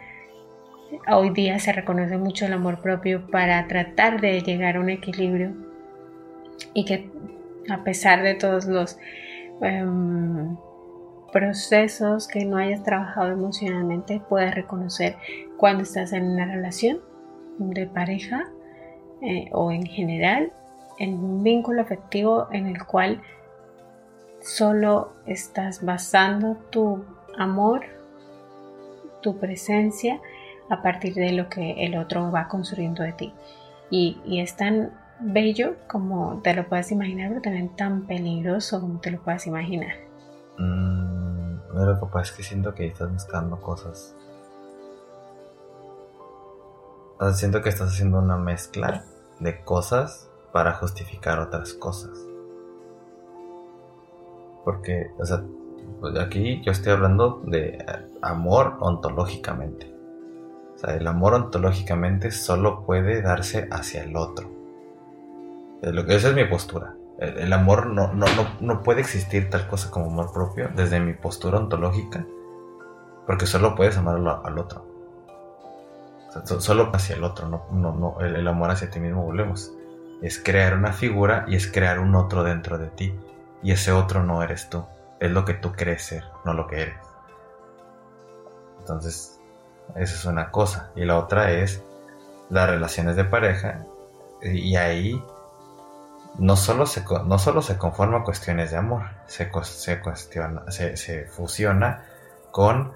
hoy 1.07 1.29
día 1.31 1.59
se 1.59 1.71
reconoce 1.71 2.17
mucho 2.17 2.45
el 2.45 2.53
amor 2.53 2.81
propio 2.81 3.27
para 3.27 3.67
tratar 3.67 4.21
de 4.21 4.41
llegar 4.41 4.77
a 4.77 4.79
un 4.79 4.89
equilibrio 4.89 5.53
y 6.73 6.85
que 6.85 7.09
a 7.69 7.83
pesar 7.83 8.21
de 8.23 8.35
todos 8.35 8.65
los 8.65 8.97
em, 9.61 10.55
procesos 11.31 12.27
que 12.27 12.45
no 12.45 12.57
hayas 12.57 12.83
trabajado 12.83 13.31
emocionalmente, 13.31 14.21
puedes 14.29 14.53
reconocer 14.53 15.17
cuando 15.57 15.83
estás 15.83 16.13
en 16.13 16.25
una 16.25 16.45
relación 16.45 17.01
de 17.57 17.87
pareja 17.87 18.49
eh, 19.21 19.49
o 19.51 19.71
en 19.71 19.85
general 19.85 20.51
en 20.97 21.13
un 21.15 21.43
vínculo 21.43 21.81
afectivo 21.81 22.47
en 22.51 22.67
el 22.67 22.85
cual 22.85 23.21
solo 24.39 25.13
estás 25.25 25.83
basando 25.83 26.57
tu 26.69 27.03
amor, 27.37 27.85
tu 29.21 29.37
presencia 29.37 30.21
a 30.69 30.81
partir 30.81 31.13
de 31.13 31.31
lo 31.31 31.49
que 31.49 31.85
el 31.85 31.97
otro 31.97 32.31
va 32.31 32.47
construyendo 32.47 33.03
de 33.03 33.13
ti. 33.13 33.33
Y, 33.89 34.39
es 34.39 34.55
tan 34.55 34.91
bello 35.19 35.75
como 35.87 36.41
te 36.41 36.53
lo 36.53 36.67
puedes 36.67 36.91
imaginar, 36.91 37.29
pero 37.29 37.41
también 37.41 37.75
tan 37.75 38.07
peligroso 38.07 38.81
como 38.81 38.99
te 38.99 39.11
lo 39.11 39.21
puedes 39.21 39.47
imaginar. 39.47 39.95
Mm, 40.57 41.57
lo 41.73 42.09
que 42.11 42.19
es 42.21 42.31
que 42.31 42.43
siento 42.43 42.73
que 42.73 42.87
estás 42.87 43.11
mezclando 43.11 43.59
cosas. 43.59 44.15
siento 47.33 47.61
que 47.61 47.69
estás 47.69 47.93
haciendo 47.93 48.19
una 48.19 48.37
mezcla 48.37 49.05
de 49.39 49.63
cosas 49.63 50.29
para 50.51 50.73
justificar 50.73 51.39
otras 51.39 51.73
cosas. 51.73 52.17
Porque, 54.65 55.11
o 55.17 55.25
sea, 55.25 55.43
pues, 56.01 56.19
aquí 56.19 56.61
yo 56.63 56.71
estoy 56.71 56.91
hablando 56.91 57.41
de 57.45 57.85
amor 58.21 58.77
ontológicamente. 58.81 59.94
O 60.75 60.79
sea, 60.79 60.95
el 60.95 61.07
amor 61.07 61.33
ontológicamente 61.33 62.31
solo 62.31 62.85
puede 62.85 63.21
darse 63.21 63.67
hacia 63.71 64.03
el 64.03 64.15
otro. 64.15 64.51
Esa 65.81 66.29
es 66.29 66.35
mi 66.35 66.45
postura. 66.45 66.95
El, 67.19 67.53
amor 67.53 67.87
no, 67.87 68.13
no, 68.13 68.25
no, 68.59 68.83
puede 68.83 68.99
existir 68.99 69.49
tal 69.49 69.67
cosa 69.67 69.89
como 69.89 70.07
amor 70.07 70.33
propio 70.33 70.69
desde 70.75 70.99
mi 70.99 71.13
postura 71.13 71.59
ontológica. 71.59 72.25
Porque 73.25 73.45
solo 73.45 73.75
puedes 73.75 73.97
amarlo 73.97 74.45
al 74.45 74.59
otro. 74.59 74.85
Solo 76.59 76.91
hacia 76.93 77.15
el 77.15 77.23
otro, 77.23 77.47
no, 77.47 77.65
no, 77.71 77.93
no 77.93 78.19
el 78.19 78.45
amor 78.45 78.71
hacia 78.71 78.89
ti 78.89 78.99
mismo 78.99 79.23
volvemos. 79.23 79.71
Es 80.21 80.41
crear 80.43 80.73
una 80.73 80.91
figura 80.91 81.45
y 81.47 81.55
es 81.55 81.71
crear 81.71 81.99
un 81.99 82.15
otro 82.15 82.43
dentro 82.43 82.77
de 82.77 82.87
ti 82.87 83.13
y 83.63 83.71
ese 83.71 83.91
otro 83.91 84.23
no 84.23 84.43
eres 84.43 84.69
tú. 84.69 84.85
Es 85.19 85.31
lo 85.31 85.45
que 85.45 85.53
tú 85.53 85.71
crees 85.71 86.03
ser, 86.03 86.23
no 86.43 86.53
lo 86.53 86.67
que 86.67 86.81
eres. 86.81 86.97
Entonces, 88.79 89.34
esa 89.95 90.15
es 90.15 90.25
una 90.25 90.51
cosa. 90.51 90.91
Y 90.95 91.05
la 91.05 91.17
otra 91.17 91.51
es 91.51 91.83
las 92.49 92.69
relaciones 92.69 93.15
de 93.15 93.25
pareja. 93.25 93.85
Y 94.41 94.75
ahí 94.75 95.21
no 96.37 96.55
solo 96.55 96.85
se, 96.85 97.03
no 97.25 97.39
solo 97.39 97.61
se 97.61 97.77
conforma 97.77 98.23
cuestiones 98.23 98.71
de 98.71 98.77
amor, 98.77 99.03
se, 99.25 99.49
se, 99.63 100.01
cuestiona, 100.01 100.69
se, 100.69 100.97
se 100.97 101.25
fusiona 101.25 102.03
con 102.51 102.93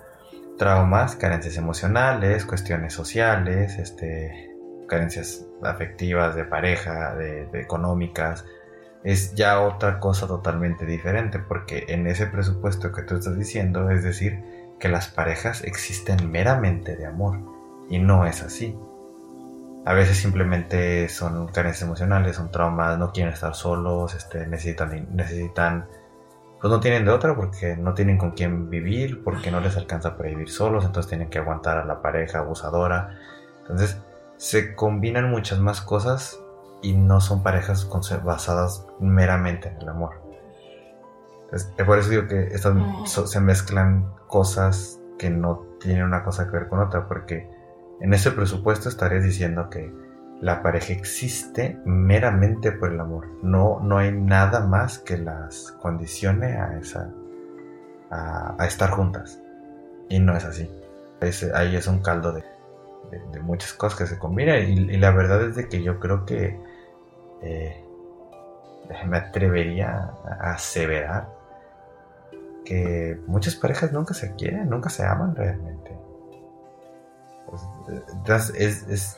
traumas, 0.57 1.15
carencias 1.15 1.55
emocionales, 1.55 2.45
cuestiones 2.45 2.93
sociales, 2.93 3.77
este, 3.77 4.51
carencias 4.87 5.45
afectivas 5.63 6.35
de 6.35 6.43
pareja, 6.43 7.15
de 7.15 7.47
económicas, 7.53 8.43
es 9.03 9.33
ya 9.33 9.61
otra 9.61 9.99
cosa 9.99 10.27
totalmente 10.27 10.85
diferente, 10.85 11.39
porque 11.39 11.85
en 11.87 12.07
ese 12.07 12.27
presupuesto 12.27 12.91
que 12.91 13.03
tú 13.03 13.15
estás 13.15 13.37
diciendo, 13.37 13.89
es 13.89 14.03
decir, 14.03 14.43
que 14.79 14.89
las 14.89 15.07
parejas 15.07 15.63
existen 15.63 16.31
meramente 16.31 16.95
de 16.95 17.05
amor, 17.05 17.39
y 17.89 17.99
no 17.99 18.25
es 18.25 18.41
así. 18.43 18.77
A 19.85 19.93
veces 19.93 20.17
simplemente 20.17 21.09
son 21.09 21.47
carencias 21.47 21.83
emocionales, 21.83 22.35
son 22.35 22.51
traumas, 22.51 22.97
no 22.97 23.11
quieren 23.11 23.33
estar 23.33 23.55
solos, 23.55 24.13
este, 24.13 24.45
necesitan, 24.45 25.07
necesitan, 25.15 25.87
pues 26.61 26.71
no 26.71 26.79
tienen 26.79 27.05
de 27.05 27.11
otra 27.11 27.35
porque 27.35 27.75
no 27.75 27.93
tienen 27.93 28.17
con 28.17 28.31
quién 28.31 28.69
vivir, 28.69 29.23
porque 29.23 29.51
no 29.51 29.61
les 29.61 29.77
alcanza 29.77 30.17
para 30.17 30.29
vivir 30.29 30.49
solos, 30.49 30.85
entonces 30.85 31.09
tienen 31.09 31.29
que 31.29 31.39
aguantar 31.39 31.77
a 31.77 31.85
la 31.85 32.01
pareja 32.01 32.39
abusadora. 32.39 33.17
Entonces 33.61 33.97
se 34.37 34.75
combinan 34.75 35.31
muchas 35.31 35.59
más 35.59 35.81
cosas 35.81 36.39
y 36.81 36.93
no 36.93 37.21
son 37.21 37.41
parejas 37.43 37.89
basadas 38.23 38.85
meramente 38.99 39.69
en 39.69 39.81
el 39.81 39.89
amor. 39.89 40.28
Por 41.85 41.97
eso 41.97 42.09
digo 42.09 42.27
que 42.27 42.55
se 42.57 43.39
mezclan 43.39 44.13
cosas 44.27 44.99
que 45.17 45.29
no 45.29 45.65
tienen 45.79 46.03
una 46.03 46.23
cosa 46.23 46.45
que 46.45 46.51
ver 46.51 46.67
con 46.67 46.79
otra, 46.79 47.07
porque 47.07 47.49
en 47.99 48.13
ese 48.13 48.31
presupuesto 48.31 48.89
estarías 48.89 49.23
diciendo 49.23 49.69
que 49.69 49.91
la 50.41 50.63
pareja 50.63 50.93
existe 50.93 51.79
meramente 51.85 52.71
por 52.71 52.93
el 52.93 52.99
amor. 52.99 53.27
No, 53.43 53.79
no 53.81 53.97
hay 53.97 54.11
nada 54.11 54.61
más 54.61 54.99
que 54.99 55.17
las 55.17 55.73
condicione 55.81 56.57
a, 56.57 56.77
esa, 56.79 57.11
a, 58.09 58.65
estar 58.65 58.91
juntas. 58.91 59.41
Y 60.07 60.19
no 60.19 60.35
es 60.35 60.45
así. 60.45 60.69
ahí 61.53 61.75
es 61.75 61.87
un 61.87 61.99
caldo 61.99 62.31
de, 62.31 62.43
muchas 63.41 63.73
cosas 63.73 63.99
que 63.99 64.07
se 64.07 64.17
combinan. 64.17 64.59
Y, 64.63 64.93
y, 64.93 64.97
la 64.97 65.11
verdad 65.11 65.43
es 65.43 65.55
de 65.55 65.67
que 65.67 65.83
yo 65.83 65.99
creo 65.99 66.25
que 66.25 66.57
eh, 67.41 67.83
me 69.07 69.17
atrevería 69.17 70.11
a 70.25 70.53
aseverar 70.53 71.38
que 72.69 73.19
muchas 73.25 73.55
parejas 73.55 73.91
nunca 73.91 74.13
se 74.13 74.35
quieren, 74.35 74.69
nunca 74.69 74.91
se 74.91 75.03
aman 75.03 75.35
realmente. 75.35 75.97
Pues, 77.47 78.53
es, 78.53 79.17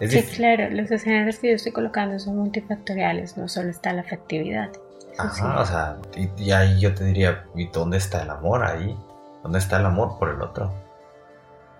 sí, 0.00 0.22
claro, 0.34 0.70
los 0.70 0.90
escenarios 0.90 1.38
que 1.38 1.50
yo 1.50 1.56
estoy 1.56 1.72
colocando 1.72 2.18
son 2.18 2.38
multifactoriales, 2.38 3.36
no 3.36 3.48
solo 3.48 3.68
está 3.68 3.92
la 3.92 4.00
afectividad. 4.00 4.70
Ajá, 5.18 5.60
o 5.60 5.66
sea, 5.66 5.98
y, 6.38 6.50
ahí 6.52 6.80
yo 6.80 6.94
te 6.94 7.04
diría, 7.04 7.44
¿y 7.54 7.68
dónde 7.68 7.98
está 7.98 8.22
el 8.22 8.30
amor 8.30 8.64
ahí? 8.64 8.96
¿Dónde 9.42 9.58
está 9.58 9.78
el 9.78 9.84
amor 9.84 10.18
por 10.18 10.30
el 10.30 10.40
otro? 10.40 10.72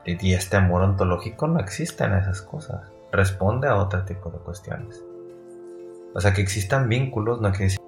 Y, 0.05 0.23
y 0.27 0.35
este 0.35 0.59
amor 0.59 0.83
ontológico 0.83 1.49
no 1.49 1.61
existe 1.61 2.05
en 2.05 2.13
esas 2.13 2.43
cosas, 2.43 2.83
responde 3.11 3.69
a 3.69 3.77
otro 3.77 4.05
tipo 4.05 4.31
de 4.31 4.39
cuestiones. 4.39 5.03
O 6.15 6.21
sea, 6.21 6.35
que 6.35 6.43
existan 6.43 6.91
vínculos 6.91 7.41
no 7.41 7.51
quiere 7.53 7.65
decir... 7.65 7.81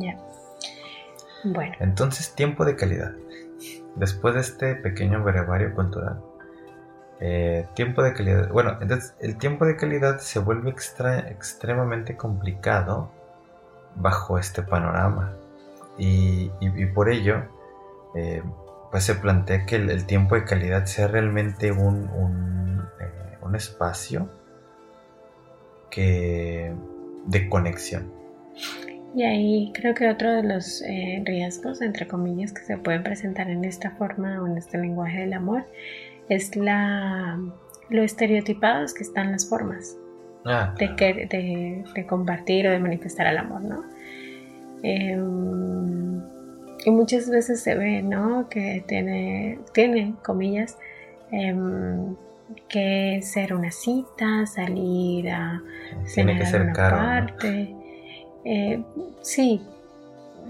Ya. 0.00 0.16
Bueno. 1.44 1.74
Entonces, 1.80 2.34
tiempo 2.34 2.64
de 2.64 2.76
calidad. 2.76 3.12
Después 3.96 4.34
de 4.34 4.40
este 4.40 4.74
pequeño 4.74 5.22
brevario 5.22 5.74
cultural. 5.74 6.20
Eh, 7.20 7.66
tiempo 7.74 8.02
de 8.02 8.12
calidad. 8.12 8.50
Bueno, 8.50 8.76
entonces 8.80 9.14
el 9.20 9.36
tiempo 9.36 9.64
de 9.64 9.76
calidad 9.76 10.18
se 10.18 10.40
vuelve 10.40 10.70
extremadamente 10.70 12.16
complicado 12.16 13.10
bajo 13.94 14.38
este 14.38 14.62
panorama. 14.62 15.36
Y, 15.96 16.50
por 16.94 17.08
ello, 17.08 17.44
eh, 18.16 18.42
pues 18.90 19.04
se 19.04 19.14
plantea 19.14 19.64
que 19.64 19.76
el, 19.76 20.06
tiempo 20.06 20.34
de 20.34 20.44
calidad 20.44 20.86
sea 20.86 21.06
realmente 21.06 21.70
un, 21.70 22.10
un, 22.10 22.88
eh, 23.00 23.38
un 23.42 23.54
espacio 23.54 24.28
de 25.96 27.48
conexión. 27.48 28.12
Y 29.14 29.22
ahí 29.22 29.72
creo 29.74 29.94
que 29.94 30.08
otro 30.08 30.32
de 30.32 30.42
los 30.42 30.82
eh, 30.82 31.22
riesgos, 31.24 31.80
entre 31.80 32.08
comillas, 32.08 32.52
que 32.52 32.62
se 32.62 32.76
pueden 32.78 33.04
presentar 33.04 33.48
en 33.48 33.64
esta 33.64 33.92
forma 33.92 34.42
o 34.42 34.46
en 34.46 34.58
este 34.58 34.76
lenguaje 34.76 35.20
del 35.20 35.34
amor 35.34 35.64
es 36.28 36.56
la, 36.56 37.38
lo 37.90 38.02
estereotipados 38.02 38.92
que 38.92 39.04
están 39.04 39.30
las 39.30 39.48
formas 39.48 39.96
ah, 40.44 40.74
de, 40.78 41.84
de, 41.94 42.06
compartir 42.06 42.66
o 42.66 42.70
de 42.72 42.80
manifestar 42.80 43.28
el 43.28 43.38
amor, 43.38 43.62
¿no? 43.62 43.84
Em, 44.82 46.20
y 46.84 46.90
muchas 46.90 47.30
veces 47.30 47.62
se 47.62 47.76
ve, 47.76 48.02
¿no? 48.02 48.48
Que 48.48 48.84
tiene, 48.86 49.60
tiene 49.72 50.14
comillas, 50.24 50.76
em, 51.30 52.16
que 52.68 53.20
ser 53.22 53.54
una 53.54 53.70
cita, 53.70 54.44
salir 54.46 55.30
a 55.30 55.62
Tiene 56.12 56.36
que 56.36 56.46
ser 56.46 56.62
una 56.62 56.72
parte. 56.74 57.83
Eh, 58.44 58.82
sí, 59.22 59.60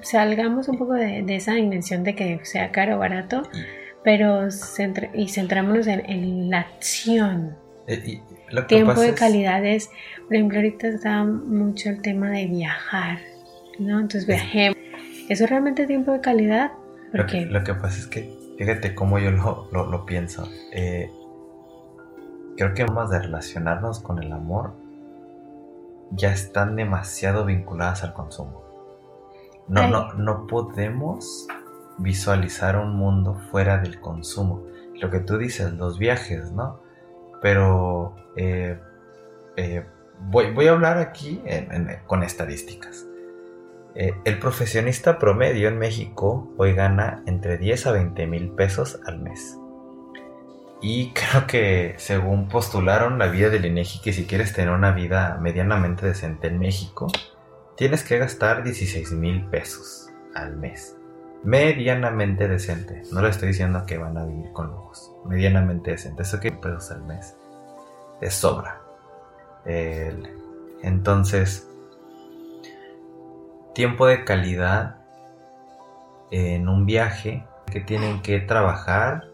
salgamos 0.03 0.69
un 0.69 0.79
poco 0.79 0.95
de, 0.95 1.25
esa 1.35 1.55
dimensión 1.55 2.05
de 2.05 2.15
que 2.15 2.41
sea 2.43 2.71
caro 2.73 2.97
o 2.97 2.99
barato, 2.99 3.43
pero 4.03 4.49
y 5.15 5.29
centrámonos 5.29 5.87
en, 5.87 6.51
la 6.51 6.61
acción. 6.61 7.57
Eh, 7.87 8.21
Tiempo 8.69 9.01
de 9.01 9.15
calidad 9.15 9.65
es, 9.65 9.91
por 10.27 10.35
ejemplo, 10.35 10.59
ahorita 10.59 10.89
está 10.89 11.25
mucho 11.25 11.91
el 11.91 12.01
tema 12.03 12.31
de 12.31 12.47
viajar, 12.47 13.19
¿no? 13.79 14.01
Entonces 14.01 14.27
viajemos. 14.27 14.77
¿Eso 15.29 15.47
realmente 15.47 15.87
tiempo 15.87 16.13
de 16.13 16.21
calidad? 16.21 16.73
Porque... 17.11 17.47
Lo, 17.47 17.65
que, 17.65 17.75
pasa 17.75 17.99
es 17.99 18.07
que, 18.07 18.31
fíjate 18.59 18.95
cómo 18.95 19.19
yo 19.19 19.31
lo, 19.31 19.69
lo, 19.73 20.07
pienso. 20.07 20.49
Eh, 20.73 21.11
creo 22.57 22.75
que 22.75 22.85
más 22.85 23.11
de 23.11 23.21
relacionarnos 23.21 24.01
con 24.01 24.23
el 24.23 24.33
amor 24.33 24.75
ya 26.11 26.33
están 26.33 26.77
demasiado 26.77 27.45
vinculadas 27.45 28.05
al 28.05 28.13
consumo. 28.13 28.65
No, 29.69 29.89
no, 29.89 30.13
no 30.15 30.47
podemos 30.47 31.47
visualizar 31.99 32.77
un 32.77 32.97
mundo 32.97 33.41
fuera 33.51 33.79
del 33.79 34.01
consumo. 34.01 34.65
Lo 35.01 35.11
que 35.11 35.21
tú 35.21 35.39
dices, 35.39 35.73
los 35.73 35.99
viajes, 35.99 36.53
¿no? 36.53 36.81
Pero 37.41 38.15
eh, 38.37 38.79
eh, 39.57 39.87
voy, 40.21 40.53
voy, 40.53 40.67
a 40.69 40.73
hablar 40.73 40.99
aquí 40.99 41.43
con 42.07 42.23
estadísticas. 42.23 43.07
Eh, 43.97 44.13
el 44.25 44.41
profesionista 44.41 45.21
promedio 45.21 45.69
en 45.69 45.79
México 45.79 46.53
hoy 46.57 46.73
gana 46.73 47.23
entre 47.27 47.59
10 47.59 47.87
a 47.87 47.93
20 47.93 48.27
mil 48.27 48.51
pesos 48.51 49.01
al 49.07 49.21
mes. 49.21 49.57
Y 50.87 51.13
creo 51.15 51.47
que 51.47 51.95
según 51.97 52.47
postularon 52.47 53.19
la 53.19 53.29
vida 53.29 53.49
del 53.49 53.65
INEGI, 53.65 54.03
que 54.03 54.13
si 54.13 54.27
quieres 54.27 54.53
tener 54.53 54.69
una 54.69 54.93
vida 54.93 55.39
medianamente 55.41 56.05
decente 56.05 56.49
en 56.49 56.59
México, 56.59 57.11
tienes 57.75 58.05
que 58.05 58.19
gastar 58.19 58.63
16 58.63 59.13
mil 59.13 59.47
pesos 59.47 60.11
al 60.35 60.59
mes. 60.59 60.95
Medianamente 61.43 62.49
decente. 62.49 63.01
No 63.13 63.23
le 63.23 63.31
estoy 63.31 63.49
diciendo 63.49 63.87
que 63.87 63.97
van 63.97 64.19
a 64.19 64.27
vivir 64.27 64.53
con 64.53 64.67
lujos. 64.67 65.11
Medianamente 65.25 65.93
decente. 65.93 66.21
Eso 66.21 66.39
que 66.39 66.53
pesos 66.53 66.91
al 66.91 67.03
mes. 67.05 67.35
Es 68.21 68.35
sobra. 68.35 68.83
entonces, 70.83 71.67
tiempo 73.75 74.07
de 74.07 74.23
calidad 74.27 74.97
en 76.31 76.69
un 76.69 76.85
viaje 76.85 77.47
que 77.73 77.81
tienen 77.81 78.21
que 78.21 78.41
trabajar 78.41 79.34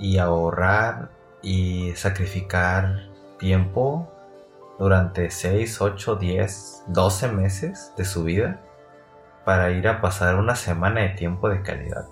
y 0.00 0.18
ahorrar 0.18 1.10
y 1.42 1.92
sacrificar 1.94 3.10
tiempo 3.38 4.10
durante 4.78 5.30
6, 5.30 5.80
8, 5.80 6.16
10, 6.16 6.84
12 6.88 7.28
meses 7.28 7.92
de 7.96 8.04
su 8.04 8.24
vida 8.24 8.60
para 9.44 9.70
ir 9.70 9.86
a 9.86 10.00
pasar 10.00 10.36
una 10.36 10.56
semana 10.56 11.02
de 11.02 11.10
tiempo 11.10 11.48
de 11.50 11.62
calidad. 11.62 12.06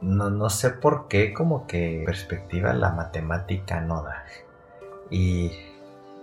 No, 0.00 0.30
no 0.30 0.50
sé 0.50 0.70
por 0.70 1.08
qué, 1.08 1.32
como 1.32 1.66
que 1.66 2.02
perspectiva 2.04 2.72
la 2.72 2.90
matemática 2.90 3.80
no 3.80 4.02
da. 4.02 4.24
Y, 5.10 5.52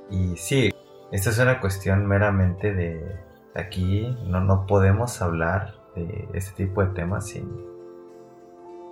y 0.09 0.35
sí, 0.37 0.71
esta 1.11 1.29
es 1.29 1.39
una 1.39 1.61
cuestión 1.61 2.05
meramente 2.05 2.73
de, 2.73 3.19
aquí 3.53 4.17
no, 4.25 4.41
no 4.41 4.65
podemos 4.67 5.21
hablar 5.21 5.75
de 5.95 6.27
este 6.33 6.65
tipo 6.65 6.83
de 6.83 6.93
temas 6.93 7.27
sin, 7.27 7.74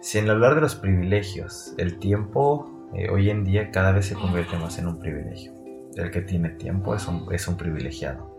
sin 0.04 0.30
hablar 0.30 0.56
de 0.56 0.62
los 0.62 0.76
privilegios. 0.76 1.74
El 1.78 1.97
tiempo 1.97 2.89
eh, 2.93 3.10
hoy 3.10 3.30
en 3.30 3.45
día 3.45 3.72
cada 3.72 3.93
vez 3.93 4.08
se 4.08 4.16
convierte 4.16 4.58
más 4.58 4.78
en 4.78 4.88
un 4.88 4.99
privilegio. 4.99 5.54
El 5.95 6.12
que 6.12 6.22
tiene 6.22 6.49
tiempo 6.49 6.93
es 6.93 7.08
un, 7.08 7.34
es 7.34 7.47
un 7.47 7.56
privilegiado. 7.56 8.38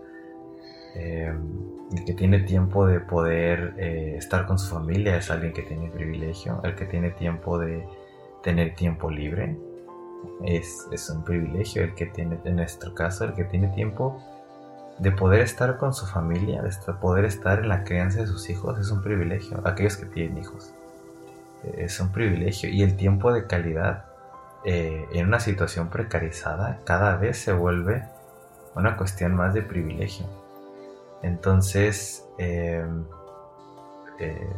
Em, 0.94 1.40
el 1.96 2.04
que 2.04 2.12
tiene 2.12 2.40
tiempo 2.40 2.86
de 2.86 3.00
poder 3.00 3.72
eh, 3.78 4.14
estar 4.18 4.46
con 4.46 4.58
su 4.58 4.74
familia 4.74 5.16
es 5.16 5.30
alguien 5.30 5.54
que 5.54 5.62
tiene 5.62 5.90
privilegio. 5.90 6.60
El 6.64 6.74
que 6.74 6.84
tiene 6.84 7.10
tiempo 7.12 7.58
de 7.58 7.82
tener 8.42 8.74
tiempo 8.74 9.10
libre 9.10 9.56
es, 10.44 10.86
es 10.92 11.08
un 11.08 11.24
privilegio. 11.24 11.82
El 11.82 11.94
que 11.94 12.04
tiene, 12.04 12.38
en 12.44 12.56
nuestro 12.56 12.94
caso, 12.94 13.24
el 13.24 13.32
que 13.32 13.44
tiene 13.44 13.68
tiempo 13.68 14.22
de 14.98 15.10
poder 15.12 15.40
estar 15.40 15.78
con 15.78 15.94
su 15.94 16.04
familia, 16.04 16.60
de 16.60 16.92
poder 17.00 17.24
estar 17.24 17.60
en 17.60 17.70
la 17.70 17.84
crianza 17.84 18.20
de 18.20 18.26
sus 18.26 18.50
hijos, 18.50 18.78
es 18.78 18.90
un 18.90 19.00
privilegio. 19.02 19.62
Aquellos 19.64 19.96
que 19.96 20.04
tienen 20.06 20.36
hijos, 20.36 20.74
es 21.76 22.00
un 22.00 22.12
privilegio. 22.12 22.68
Y 22.70 22.82
el 22.82 22.96
tiempo 22.96 23.32
de 23.32 23.46
calidad 23.46 24.06
eh, 24.64 25.06
en 25.12 25.26
una 25.26 25.40
situación 25.40 25.90
precarizada 25.90 26.80
cada 26.84 27.16
vez 27.16 27.36
se 27.38 27.52
vuelve 27.52 28.02
una 28.74 28.96
cuestión 28.96 29.34
más 29.34 29.54
de 29.54 29.62
privilegio. 29.62 30.26
Entonces, 31.22 32.26
em, 32.38 33.04
eh, 34.18 34.48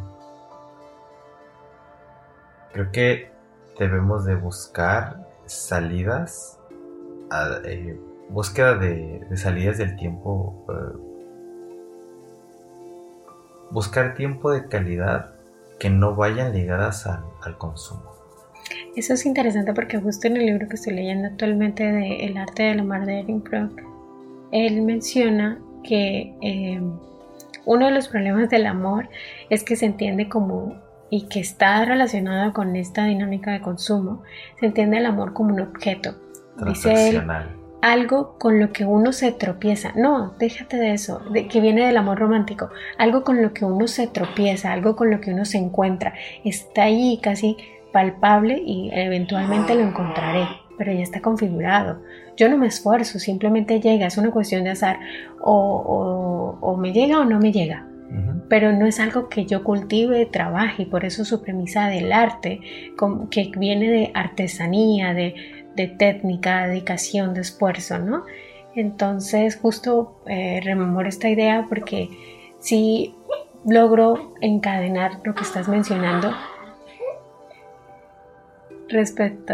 creo 2.73 2.91
que 2.91 3.31
debemos 3.79 4.25
de 4.25 4.35
buscar 4.35 5.27
salidas 5.45 6.59
búsqueda 8.29 8.75
de, 8.75 9.25
salidas 9.35 9.77
del 9.77 9.95
tiempo, 9.95 10.65
eh, 10.69 10.97
buscar 13.71 14.15
tiempo 14.15 14.51
de 14.51 14.67
calidad 14.67 15.36
que 15.79 15.89
no 15.89 16.15
vayan 16.15 16.53
ligadas 16.53 17.05
al, 17.07 17.57
consumo. 17.57 18.13
Eso 18.95 19.13
es 19.13 19.25
interesante 19.25 19.73
porque 19.73 19.97
justo 19.99 20.27
en 20.27 20.37
el 20.37 20.45
libro 20.45 20.67
que 20.67 20.75
estoy 20.75 20.93
leyendo 20.93 21.27
actualmente 21.27 21.83
de 21.83 22.25
El 22.25 22.37
arte 22.37 22.63
del 22.63 22.81
amar 22.81 23.05
de 23.05 23.19
Erin 23.19 23.41
Brock, 23.41 23.81
él 24.51 24.81
menciona 24.81 25.59
que 25.83 26.35
eh, 26.41 26.81
uno 27.65 27.85
de 27.85 27.91
los 27.91 28.07
problemas 28.07 28.49
del 28.49 28.65
amor 28.65 29.09
es 29.49 29.63
que 29.63 29.75
se 29.75 29.85
entiende 29.85 30.27
como 30.27 30.75
y 31.09 31.27
que 31.27 31.39
está 31.39 31.85
relacionado 31.85 32.51
con 32.53 32.75
esta 32.75 33.05
dinámica 33.05 33.51
de 33.51 33.61
consumo, 33.61 34.23
se 34.59 34.65
entiende 34.65 34.97
el 34.97 35.05
amor 35.05 35.33
como 35.33 35.53
un 35.53 35.61
objeto. 35.61 36.15
Dice 36.65 37.09
él, 37.09 37.23
algo 37.81 38.37
con 38.37 38.59
lo 38.59 38.71
que 38.71 38.85
uno 38.85 39.13
se 39.13 39.31
tropieza. 39.31 39.93
No, 39.95 40.33
déjate 40.39 40.77
de 40.77 40.93
eso, 40.93 41.19
de, 41.31 41.47
que 41.47 41.61
viene 41.61 41.85
del 41.85 41.97
amor 41.97 42.19
romántico. 42.19 42.69
Algo 42.97 43.23
con 43.23 43.41
lo 43.41 43.53
que 43.53 43.65
uno 43.65 43.87
se 43.87 44.07
tropieza, 44.07 44.71
algo 44.71 44.95
con 44.95 45.11
lo 45.11 45.21
que 45.21 45.31
uno 45.31 45.45
se 45.45 45.57
encuentra. 45.57 46.13
Está 46.43 46.83
ahí 46.83 47.19
casi 47.21 47.57
palpable 47.91 48.61
y 48.65 48.89
eventualmente 48.93 49.75
lo 49.75 49.81
encontraré, 49.81 50.47
pero 50.77 50.91
ya 50.91 51.01
está 51.01 51.21
configurado. 51.21 52.01
Yo 52.35 52.49
no 52.49 52.57
me 52.57 52.67
esfuerzo, 52.67 53.19
simplemente 53.19 53.79
llega, 53.79 54.07
es 54.07 54.17
una 54.17 54.31
cuestión 54.31 54.63
de 54.63 54.71
azar. 54.71 54.99
O, 55.39 56.77
me 56.79 56.91
llega 56.91 57.19
o 57.19 57.25
no 57.25 57.39
me 57.39 57.51
llega. 57.51 57.87
Pero 58.47 58.71
no 58.71 58.85
es 58.85 59.01
algo 59.01 59.27
que 59.27 59.45
yo 59.45 59.65
cultive, 59.65 60.25
trabaje, 60.25 60.83
y 60.83 60.85
por 60.85 61.03
eso 61.03 61.25
su 61.25 61.41
premisa 61.41 61.87
del 61.89 62.13
arte, 62.13 62.61
que 63.29 63.51
viene 63.57 63.89
de 63.89 64.11
artesanía, 64.13 65.13
de, 65.13 65.35
de 65.77 65.87
técnica, 65.87 66.67
dedicación, 66.67 67.33
de 67.33 67.41
esfuerzo, 67.41 67.99
¿no? 67.99 68.25
Entonces 68.75 69.55
justo 69.55 70.21
eh, 70.25 70.59
rememoro 70.63 71.07
esta 71.07 71.29
idea 71.29 71.65
porque 71.69 72.09
si 72.59 73.15
logro 73.63 74.33
encadenar 74.41 75.19
lo 75.23 75.35
que 75.35 75.43
estás 75.43 75.67
mencionando 75.67 76.31
respecto 78.89 79.53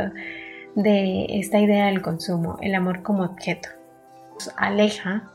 de 0.75 1.25
esta 1.29 1.59
idea 1.59 1.87
del 1.87 2.01
consumo, 2.01 2.57
el 2.61 2.73
amor 2.73 3.03
como 3.03 3.23
objeto. 3.23 3.69
aleja 4.57 5.29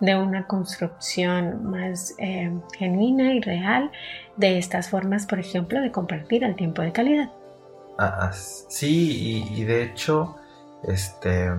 de 0.00 0.16
una 0.16 0.46
construcción 0.46 1.64
más 1.70 2.14
eh, 2.18 2.50
genuina 2.78 3.34
y 3.34 3.40
real 3.40 3.90
de 4.36 4.56
estas 4.56 4.88
formas, 4.88 5.26
por 5.26 5.38
ejemplo, 5.38 5.80
de 5.82 5.92
compartir 5.92 6.42
el 6.42 6.56
tiempo 6.56 6.80
de 6.80 6.92
calidad. 6.92 7.30
Sí, 8.32 9.46
y, 9.50 9.64
de 9.64 9.82
hecho, 9.82 10.36
este, 10.84 11.52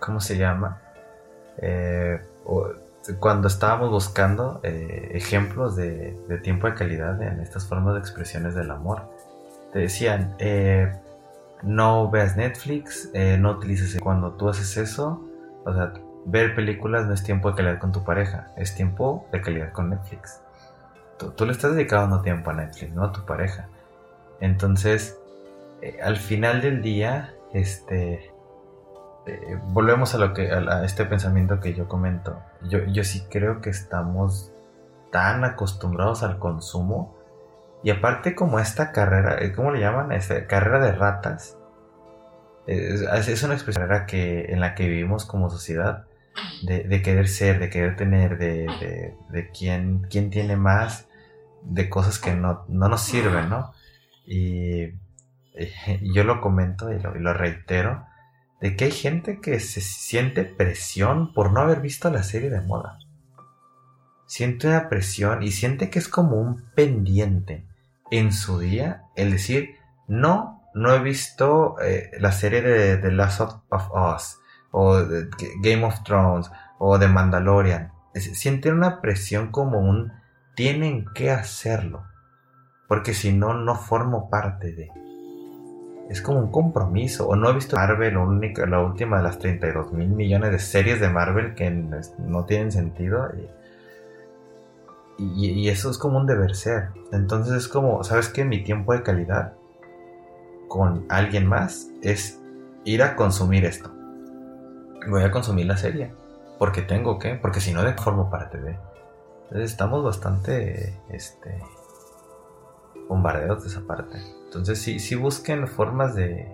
¿cómo 0.00 0.20
se 0.20 0.36
llama? 0.36 0.80
Eh, 1.58 2.20
cuando 3.20 3.48
estábamos 3.48 3.90
buscando 3.90 4.60
eh, 4.62 5.10
ejemplos 5.14 5.76
de, 5.76 6.16
tiempo 6.42 6.66
de 6.66 6.74
calidad 6.74 7.20
en 7.22 7.40
estas 7.40 7.66
formas 7.66 7.94
de 7.94 8.00
expresiones 8.00 8.54
del 8.54 8.70
amor, 8.70 9.10
te 9.72 9.80
decían, 9.80 10.34
eh, 10.38 10.92
no 11.62 12.10
veas 12.10 12.36
Netflix, 12.36 13.10
no 13.38 13.52
utilices 13.52 14.00
cuando 14.00 14.32
tú 14.32 14.48
haces 14.48 14.76
eso, 14.76 15.22
o 15.64 15.72
sea, 15.72 15.92
ver 16.24 16.56
películas 16.56 17.06
no 17.06 17.14
es 17.14 17.22
tiempo 17.22 17.50
de 17.50 17.56
calidad 17.56 17.78
con 17.78 17.92
tu 17.92 18.04
pareja, 18.04 18.50
es 18.56 18.74
tiempo 18.74 19.26
de 19.30 19.40
calidad 19.40 19.72
con 19.72 19.90
Netflix. 19.90 20.40
Tú 21.36 21.46
le 21.46 21.52
estás 21.52 21.76
dedicando 21.76 22.20
tiempo 22.20 22.50
a 22.50 22.54
Netflix, 22.54 22.92
no 22.92 23.04
a 23.04 23.12
tu 23.12 23.24
pareja. 23.24 23.68
Entonces, 24.40 25.21
eh, 25.82 25.98
al 26.00 26.16
final 26.16 26.62
del 26.62 26.80
día, 26.80 27.34
este, 27.52 28.32
eh, 29.26 29.58
volvemos 29.66 30.14
a 30.14 30.18
lo 30.18 30.32
que 30.32 30.50
a, 30.52 30.84
este 30.84 31.04
pensamiento 31.04 31.58
que 31.60 31.74
yo 31.74 31.88
comento. 31.88 32.40
Yo, 32.62 32.84
yo 32.86 33.02
sí 33.02 33.24
creo 33.28 33.60
que 33.60 33.70
estamos 33.70 34.52
tan 35.10 35.44
acostumbrados 35.44 36.22
al 36.22 36.38
consumo 36.38 37.18
y 37.82 37.90
aparte 37.90 38.34
como 38.36 38.60
esta 38.60 38.92
carrera, 38.92 39.42
eh, 39.42 39.52
¿cómo 39.52 39.72
le 39.72 39.80
llaman? 39.80 40.12
Esta 40.12 40.46
carrera 40.46 40.78
de 40.78 40.92
ratas. 40.92 41.58
Es, 42.66 43.42
una 43.42 43.54
expresión 43.54 43.88
que, 44.06 44.52
en 44.52 44.60
la 44.60 44.76
que 44.76 44.88
vivimos 44.88 45.24
como 45.24 45.50
sociedad 45.50 46.06
de, 46.62 47.02
querer 47.02 47.26
ser, 47.26 47.58
de 47.58 47.68
querer 47.68 47.96
tener, 47.96 48.38
de, 48.38 49.16
de, 49.30 49.50
quién, 49.50 50.06
quién, 50.08 50.30
tiene 50.30 50.56
más, 50.56 51.08
de 51.62 51.88
cosas 51.88 52.20
que 52.20 52.34
no, 52.34 52.64
nos 52.68 53.02
sirven, 53.02 53.48
¿no? 53.48 53.72
Y, 54.24 54.92
yo 56.02 56.24
lo 56.24 56.40
comento 56.40 56.92
y 56.92 57.00
lo, 57.00 57.34
reitero, 57.34 58.06
de 58.60 58.76
que 58.76 58.86
hay 58.86 58.90
gente 58.90 59.40
que 59.40 59.60
se 59.60 59.80
siente 59.80 60.44
presión 60.44 61.32
por 61.32 61.52
no 61.52 61.60
haber 61.60 61.80
visto 61.80 62.10
la 62.10 62.22
serie 62.22 62.50
de 62.50 62.60
moda. 62.60 62.98
Siente 64.26 64.68
una 64.68 64.88
presión 64.88 65.42
y 65.42 65.50
siente 65.50 65.90
que 65.90 65.98
es 65.98 66.08
como 66.08 66.36
un 66.36 66.62
pendiente 66.74 67.66
en 68.10 68.32
su 68.32 68.58
día 68.58 69.04
el 69.16 69.30
decir, 69.32 69.76
no, 70.08 70.62
no 70.74 70.94
he 70.94 71.00
visto 71.00 71.76
eh, 71.80 72.10
la 72.18 72.32
serie 72.32 72.62
de 72.62 72.96
The 72.96 73.10
Last 73.10 73.40
of 73.40 73.90
Us 73.92 74.38
o 74.70 74.96
de 74.96 75.28
Game 75.60 75.84
of 75.84 76.02
Thrones 76.02 76.50
o 76.78 76.98
de 76.98 77.08
Mandalorian. 77.08 77.92
Sienten 78.14 78.74
una 78.74 79.00
presión 79.00 79.50
como 79.50 79.78
un 79.78 80.12
tienen 80.54 81.06
que 81.14 81.30
hacerlo. 81.30 82.04
Porque 82.88 83.14
si 83.14 83.32
no, 83.32 83.54
no 83.54 83.76
formo 83.76 84.28
parte 84.28 84.72
de. 84.72 84.90
Es 86.12 86.22
como 86.22 86.38
un 86.38 86.50
compromiso. 86.50 87.26
O 87.26 87.36
no 87.36 87.50
he 87.50 87.54
visto 87.54 87.76
Marvel, 87.76 88.16
única, 88.16 88.66
la 88.66 88.80
última 88.80 89.16
de 89.16 89.22
las 89.24 89.38
32 89.38 89.92
mil 89.92 90.08
millones 90.08 90.52
de 90.52 90.58
series 90.58 91.00
de 91.00 91.08
Marvel 91.08 91.54
que 91.54 91.70
no 91.70 92.44
tienen 92.44 92.70
sentido. 92.70 93.28
Y, 95.18 95.68
eso 95.68 95.90
es 95.90 95.98
como 95.98 96.18
un 96.18 96.26
deber 96.26 96.54
ser. 96.54 96.88
Entonces 97.12 97.54
es 97.54 97.68
como, 97.68 98.04
¿sabes 98.04 98.28
qué? 98.28 98.44
Mi 98.44 98.62
tiempo 98.62 98.92
de 98.92 99.02
calidad 99.02 99.54
con 100.68 101.06
alguien 101.08 101.46
más 101.46 101.88
es 102.02 102.40
ir 102.84 103.02
a 103.02 103.16
consumir 103.16 103.64
esto 103.64 103.90
voy 105.08 105.22
a 105.22 105.30
consumir 105.30 105.66
la 105.66 105.76
serie. 105.76 106.12
Porque 106.58 106.82
tengo 106.82 107.18
que, 107.18 107.34
porque 107.34 107.60
si 107.60 107.72
no, 107.72 107.82
de 107.82 107.94
formo 107.94 108.30
parte 108.30 108.58
de. 108.58 108.78
Entonces 109.44 109.70
estamos 109.70 110.04
bastante 110.04 110.98
este, 111.10 111.62
bombardeados 113.08 113.64
de 113.64 113.68
esa 113.68 113.80
parte. 113.82 114.18
Entonces 114.52 114.78
sí, 114.80 114.98
sí 114.98 115.14
busquen 115.14 115.66
formas 115.66 116.14
de 116.14 116.48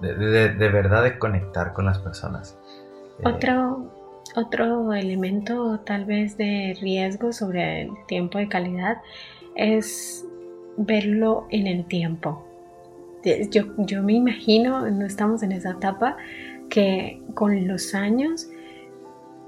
de, 0.00 0.68
verdad 0.68 1.02
de 1.02 1.18
conectar 1.18 1.72
con 1.72 1.84
las 1.86 1.98
personas. 1.98 2.56
Eh, 3.18 3.22
otro, 3.24 3.92
otro 4.36 4.92
elemento 4.92 5.80
tal 5.80 6.04
vez 6.04 6.36
de 6.36 6.76
riesgo 6.80 7.32
sobre 7.32 7.82
el 7.82 7.90
tiempo 8.06 8.38
de 8.38 8.48
calidad 8.48 8.98
es 9.56 10.24
verlo 10.76 11.46
en 11.50 11.66
el 11.66 11.84
tiempo 11.86 12.44
yo, 13.50 13.64
yo 13.78 14.02
me 14.02 14.14
imagino, 14.14 14.88
no 14.90 15.06
estamos 15.06 15.42
en 15.42 15.52
esa 15.52 15.72
etapa, 15.72 16.16
que 16.68 17.20
con 17.34 17.66
los 17.66 17.94
años 17.94 18.48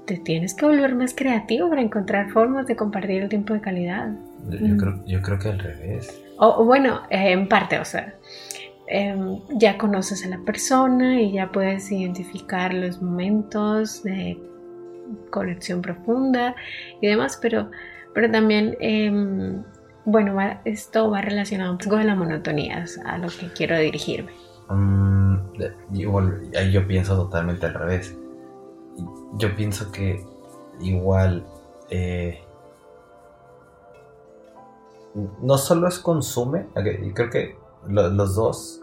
te 0.05 0.17
tienes 0.17 0.53
que 0.53 0.65
volver 0.65 0.95
más 0.95 1.13
creativo 1.13 1.69
para 1.69 1.81
encontrar 1.81 2.31
formas 2.31 2.67
de 2.67 2.75
compartir 2.75 3.23
el 3.23 3.29
tiempo 3.29 3.53
de 3.53 3.61
calidad. 3.61 4.09
Yo, 4.49 4.77
creo, 4.77 5.05
yo 5.05 5.21
creo, 5.21 5.39
que 5.39 5.49
al 5.49 5.59
revés. 5.59 6.21
O, 6.37 6.65
bueno, 6.65 7.01
eh, 7.09 7.31
en 7.31 7.47
parte, 7.47 7.79
o 7.79 7.85
sea, 7.85 8.15
em, 8.87 9.39
ya 9.57 9.77
conoces 9.77 10.25
a 10.25 10.29
la 10.29 10.39
persona 10.39 11.21
y 11.21 11.33
ya 11.33 11.51
puedes 11.51 11.91
identificar 11.91 12.73
los 12.73 13.01
momentos 13.01 14.03
de 14.03 14.37
conexión 15.29 15.81
profunda 15.81 16.55
y 17.01 17.07
demás, 17.07 17.37
pero, 17.41 17.69
pero 18.13 18.31
también 18.31 18.77
em, 18.79 19.63
bueno, 20.05 20.37
esto 20.65 21.11
va 21.11 21.21
relacionado 21.21 21.71
un 21.71 21.77
poco 21.77 21.97
de 21.97 22.05
la 22.05 22.15
monotonía, 22.15 22.85
a 23.05 23.17
lo 23.17 23.27
que 23.27 23.47
quiero 23.53 23.77
dirigirme. 23.77 24.31
Mm, 24.69 25.37
yo 26.71 26.87
pienso 26.87 27.15
totalmente 27.15 27.65
al 27.65 27.73
revés. 27.73 28.17
Yo 29.37 29.55
pienso 29.55 29.91
que 29.91 30.23
igual 30.81 31.45
eh, 31.89 32.41
no 35.13 35.57
solo 35.57 35.87
es 35.87 35.99
consume, 35.99 36.67
creo 37.13 37.29
que 37.29 37.57
los 37.87 38.35
dos 38.35 38.81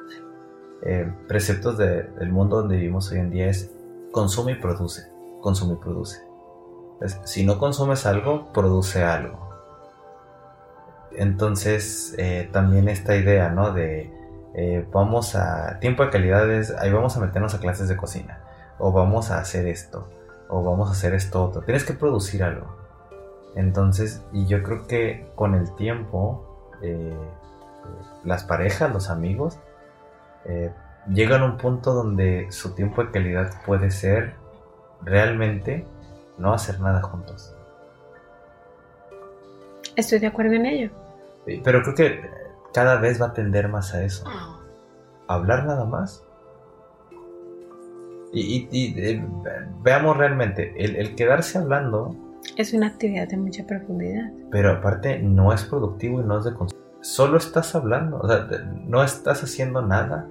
eh, 0.83 1.13
preceptos 1.27 1.79
del 1.79 2.31
mundo 2.31 2.59
donde 2.59 2.77
vivimos 2.77 3.11
hoy 3.11 3.19
en 3.19 3.31
día 3.31 3.49
es 3.49 3.71
consume 4.13 4.53
y 4.53 4.55
produce, 4.57 5.11
consume 5.41 5.75
y 5.75 5.77
produce. 5.77 6.23
si 7.25 7.45
no 7.45 7.59
consumes 7.59 8.07
algo, 8.07 8.53
produce 8.53 9.05
algo. 9.05 9.49
Entonces, 11.13 12.15
eh, 12.19 12.49
también 12.53 12.89
esta 12.89 13.17
idea, 13.17 13.51
¿no? 13.51 13.73
De 13.73 14.13
eh, 14.55 14.87
vamos 14.93 15.35
a 15.35 15.79
tiempo 15.81 16.05
de 16.05 16.11
calidades, 16.11 16.71
ahí 16.79 16.93
vamos 16.93 17.17
a 17.17 17.21
meternos 17.21 17.55
a 17.55 17.61
clases 17.61 17.89
de 17.89 17.97
cocina, 17.97 18.41
o 18.79 18.93
vamos 18.93 19.31
a 19.31 19.39
hacer 19.39 19.67
esto, 19.67 20.09
o 20.49 20.63
vamos 20.63 20.89
a 20.89 20.93
hacer 20.93 21.15
esto 21.15 21.45
otro. 21.45 21.63
Tienes 21.63 21.85
que 21.85 21.93
producir 21.93 22.43
algo. 22.43 22.78
Entonces, 23.55 24.25
y 24.33 24.47
yo 24.47 24.63
creo 24.63 24.87
que 24.87 25.31
con 25.35 25.55
el 25.55 25.75
tiempo, 25.75 26.71
eh, 26.83 27.17
las 28.25 28.45
parejas, 28.45 28.93
los 28.93 29.11
amigos, 29.11 29.59
llegan 31.13 31.43
a 31.43 31.47
un 31.47 31.57
punto 31.59 31.93
donde 31.93 32.47
su 32.51 32.75
tiempo 32.75 33.05
de 33.05 33.11
calidad 33.11 33.53
puede 33.67 33.91
ser 33.91 34.35
realmente 35.03 35.85
no 36.39 36.53
hacer 36.53 36.81
nada 36.81 37.03
juntos. 37.03 37.55
Estoy 39.97 40.19
de 40.21 40.29
acuerdo 40.29 40.53
en 40.53 40.67
ello. 40.67 40.91
Pero 41.45 41.83
creo 41.83 41.95
que 41.95 42.31
cada 42.73 43.01
vez 43.01 43.21
va 43.21 43.27
a 43.27 43.33
tender 43.33 43.69
más 43.69 43.95
a 43.95 44.05
eso. 44.05 44.25
Hablar 45.27 45.65
nada 45.67 45.85
más. 45.85 46.25
Y, 48.33 48.69
eh, 49.01 49.27
veamos 49.83 50.17
realmente, 50.17 50.75
el, 50.77 51.15
quedarse 51.15 51.59
hablando... 51.59 52.15
Es 52.57 52.73
una 52.73 52.89
actividad 52.89 53.29
de 53.29 53.37
mucha 53.37 53.65
profundidad. 53.67 54.31
Pero 54.51 54.73
aparte 54.73 55.19
no 55.19 55.53
es 55.53 55.65
productivo 55.65 56.21
y 56.21 56.25
no 56.25 56.39
es 56.39 56.45
de 56.45 56.53
Solo 57.01 57.39
estás 57.39 57.75
hablando, 57.75 58.19
o 58.19 58.29
sea, 58.29 58.49
no 58.85 59.05
estás 59.05 59.43
haciendo 59.45 59.83
nada. 59.83 60.29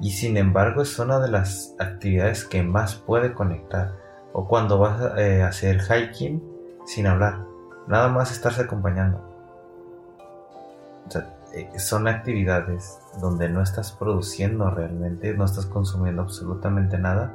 Y 0.00 0.10
sin 0.10 0.36
embargo 0.36 0.82
es 0.82 0.98
una 0.98 1.18
de 1.18 1.28
las 1.28 1.74
actividades 1.78 2.44
que 2.44 2.62
más 2.62 2.94
puede 2.94 3.32
conectar. 3.32 3.94
O 4.32 4.46
cuando 4.46 4.78
vas 4.78 5.18
eh, 5.18 5.42
a 5.42 5.48
hacer 5.48 5.80
hiking 5.80 6.42
sin 6.84 7.06
hablar 7.06 7.44
nada 7.86 8.08
más 8.08 8.32
estarse 8.32 8.62
acompañando. 8.62 9.22
Eh, 11.54 11.78
son 11.78 12.08
actividades 12.08 12.98
donde 13.20 13.48
no 13.48 13.62
estás 13.62 13.92
produciendo 13.92 14.70
realmente, 14.70 15.32
no 15.34 15.44
estás 15.44 15.66
consumiendo 15.66 16.22
absolutamente 16.22 16.98
nada 16.98 17.34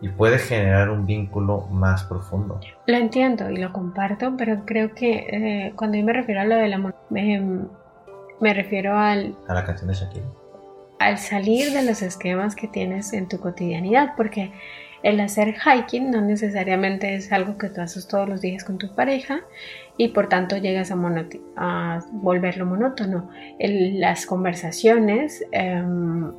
y 0.00 0.08
puede 0.08 0.38
generar 0.38 0.90
un 0.90 1.06
vínculo 1.06 1.62
más 1.70 2.04
profundo. 2.04 2.60
Lo 2.86 2.96
entiendo 2.96 3.50
y 3.50 3.56
lo 3.56 3.72
comparto, 3.72 4.34
pero 4.36 4.64
creo 4.64 4.94
que 4.94 5.26
eh, 5.30 5.72
cuando 5.76 5.96
yo 5.96 6.04
me 6.04 6.12
refiero 6.12 6.40
a 6.40 6.44
lo 6.44 6.56
de 6.56 6.68
la 6.68 6.94
me, 7.10 7.40
me 8.40 8.54
refiero 8.54 8.96
al... 8.96 9.36
A 9.48 9.54
la 9.54 9.64
canción 9.64 9.88
de 9.88 9.94
Shakira. 9.94 10.26
Al 10.98 11.18
salir 11.18 11.72
de 11.72 11.84
los 11.84 12.02
esquemas 12.02 12.54
que 12.54 12.68
tienes 12.68 13.12
en 13.12 13.28
tu 13.28 13.38
cotidianidad, 13.38 14.12
porque 14.16 14.52
el 15.04 15.20
hacer 15.20 15.54
hiking 15.54 16.10
no 16.10 16.22
necesariamente 16.22 17.14
es 17.14 17.30
algo 17.30 17.58
que 17.58 17.68
tú 17.68 17.82
haces 17.82 18.08
todos 18.08 18.26
los 18.26 18.40
días 18.40 18.64
con 18.64 18.78
tu 18.78 18.94
pareja 18.94 19.42
y 19.98 20.08
por 20.08 20.30
tanto 20.30 20.56
llegas 20.56 20.90
a, 20.90 22.00
volverlo 22.10 22.64
monótono. 22.64 23.28
las 23.58 24.24
conversaciones, 24.24 25.44
em, 25.52 26.32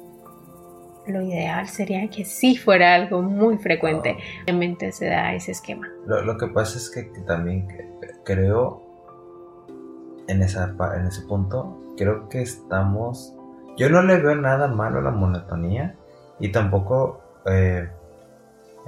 lo 1.07 1.21
ideal 1.21 1.67
sería 1.67 2.09
que 2.09 2.25
sí 2.25 2.57
fuera 2.57 2.95
algo 2.95 3.21
muy 3.21 3.57
frecuente. 3.57 4.17
Obviamente 4.43 4.91
se 4.91 5.07
da 5.07 5.33
ese 5.33 5.51
esquema. 5.51 5.87
Lo, 6.05 6.37
que 6.37 6.47
pasa 6.47 6.77
es 6.77 6.89
que, 6.89 7.03
también 7.21 7.67
creo, 8.23 8.81
en, 10.27 10.41
esa, 10.41 10.75
en 10.97 11.05
ese 11.05 11.21
punto, 11.23 11.93
creo 11.97 12.29
que 12.29 12.41
estamos... 12.41 13.33
Yo 13.77 13.89
no 13.89 14.01
le 14.03 14.17
veo 14.17 14.35
nada 14.35 14.67
malo 14.67 14.99
a 14.99 15.01
la 15.01 15.11
monotonía 15.11 15.95
y 16.39 16.51
tampoco... 16.51 17.21
Eh, 17.45 17.87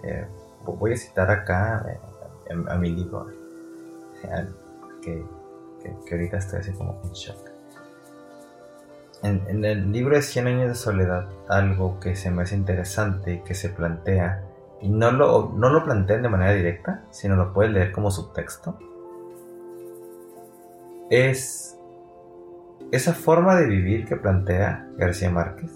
eh, 0.03 0.25
voy 0.65 0.93
a 0.93 0.97
citar 0.97 1.29
acá 1.31 1.85
eh, 1.89 2.53
a, 2.67 2.75
mi 2.75 2.91
libro, 2.91 3.27
que, 5.01 5.23
ahorita 6.11 6.37
estoy 6.37 6.59
así 6.59 6.71
como 6.73 6.99
en 7.03 7.11
shock. 7.11 7.46
En, 9.23 9.65
el 9.65 9.91
libro 9.91 10.15
de 10.15 10.21
100 10.21 10.47
años 10.47 10.69
de 10.69 10.75
soledad, 10.75 11.27
algo 11.49 11.99
que 11.99 12.15
se 12.15 12.31
me 12.31 12.43
hace 12.43 12.55
interesante 12.55 13.41
que 13.43 13.53
se 13.53 13.69
plantea, 13.69 14.43
y 14.81 14.89
no 14.89 15.11
lo, 15.11 15.53
no 15.55 15.69
lo 15.69 15.83
plantean 15.83 16.21
de 16.21 16.29
manera 16.29 16.53
directa, 16.53 17.03
sino 17.09 17.35
lo 17.35 17.53
puedes 17.53 17.71
leer 17.71 17.91
como 17.91 18.11
subtexto, 18.11 18.77
es 21.09 21.77
esa 22.91 23.13
forma 23.13 23.55
de 23.55 23.67
vivir 23.67 24.05
que 24.05 24.17
plantea 24.17 24.87
García 24.97 25.29
Márquez. 25.29 25.71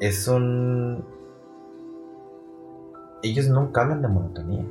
Es 0.00 0.28
un 0.28 1.04
ellos 3.22 3.48
nunca 3.48 3.82
hablan 3.82 4.02
de 4.02 4.08
monotonía. 4.08 4.64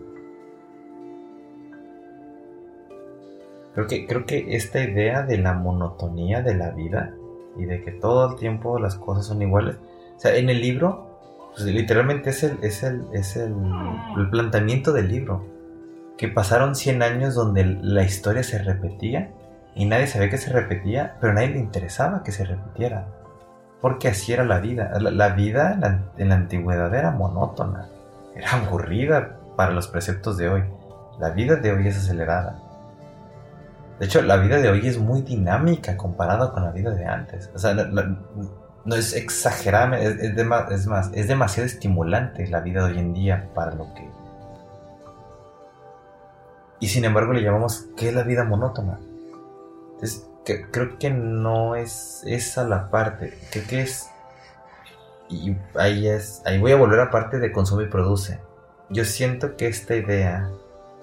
Creo 3.73 3.87
que, 3.87 4.07
creo 4.07 4.25
que 4.25 4.55
esta 4.55 4.81
idea 4.81 5.23
de 5.23 5.37
la 5.37 5.53
monotonía 5.53 6.41
de 6.41 6.55
la 6.55 6.71
vida 6.71 7.15
y 7.57 7.65
de 7.65 7.81
que 7.81 7.91
todo 7.91 8.31
el 8.31 8.35
tiempo 8.37 8.79
las 8.79 8.95
cosas 8.95 9.25
son 9.25 9.41
iguales. 9.41 9.77
O 10.15 10.19
sea, 10.19 10.35
en 10.35 10.49
el 10.49 10.61
libro 10.61 11.07
pues, 11.57 11.65
literalmente 11.65 12.29
es, 12.29 12.43
el, 12.43 12.57
es, 12.61 12.83
el, 12.83 13.05
es 13.13 13.35
el, 13.35 13.53
el 14.17 14.29
planteamiento 14.29 14.93
del 14.93 15.07
libro. 15.07 15.45
Que 16.17 16.27
pasaron 16.27 16.75
100 16.75 17.03
años 17.03 17.35
donde 17.35 17.63
la 17.65 18.03
historia 18.03 18.43
se 18.43 18.57
repetía 18.57 19.31
y 19.77 19.85
nadie 19.85 20.07
sabía 20.07 20.31
que 20.31 20.39
se 20.39 20.51
repetía, 20.51 21.17
pero 21.21 21.31
a 21.31 21.35
nadie 21.35 21.49
le 21.49 21.59
interesaba 21.59 22.23
que 22.23 22.31
se 22.31 22.43
repitiera. 22.45 23.07
Porque 23.79 24.07
así 24.07 24.33
era 24.33 24.43
la 24.43 24.59
vida. 24.59 24.91
La, 24.99 25.29
vida 25.29 25.73
en 26.17 26.29
la, 26.29 26.35
antigüedad 26.35 26.93
era 26.95 27.11
monótona, 27.11 27.87
era 28.35 28.53
aburrida 28.53 29.37
para 29.55 29.71
los 29.71 29.87
preceptos 29.87 30.37
de 30.37 30.49
hoy. 30.49 30.63
La 31.19 31.29
vida 31.29 31.57
de 31.57 31.71
hoy 31.71 31.87
es 31.87 31.97
acelerada. 31.97 32.59
De 33.99 34.05
hecho, 34.05 34.21
la 34.21 34.37
vida 34.37 34.57
de 34.57 34.69
hoy 34.69 34.87
es 34.87 34.99
muy 34.99 35.21
dinámica 35.21 35.97
comparada 35.97 36.51
con 36.51 36.63
la 36.63 36.71
vida 36.71 36.91
de 36.91 37.05
antes. 37.05 37.49
O 37.55 37.59
sea, 37.59 37.73
no, 37.73 38.95
es 38.95 39.13
exagerada, 39.13 39.99
es, 39.99 40.17
es, 40.19 40.87
más, 40.87 41.11
es 41.13 41.27
demasiado 41.27 41.65
estimulante 41.65 42.47
la 42.47 42.61
vida 42.61 42.85
de 42.85 42.93
hoy 42.93 42.99
en 42.99 43.13
día 43.13 43.49
para 43.55 43.73
lo 43.73 43.93
que... 43.95 44.07
Y 46.79 46.87
sin 46.89 47.05
embargo 47.05 47.33
le 47.33 47.41
llamamos, 47.41 47.87
¿qué 47.97 48.09
es 48.09 48.13
la 48.13 48.21
vida 48.21 48.43
monótona? 48.43 48.99
Entonces, 49.95 50.29
creo 50.71 50.99
que 50.99 51.09
no 51.09 51.75
es 51.75 52.21
esa 52.27 52.63
la 52.65 52.91
parte. 52.91 53.33
Que, 53.51 53.63
que 53.63 53.81
es... 53.81 54.07
Y 55.27 55.57
ahí 55.73 56.07
es... 56.07 56.43
Ahí 56.45 56.59
voy 56.59 56.71
a 56.71 56.77
volver 56.77 56.99
a 56.99 57.09
parte 57.09 57.39
de 57.39 57.51
consumo 57.51 57.81
y 57.81 57.87
produce. 57.87 58.39
Yo 58.89 59.05
siento 59.05 59.57
que 59.57 59.67
esta 59.67 59.95
idea 59.95 60.51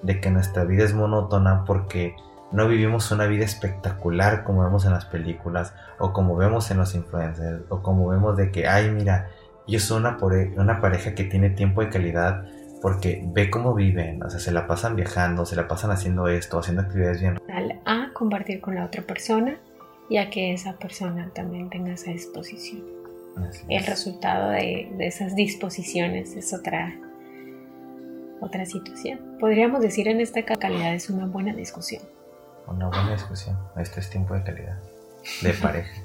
de 0.03 0.20
que 0.20 0.30
nuestra 0.30 0.62
vida 0.64 0.84
es 0.84 0.95
monótona 0.95 1.64
porque 1.66 2.14
no 2.55 2.68
vivimos 2.68 3.11
una 3.11 3.26
vida 3.26 3.44
espectacular 3.44 4.44
como 4.44 4.62
vemos 4.62 4.84
en 4.84 4.92
las 4.92 5.05
películas 5.05 5.74
o 5.98 6.12
como 6.12 6.36
vemos 6.36 6.70
en 6.70 6.78
los 6.78 6.94
influencers 6.94 7.62
o 7.68 7.82
como 7.82 8.07
vemos 8.09 8.36
de 8.36 8.52
que, 8.52 8.68
ay, 8.68 8.90
mira, 8.90 9.28
yo 9.66 9.80
soy 9.80 9.98
una, 9.98 10.18
una 10.57 10.80
pareja 10.80 11.16
que 11.16 11.24
tiene 11.24 11.50
tiempo 11.50 11.80
de 11.80 11.90
calidad 11.90 12.44
porque 12.80 13.24
ve 13.26 13.50
cómo 13.50 13.74
viven, 13.74 14.22
o 14.22 14.30
sea, 14.30 14.38
se 14.38 14.52
la 14.52 14.68
pasan 14.68 14.94
viajando, 14.94 15.44
se 15.46 15.57
la 15.57 15.66
pasan 15.66 15.90
haciendo 15.90 16.28
esto, 16.28 16.59
haciendo 16.59 16.82
actividades 16.82 17.20
bien. 17.20 17.40
A 17.86 18.11
compartir 18.12 18.61
con 18.61 18.76
la 18.76 18.84
otra 18.84 19.02
persona 19.02 19.59
y 20.09 20.18
a 20.18 20.30
que 20.30 20.52
esa 20.52 20.74
persona 20.74 21.30
también 21.34 21.70
tenga 21.70 21.94
esa 21.94 22.12
disposición. 22.12 22.84
El 23.68 23.84
resultado 23.84 24.50
de, 24.50 24.92
de 24.96 25.07
esas 25.09 25.34
disposiciones 25.34 26.36
es 26.36 26.55
otra 26.55 26.94
otra 28.40 28.64
situación. 28.66 29.18
Podríamos 29.40 29.80
decir 29.80 30.07
en 30.07 30.20
esta 30.20 30.44
calidad 30.44 30.94
es 30.94 31.11
una 31.11 31.26
buena 31.26 31.52
discusión. 31.55 32.02
Una 32.67 32.89
buena 32.89 33.12
discusión. 33.12 33.59
Este 33.77 34.01
es 34.01 34.11
tiempo 34.11 34.35
de 34.35 34.43
calidad. 34.43 34.79
De 35.43 35.53
pareja. 35.62 36.03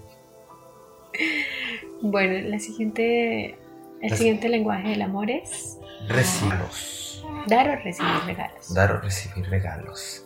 bueno, 2.01 2.49
la 2.49 2.59
siguiente, 2.59 3.57
el 4.01 4.15
siguiente 4.15 4.49
lenguaje 4.49 4.89
del 4.89 5.01
amor 5.01 5.29
es... 5.29 5.77
Recibos. 6.07 7.25
Dar 7.47 7.69
o 7.69 7.75
recibir 7.75 8.11
regalos. 8.25 8.73
Dar 8.73 8.91
o 8.91 8.99
recibir 8.99 9.49
regalos. 9.49 10.25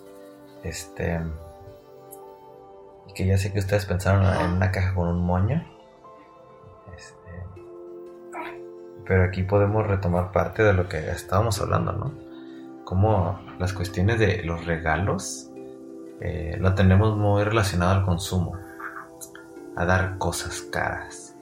Este... 0.63 1.19
Que 3.15 3.27
ya 3.27 3.37
sé 3.37 3.53
que 3.53 3.59
ustedes 3.59 3.85
pensaron 3.85 4.25
en 4.25 4.53
una 4.53 4.71
caja 4.71 4.95
con 4.95 5.07
un 5.07 5.23
moño. 5.23 5.63
Este, 6.95 7.13
pero 9.05 9.23
aquí 9.23 9.43
podemos 9.43 9.85
retomar 9.85 10.31
parte 10.31 10.63
de 10.63 10.73
lo 10.73 10.89
que 10.89 11.11
estábamos 11.11 11.61
hablando, 11.61 11.91
¿no? 11.91 12.13
Como 12.85 13.39
las 13.59 13.73
cuestiones 13.73 14.17
de 14.17 14.41
los 14.43 14.65
regalos 14.65 15.52
eh, 16.21 16.57
lo 16.59 16.73
tenemos 16.75 17.17
muy 17.17 17.43
relacionado 17.43 17.91
al 17.91 18.05
consumo, 18.05 18.53
a 19.75 19.85
dar 19.85 20.17
cosas 20.17 20.61
caras. 20.61 21.35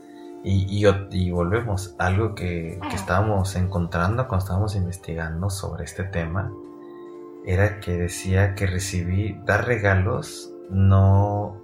Y, 0.43 0.85
y, 1.11 1.31
volvemos, 1.31 1.95
algo 1.99 2.33
que, 2.33 2.79
que, 2.89 2.95
estábamos 2.95 3.55
encontrando 3.55 4.27
cuando 4.27 4.43
estábamos 4.43 4.75
investigando 4.75 5.51
sobre 5.51 5.83
este 5.83 6.03
tema, 6.03 6.51
era 7.45 7.79
que 7.79 7.91
decía 7.97 8.55
que 8.55 8.65
recibir, 8.65 9.43
dar 9.45 9.67
regalos 9.67 10.51
no 10.71 11.61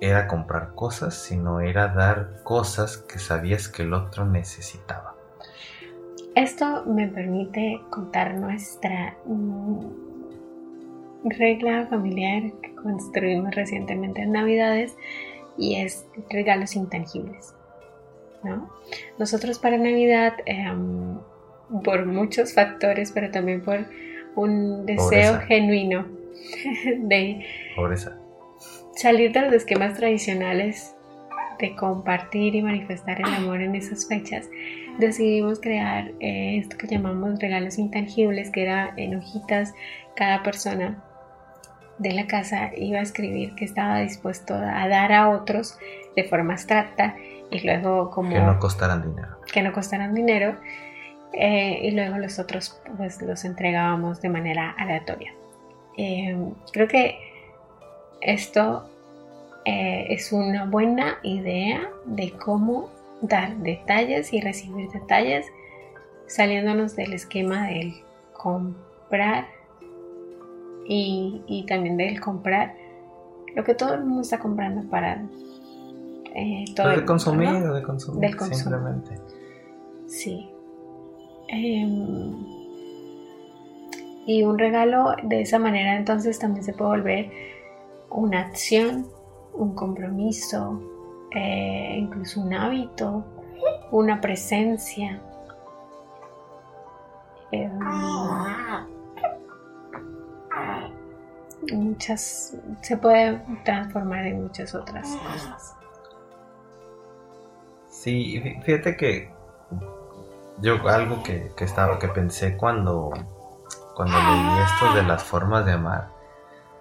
era 0.00 0.26
comprar 0.26 0.74
cosas, 0.74 1.14
sino 1.14 1.60
era 1.60 1.88
dar 1.88 2.42
cosas 2.44 2.96
que 2.96 3.18
sabías 3.18 3.68
que 3.68 3.82
el 3.82 3.92
otro 3.92 4.24
necesitaba. 4.24 5.14
Esto 6.34 6.84
me 6.86 7.08
permite 7.08 7.80
contar 7.90 8.34
nuestra 8.36 9.16
regla 11.24 11.86
familiar 11.88 12.52
que 12.62 12.74
construimos 12.74 13.54
recientemente 13.54 14.22
en 14.22 14.32
Navidades 14.32 14.96
y 15.56 15.76
es 15.76 16.06
regalos 16.30 16.76
intangibles. 16.76 17.54
Nosotros 19.18 19.58
para 19.58 19.76
Navidad, 19.76 20.34
em, 20.46 21.18
por 21.82 22.06
muchos 22.06 22.54
factores, 22.54 23.12
pero 23.12 23.30
también 23.30 23.62
por 23.62 23.86
un 24.36 24.86
deseo 24.86 25.40
genuino 25.40 26.06
de 26.98 27.44
salir 28.94 29.32
de 29.32 29.42
los 29.42 29.52
esquemas 29.52 29.94
tradicionales 29.94 30.94
de 31.58 31.74
compartir 31.74 32.54
y 32.54 32.62
manifestar 32.62 33.18
el 33.20 33.34
amor 33.34 33.60
en 33.60 33.74
esas 33.74 34.06
fechas, 34.06 34.48
decidimos 34.98 35.58
crear 35.60 36.12
eh, 36.20 36.58
esto 36.58 36.76
que 36.76 36.86
llamamos 36.86 37.40
regalos 37.40 37.78
intangibles, 37.78 38.50
que 38.50 38.62
era 38.62 38.94
en 38.96 39.16
hojitas 39.16 39.74
cada 40.14 40.44
persona 40.44 41.02
de 41.98 42.12
la 42.12 42.26
casa 42.26 42.70
iba 42.76 43.00
a 43.00 43.02
escribir 43.02 43.54
que 43.54 43.64
estaba 43.64 44.00
dispuesto 44.00 44.54
a 44.54 44.88
dar 44.88 45.12
a 45.12 45.30
otros 45.30 45.78
de 46.16 46.24
forma 46.24 46.54
abstracta 46.54 47.16
y 47.50 47.60
luego 47.64 48.10
como... 48.10 48.30
Que 48.30 48.40
no 48.40 48.58
costaran 48.58 49.02
dinero. 49.02 49.28
Que 49.52 49.62
no 49.62 49.72
costaran 49.72 50.14
dinero 50.14 50.56
eh, 51.32 51.80
y 51.82 51.90
luego 51.90 52.18
los 52.18 52.38
otros 52.38 52.80
pues 52.96 53.20
los 53.22 53.44
entregábamos 53.44 54.20
de 54.20 54.28
manera 54.28 54.74
aleatoria. 54.78 55.32
Eh, 55.96 56.36
creo 56.72 56.88
que 56.88 57.18
esto 58.20 58.88
eh, 59.64 60.06
es 60.10 60.32
una 60.32 60.64
buena 60.66 61.18
idea 61.22 61.90
de 62.04 62.32
cómo 62.32 62.90
dar 63.20 63.56
detalles 63.56 64.32
y 64.32 64.40
recibir 64.40 64.88
detalles 64.90 65.46
saliéndonos 66.26 66.94
del 66.94 67.12
esquema 67.12 67.66
del 67.66 67.94
comprar 68.32 69.46
y, 70.90 71.64
también 71.68 71.96
del 71.96 72.20
comprar 72.20 72.74
lo 73.54 73.62
que 73.62 73.74
todo 73.74 73.94
el 73.94 74.04
mundo 74.04 74.22
está 74.22 74.38
comprando 74.38 74.88
para 74.88 75.22
eh, 76.34 76.64
todo 76.74 76.88
de 76.88 77.04
consumir 77.04 77.50
de 77.50 77.82
consumir 77.82 78.20
del 78.20 78.36
consumo. 78.36 78.58
simplemente. 78.58 79.10
Sí. 80.06 80.50
Em, 81.48 82.34
y 84.26 84.42
un 84.42 84.58
regalo 84.58 85.14
de 85.22 85.42
esa 85.42 85.58
manera 85.58 85.96
entonces 85.96 86.38
también 86.38 86.64
se 86.64 86.72
puede 86.72 86.90
volver 86.90 87.30
una 88.10 88.40
acción 88.40 89.06
un 89.54 89.74
compromiso 89.74 90.80
eh, 91.34 91.96
incluso 91.98 92.40
un 92.40 92.54
hábito 92.54 93.24
una 93.90 94.20
presencia. 94.20 95.20
Em, 97.50 97.78
muchas, 101.72 102.56
se 102.82 102.96
puede 102.96 103.40
transformar 103.64 104.26
en 104.26 104.42
muchas 104.42 104.74
otras 104.74 105.08
cosas. 105.08 105.74
Sí, 107.90 108.42
fíjate 108.64 108.96
que 108.96 109.30
yo 110.60 110.88
algo 110.88 111.22
que, 111.22 111.52
estaba, 111.58 111.98
que 111.98 112.08
pensé 112.08 112.56
cuando, 112.56 113.10
cuando 113.94 114.16
leí 114.16 114.62
esto 114.62 114.94
de 114.94 115.02
las 115.02 115.22
formas 115.22 115.66
de 115.66 115.72
amar, 115.72 116.08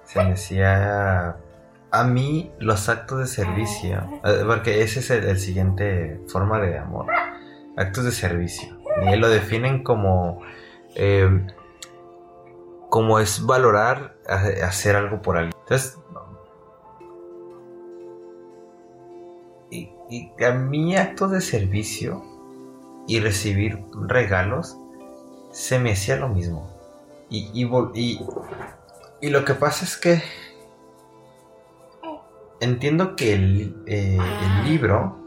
se 0.04 0.24
me 0.24 0.32
decía 0.32 1.38
a 1.92 2.04
mí 2.04 2.52
los 2.60 2.90
actos 2.90 3.20
de 3.20 3.28
servicio, 3.28 4.22
eh, 4.24 4.44
porque 4.46 4.82
ese 4.84 5.00
es 5.00 5.10
el, 5.10 5.40
siguiente 5.40 6.20
forma 6.28 6.60
de 6.60 6.78
amor, 6.78 7.08
actos 7.76 8.04
de 8.06 8.12
servicio. 8.12 8.78
Y 9.12 9.16
lo 9.16 9.30
definen 9.30 9.84
como 9.84 10.42
eh, 10.96 11.46
como 12.90 13.20
es 13.20 13.46
valorar 13.46 14.16
hacer 14.28 14.96
algo 14.96 15.22
por 15.22 15.38
alguien. 15.38 15.56
Entonces, 15.62 15.98
y, 19.70 20.32
a 20.44 20.52
mí 20.52 20.96
actos 20.96 21.32
de 21.32 21.42
servicio 21.42 22.24
y 23.08 23.20
recibir 23.20 23.84
regalos 24.08 24.78
se 25.52 25.80
me 25.80 25.92
hacía 25.92 26.18
lo 26.18 26.30
mismo. 26.30 26.74
Y, 27.30 27.50
y, 27.54 28.20
y, 29.22 29.30
lo 29.30 29.44
que 29.44 29.54
pasa 29.54 29.84
es 29.84 29.98
que 29.98 30.24
entiendo 32.62 33.16
que 33.16 33.34
el, 33.34 33.84
eh, 33.86 34.18
libro 34.64 35.18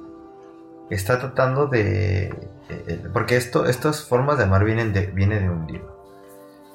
está 0.88 1.18
tratando 1.18 1.66
de... 1.66 2.28
Eh, 2.28 2.84
eh, 2.88 3.02
porque 3.12 3.36
esto, 3.36 3.66
estas 3.66 4.02
formas 4.02 4.38
de 4.38 4.44
amar 4.44 4.64
vienen 4.64 4.92
de, 4.92 5.06
viene 5.06 5.40
de 5.40 5.50
un 5.50 5.66
libro 5.66 5.99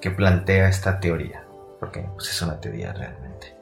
que 0.05 0.11
plantea 0.11 0.69
esta 0.69 0.99
teoría, 0.99 1.43
porque 1.79 2.05
pues, 2.13 2.29
es 2.29 2.39
una 2.43 2.61
teoría 2.61 2.93
realmente. 2.93 3.55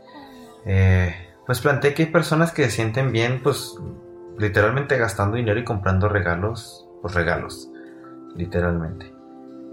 Eh, 0.65 1.15
pues 1.45 1.61
plantea 1.61 1.93
que 1.93 2.03
hay 2.03 2.09
personas 2.09 2.51
que 2.51 2.65
se 2.65 2.71
sienten 2.71 3.13
bien, 3.13 3.41
pues 3.41 3.77
literalmente 4.37 4.97
gastando 4.97 5.37
dinero 5.37 5.57
y 5.57 5.63
comprando 5.63 6.09
regalos, 6.09 6.85
pues 7.01 7.13
regalos, 7.13 7.71
literalmente. 8.35 9.05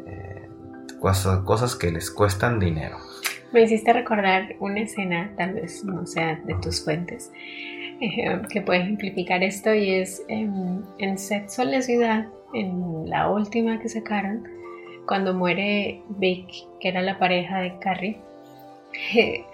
Eh, 0.07 0.49
cosas, 1.01 1.41
cosas 1.41 1.75
que 1.75 1.91
les 1.91 2.09
cuestan 2.09 2.61
dinero. 2.61 2.99
Me 3.53 3.63
hiciste 3.63 3.93
recordar 3.93 4.55
una 4.61 4.83
escena, 4.83 5.33
tal 5.37 5.55
vez 5.55 5.85
no 5.85 6.07
sea 6.07 6.41
de 6.45 6.55
tus 6.63 6.85
fuentes, 6.85 7.33
eh, 8.01 8.41
que 8.49 8.63
puede 8.63 8.83
ejemplificar 8.83 9.43
esto 9.43 9.75
y 9.75 9.91
es 9.91 10.23
en, 10.29 10.85
en 10.99 11.19
Sexo 11.19 11.63
en 11.63 11.73
la 11.73 11.83
ciudad, 11.83 12.29
en 12.55 13.11
la 13.11 13.29
última 13.29 13.81
que 13.81 13.89
sacaron, 13.89 14.60
cuando 15.07 15.35
muere 15.35 16.03
Vic, 16.09 16.49
que 16.81 16.89
era 16.89 17.03
la 17.03 17.19
pareja 17.19 17.59
de 17.61 17.79
Carrie, 17.79 18.21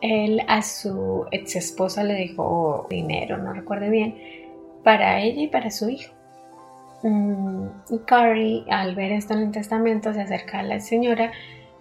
él 0.00 0.40
a 0.48 0.62
su 0.62 1.26
ex 1.30 1.56
esposa 1.56 2.04
le 2.04 2.14
dejó 2.14 2.86
dinero, 2.90 3.38
no 3.38 3.52
recuerdo 3.52 3.90
bien, 3.90 4.16
para 4.82 5.20
ella 5.20 5.42
y 5.42 5.48
para 5.48 5.70
su 5.70 5.88
hijo. 5.88 6.12
Mm, 7.02 7.66
y 7.90 7.98
Carrie, 8.00 8.64
al 8.70 8.94
ver 8.94 9.12
esto 9.12 9.34
en 9.34 9.40
el 9.40 9.50
testamento, 9.50 10.12
se 10.12 10.22
acerca 10.22 10.60
a 10.60 10.62
la 10.62 10.80
señora 10.80 11.32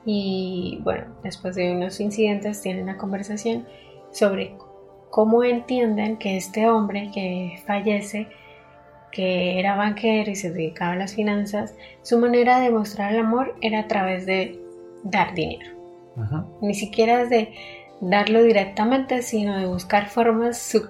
y, 0.06 0.80
bueno, 0.84 1.06
después 1.24 1.56
de 1.56 1.72
unos 1.72 2.00
incidentes, 2.00 2.62
tienen 2.62 2.84
una 2.84 2.98
conversación 2.98 3.66
sobre 4.12 4.56
cómo 5.10 5.44
entienden 5.44 6.18
que 6.18 6.38
este 6.38 6.68
hombre 6.70 7.10
que 7.14 7.62
fallece, 7.66 8.28
que 9.14 9.60
era 9.60 9.76
banquero 9.76 10.32
y 10.32 10.36
se 10.36 10.52
dedicaba 10.52 10.94
a 10.94 10.98
las 10.98 11.16
finanzas, 11.16 11.76
su 12.02 12.18
manera 12.18 12.60
de 12.60 12.72
mostrar 12.72 13.14
el 13.14 13.20
amor 13.20 13.56
era 13.62 13.82
a 13.82 13.88
través 13.88 14.26
de 14.26 14.60
dar 15.04 15.34
dinero. 15.36 15.72
Ni 16.62 16.74
siquiera 16.74 17.22
es 17.22 17.30
de 17.30 17.54
darlo 18.02 18.44
directamente, 18.44 19.22
sino 19.22 19.58
de 19.58 19.66
buscar 19.66 20.10
formas 20.10 20.58
sub 20.58 20.90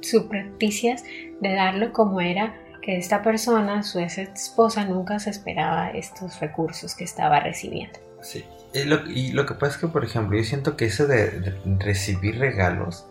subrepticias 0.00 1.02
de 1.40 1.54
darlo 1.54 1.92
como 1.92 2.20
era 2.20 2.54
que 2.82 2.96
esta 2.96 3.22
persona, 3.22 3.82
su 3.82 3.98
ex 3.98 4.18
esposa, 4.18 4.84
nunca 4.84 5.18
se 5.18 5.30
esperaba 5.30 5.90
estos 5.90 6.40
recursos 6.40 6.94
que 6.94 7.04
estaba 7.04 7.40
recibiendo. 7.40 7.98
Sí, 8.22 8.44
y 8.72 9.32
lo, 9.32 9.46
que 9.46 9.54
pasa 9.54 9.74
es 9.74 9.76
que, 9.78 9.88
por 9.88 10.04
ejemplo, 10.04 10.36
yo 10.36 10.44
siento 10.44 10.76
que 10.76 10.86
eso 10.86 11.06
de, 11.06 11.54
recibir 11.78 12.38
regalos, 12.38 13.06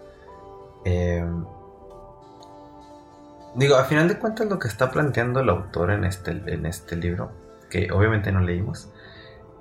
em, 0.85 1.45
digo, 3.57 3.75
a 3.75 3.83
final 3.83 4.07
de 4.07 4.17
cuentas 4.17 4.47
lo 4.47 4.59
que 4.59 4.67
está 4.67 4.91
planteando 4.91 5.41
el 5.41 5.49
autor 5.49 5.91
en 5.91 6.05
este, 6.05 6.31
en 6.31 6.65
este 6.65 6.95
libro, 6.95 7.31
que 7.69 7.91
obviamente 7.91 8.31
no 8.31 8.39
leímos, 8.39 8.89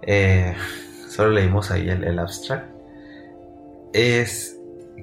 eh, 0.03 0.55
solo 1.09 1.31
leímos 1.31 1.71
ahí 1.71 1.89
el, 1.89 2.05
el 2.05 2.19
abstract, 2.19 2.71
es 3.93 4.57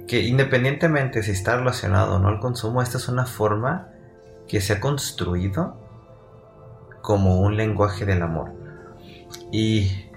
que 0.08 0.22
independientemente 0.22 1.24
si 1.24 1.32
está 1.32 1.58
relacionado 1.58 2.16
o 2.16 2.20
no 2.20 2.30
al 2.30 2.40
consumo, 2.40 2.82
esta 2.82 2.98
es 2.98 3.10
una 3.10 3.26
forma 3.26 3.90
que 4.48 4.62
se 4.62 4.74
ha 4.74 4.80
construido 4.80 5.78
como 7.02 7.42
un 7.42 7.58
lenguaje 7.58 8.06
del 8.06 8.22
amor. 8.24 8.52
Y, 9.52 10.10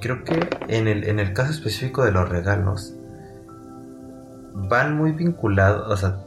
creo 0.00 0.24
que 0.24 0.48
en 0.68 0.88
el, 0.88 1.32
caso 1.32 1.52
específico 1.52 2.04
de 2.04 2.12
los 2.12 2.28
regalos, 2.28 2.94
van 4.54 4.96
muy 4.96 5.12
vinculados, 5.12 5.90
o 5.90 5.96
sea, 5.96 6.18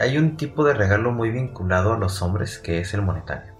hay, 0.00 0.18
un 0.18 0.36
tipo 0.36 0.64
de 0.64 0.74
regalo 0.74 1.12
muy 1.12 1.30
vinculado 1.30 1.94
a 1.94 1.98
los 1.98 2.22
hombres 2.22 2.58
que 2.58 2.80
es 2.80 2.94
el 2.94 3.02
monetario. 3.02 3.52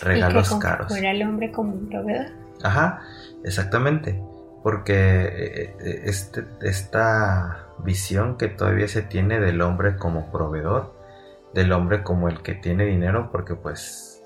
Regalos 0.00 0.54
caros. 0.56 0.88
Fuera 0.88 1.10
el 1.10 1.22
hombre 1.22 1.52
como 1.52 1.74
un 1.74 1.88
proveedor. 1.88 2.26
Ajá, 2.62 3.02
exactamente. 3.44 4.22
Porque 4.62 4.94
eh, 4.94 5.76
eh, 5.80 6.02
este, 6.04 6.44
esta 6.60 7.66
visión 7.84 8.36
que 8.36 8.48
todavía 8.48 8.88
se 8.88 9.02
tiene 9.02 9.40
del 9.40 9.60
hombre 9.60 9.96
como 9.96 10.30
proveedor, 10.30 10.94
del 11.54 11.72
hombre 11.72 12.02
como 12.02 12.28
el 12.28 12.42
que 12.42 12.54
tiene 12.54 12.84
dinero, 12.84 13.30
porque 13.32 13.54
pues, 13.54 14.22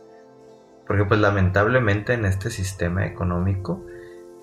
porque 0.87 1.05
pues 1.05 1.21
lamentablemente 1.21 2.15
en 2.15 2.27
este 2.27 2.51
sistema 2.51 3.07
económico, 3.07 3.85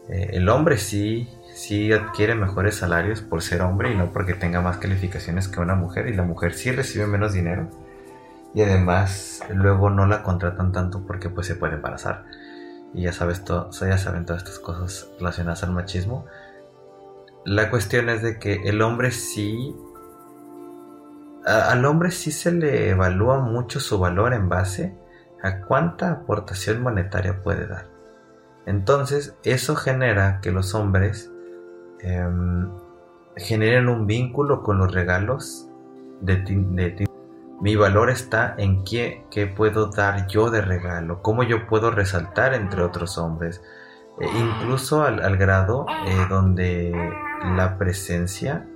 eh, 0.10 0.32
el 0.34 0.50
hombre 0.50 0.78
sí, 0.78 1.30
sí 1.54 1.91
adquiere 1.93 2.36
mejores 2.36 2.76
salarios 2.76 3.22
por 3.22 3.41
ser 3.41 3.62
hombre 3.62 3.91
y 3.91 3.95
no 3.95 4.12
porque 4.12 4.34
tenga 4.34 4.62
más 4.62 4.78
calificaciones 4.78 5.47
que 5.47 5.60
una 5.60 5.76
mujer, 5.76 6.08
y 6.08 6.14
la 6.14 6.24
mujer 6.24 6.54
sí 6.54 6.72
recibe 6.72 7.08
menos 7.08 7.34
dinero, 7.34 7.70
y 8.54 8.62
además 8.62 9.41
luego 9.54 9.89
no 9.89 10.06
la 10.06 10.24
contratan 10.24 10.72
tanto 10.72 11.06
porque 11.06 11.30
pues 11.30 11.47
se 11.47 11.56
puede 11.56 11.76
embarazar. 11.76 12.26
Y 12.93 13.04
ya 13.04 13.14
sabes 13.14 13.43
todo, 13.43 13.72
ya 13.72 13.97
saben 13.97 14.26
todas 14.26 14.43
estas 14.43 14.60
cosas 14.60 15.10
relacionadas 15.18 15.64
al 15.64 15.72
machismo. 15.72 16.26
La 17.43 17.72
cuestión 17.72 18.10
es 18.10 18.22
de 18.22 18.38
que 18.38 18.62
el 18.66 18.82
hombre 18.82 19.12
sí 19.12 19.76
al 21.45 21.84
hombre 21.86 22.12
sí 22.12 22.32
se 22.32 22.51
le 22.54 22.89
evalúa 22.89 23.39
mucho 23.39 23.82
su 23.82 23.99
valor 23.99 24.34
en 24.34 24.47
base 24.47 24.95
a 25.41 25.60
cuánta 25.62 26.10
aportación 26.10 26.82
monetaria 26.82 27.41
puede 27.41 27.68
dar. 27.68 27.88
Entonces, 28.66 29.36
eso 29.43 29.76
genera 29.76 30.39
que 30.41 30.51
los 30.51 30.74
hombres 30.74 31.33
em, 32.04 32.70
generen 33.36 33.89
un 33.89 34.06
vínculo 34.06 34.62
con 34.62 34.78
los 34.78 34.93
regalos 34.93 35.68
de 36.22 36.36
ti. 36.38 37.06
Mi 37.62 37.76
valor 37.76 38.10
está 38.10 38.56
en 38.58 38.84
qué, 38.84 39.24
puedo 39.56 39.88
dar 39.88 40.28
yo 40.28 40.49
de 40.49 40.62
regalo, 40.62 41.22
cómo 41.22 41.43
yo 41.43 41.68
puedo 41.68 41.91
resaltar 41.91 42.54
entre 42.54 42.82
otros 42.82 43.18
hombres. 43.18 43.62
E 44.20 44.26
incluso 44.38 45.04
al, 45.04 45.38
grado 45.38 45.86
eh, 46.06 46.26
donde 46.30 46.91
la 47.56 47.78
presencia 47.78 48.68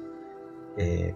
eh, 0.77 1.13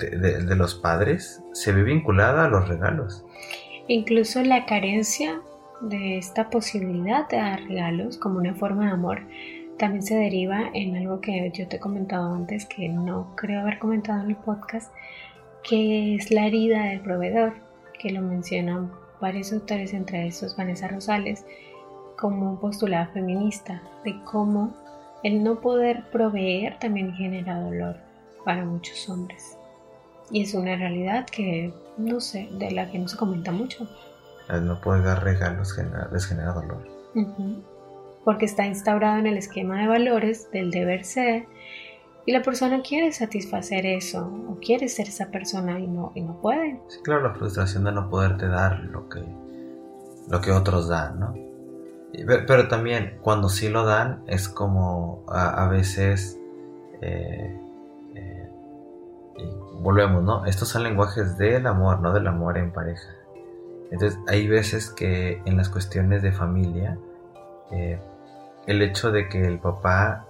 de, 0.00 0.56
los 0.56 0.74
padres 0.74 1.42
se 1.52 1.72
ve 1.72 1.82
vinculada 1.82 2.44
a 2.44 2.48
los 2.48 2.68
regalos. 2.68 3.24
Incluso 3.88 4.42
la 4.42 4.66
carencia 4.66 5.40
de 5.80 6.18
esta 6.18 6.50
posibilidad 6.50 7.28
de 7.28 7.38
dar 7.38 7.60
regalos 7.62 8.18
como 8.18 8.38
una 8.38 8.54
forma 8.54 8.86
de 8.86 8.92
amor 8.92 9.22
también 9.82 10.04
se 10.04 10.14
deriva 10.14 10.70
en 10.74 10.96
algo 10.96 11.20
que 11.20 11.50
yo 11.52 11.66
te 11.66 11.74
he 11.74 11.80
comentado 11.80 12.32
antes 12.36 12.66
que 12.66 12.88
no 12.88 13.34
creo 13.34 13.62
haber 13.62 13.80
comentado 13.80 14.22
en 14.22 14.30
el 14.30 14.36
podcast, 14.36 14.94
que 15.64 16.14
es 16.14 16.30
la 16.30 16.46
herida 16.46 16.84
del 16.84 17.00
proveedor, 17.00 17.54
que 17.98 18.12
lo 18.12 18.20
mencionan 18.20 18.92
varios 19.20 19.52
autores, 19.52 19.92
entre 19.92 20.28
esos 20.28 20.56
Vanessa 20.56 20.86
Rosales, 20.86 21.44
como 22.16 22.52
un 22.52 22.60
postulado 22.60 23.10
feminista, 23.12 23.82
de 24.04 24.22
cómo 24.22 24.72
el 25.24 25.42
no 25.42 25.60
poder 25.60 26.04
proveer 26.12 26.78
también 26.78 27.12
genera 27.14 27.58
dolor 27.58 27.96
para 28.44 28.64
muchos 28.64 29.08
hombres. 29.08 29.58
Y 30.30 30.42
es 30.42 30.54
una 30.54 30.76
realidad 30.76 31.26
que, 31.26 31.74
no 31.98 32.20
sé, 32.20 32.48
de 32.52 32.70
la 32.70 32.88
que 32.88 33.00
no 33.00 33.08
se 33.08 33.16
comenta 33.16 33.50
mucho. 33.50 33.88
El 34.48 34.64
no 34.64 34.80
poder 34.80 35.02
dar 35.02 35.24
regalos 35.24 35.76
les 36.12 36.26
genera 36.26 36.52
dolor. 36.52 36.86
Porque 38.24 38.44
está 38.44 38.66
instaurado 38.66 39.18
en 39.18 39.26
el 39.26 39.36
esquema 39.36 39.80
de 39.80 39.88
valores 39.88 40.50
del 40.52 40.70
deber 40.70 41.04
ser 41.04 41.46
y 42.24 42.32
la 42.32 42.42
persona 42.42 42.82
quiere 42.82 43.10
satisfacer 43.12 43.84
eso 43.84 44.32
o 44.48 44.58
quiere 44.60 44.88
ser 44.88 45.08
esa 45.08 45.30
persona 45.30 45.80
y 45.80 45.88
no, 45.88 46.12
y 46.14 46.20
no 46.20 46.40
puede. 46.40 46.80
Sí, 46.88 47.00
claro, 47.02 47.22
la 47.22 47.34
frustración 47.34 47.84
de 47.84 47.92
no 47.92 48.08
poderte 48.08 48.46
dar 48.46 48.78
lo 48.80 49.08
que, 49.08 49.24
lo 50.28 50.40
que 50.40 50.52
otros 50.52 50.88
dan, 50.88 51.18
¿no? 51.18 51.34
Pero, 52.46 52.68
también 52.68 53.18
cuando 53.22 53.48
sí 53.48 53.70
lo 53.70 53.84
dan 53.86 54.22
es 54.26 54.46
como 54.48 55.24
a, 55.28 55.66
veces 55.68 56.38
eh, 57.00 57.58
volvemos, 59.82 60.22
¿no? 60.22 60.46
Estos 60.46 60.68
son 60.68 60.84
lenguajes 60.84 61.36
del 61.36 61.66
amor, 61.66 62.00
no 62.00 62.12
del 62.12 62.26
amor 62.26 62.56
en 62.56 62.72
pareja. 62.72 63.08
Entonces 63.90 64.18
hay 64.28 64.46
veces 64.46 64.90
que 64.90 65.42
en 65.44 65.56
las 65.56 65.68
cuestiones 65.68 66.22
de 66.22 66.32
familia, 66.32 66.98
eh, 67.72 67.98
el 68.66 68.82
hecho 68.82 69.10
de 69.10 69.28
que 69.28 69.46
el 69.46 69.58
papá 69.58 70.26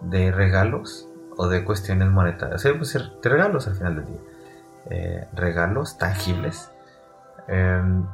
de 0.00 0.30
regalos 0.30 1.08
o 1.36 1.48
de 1.48 1.64
cuestiones 1.64 2.08
monetarias, 2.08 2.64
o 2.64 2.84
sea, 2.84 3.02
de 3.02 3.28
regalos 3.30 3.66
al 3.66 3.76
final 3.76 3.96
del 3.96 4.06
día, 4.06 4.20
eh, 4.90 5.28
regalos 5.32 5.96
tangibles, 5.96 6.70
em, 7.48 8.06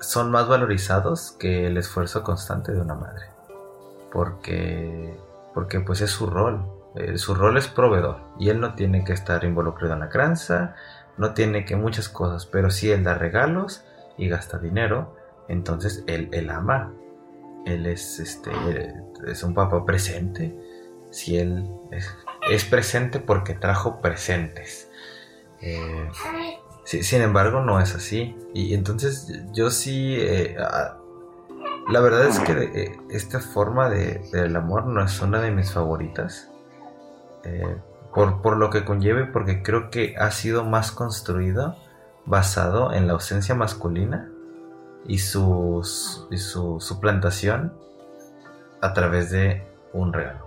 son 0.00 0.30
más 0.30 0.48
valorizados 0.48 1.32
que 1.32 1.66
el 1.66 1.76
esfuerzo 1.76 2.22
constante 2.22 2.72
de 2.72 2.80
una 2.80 2.94
madre. 2.94 3.26
Porque, 4.12 5.18
porque 5.54 5.80
pues 5.80 6.00
es 6.00 6.10
su 6.10 6.26
rol, 6.26 6.64
eh, 6.96 7.18
su 7.18 7.34
rol 7.34 7.56
es 7.56 7.68
proveedor 7.68 8.20
y 8.38 8.50
él 8.50 8.60
no 8.60 8.74
tiene 8.74 9.04
que 9.04 9.12
estar 9.12 9.44
involucrado 9.44 9.94
en 9.94 10.00
la 10.00 10.08
crianza, 10.08 10.74
no 11.16 11.34
tiene 11.34 11.64
que 11.64 11.76
muchas 11.76 12.08
cosas, 12.08 12.46
pero 12.46 12.70
si 12.70 12.90
él 12.90 13.04
da 13.04 13.14
regalos 13.14 13.84
y 14.16 14.28
gasta 14.28 14.58
dinero, 14.58 15.16
entonces 15.48 16.04
él, 16.06 16.28
él 16.32 16.50
ama. 16.50 16.92
Él 17.66 17.84
es, 17.86 18.18
este, 18.18 18.50
es 19.26 19.42
un 19.42 19.52
papá 19.52 19.84
presente. 19.84 20.58
Si 21.10 21.36
él 21.36 21.68
es, 22.50 22.64
presente 22.64 23.20
porque 23.20 23.54
trajo 23.54 24.00
presentes. 24.00 24.90
Eh, 25.60 26.08
sin 26.84 27.20
embargo, 27.20 27.60
no 27.60 27.80
es 27.80 27.94
así. 27.94 28.36
Y 28.54 28.72
entonces 28.74 29.28
yo 29.52 29.70
sí... 29.70 30.16
Eh, 30.18 30.56
la 31.88 32.00
verdad 32.00 32.26
es 32.26 32.40
que 32.40 32.98
esta 33.10 33.38
forma 33.40 33.88
de, 33.88 34.20
del 34.32 34.56
amor 34.56 34.86
no 34.86 35.04
es 35.04 35.20
una 35.20 35.40
de 35.40 35.52
mis 35.52 35.72
favoritas. 35.72 36.50
Eh, 37.44 37.76
por, 38.12 38.56
lo 38.56 38.70
que 38.70 38.84
conlleve, 38.84 39.26
porque 39.26 39.62
creo 39.62 39.90
que 39.90 40.16
ha 40.18 40.30
sido 40.30 40.64
más 40.64 40.90
construido 40.90 41.76
basado 42.24 42.94
en 42.94 43.06
la 43.06 43.12
ausencia 43.12 43.54
masculina 43.54 44.30
y, 45.08 45.18
sus, 45.18 46.26
y 46.30 46.38
su 46.38 46.80
suplantación 46.80 47.72
a 48.80 48.92
través 48.92 49.30
de 49.30 49.62
un 49.92 50.12
regalo. 50.12 50.46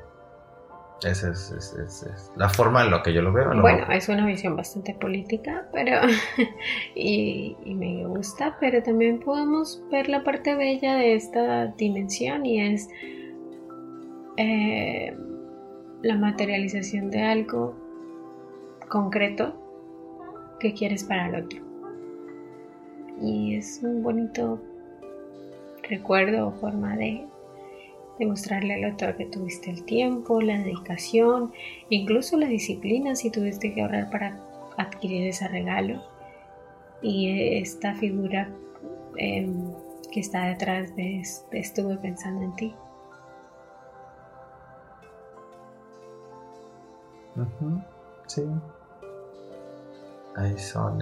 Esa 1.04 1.32
es, 1.32 2.32
la 2.36 2.50
forma 2.50 2.84
en 2.84 2.92
la 2.92 3.02
que 3.02 3.14
yo 3.14 3.22
lo 3.22 3.32
veo. 3.32 3.50
bueno, 3.62 3.90
es 3.90 4.10
una 4.10 4.26
visión 4.26 4.58
bastante 4.58 4.94
política, 4.94 5.66
pero 5.72 6.02
y, 6.96 7.56
me 7.66 8.06
gusta, 8.06 8.58
pero 8.60 8.84
también 8.84 9.20
podemos 9.20 9.82
ver 9.90 10.10
la 10.10 10.24
parte 10.24 10.56
bella 10.56 10.96
de 10.96 11.16
esta 11.16 11.68
dimensión 11.68 12.46
y 12.46 12.62
es 12.62 12.90
eh, 14.36 15.16
la 16.02 16.16
materialización 16.16 17.12
de 17.12 17.24
algo 17.24 17.76
concreto 18.90 19.54
que 20.60 20.74
quieres 20.74 21.06
para 21.06 21.30
el 21.30 21.46
otro. 21.46 21.69
Y 23.22 23.56
es 23.56 23.82
un 23.84 24.02
bonito 24.04 24.60
recuerdo 25.84 26.48
o 26.48 26.52
forma 26.52 26.96
de 26.96 27.26
demostrarle 28.20 28.76
al 28.76 28.94
otro 28.94 29.16
que 29.16 29.26
tuviste 29.26 29.72
el 29.72 29.84
tiempo, 29.86 30.42
la 30.42 30.58
dedicación, 30.58 31.54
incluso 31.90 32.38
la 32.38 32.48
disciplina 32.48 33.16
si 33.16 33.32
tuviste 33.32 33.74
que 33.74 33.82
ahorrar 33.82 34.10
para 34.10 34.40
adquirir 34.78 35.28
ese 35.28 35.48
regalo. 35.48 36.02
Y 37.02 37.58
esta 37.60 37.96
figura 37.96 38.50
em, 39.18 39.74
que 40.12 40.20
está 40.20 40.48
detrás 40.48 40.96
de, 40.96 41.22
estuve 41.52 41.98
pensando 41.98 42.44
en 42.44 42.56
ti. 42.56 42.74
Sí. 48.28 48.44
Ahí 50.36 50.58
son. 50.58 51.00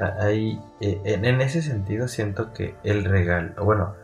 Ahí, 0.00 0.60
eh, 0.80 1.00
en, 1.04 1.40
ese 1.40 1.62
sentido 1.62 2.08
siento 2.08 2.52
que 2.52 2.74
el 2.82 3.04
regalo, 3.04 3.64
bueno, 3.64 3.94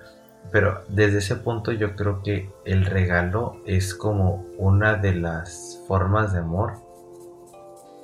pero 0.52 0.84
desde 0.88 1.18
ese 1.18 1.36
punto 1.36 1.72
yo 1.72 1.96
creo 1.96 2.22
que 2.22 2.50
el 2.64 2.86
regalo 2.86 3.60
es 3.66 3.94
como 3.94 4.44
una 4.56 4.94
de 4.94 5.14
las 5.14 5.82
formas 5.88 6.32
de 6.32 6.40
amor 6.40 6.74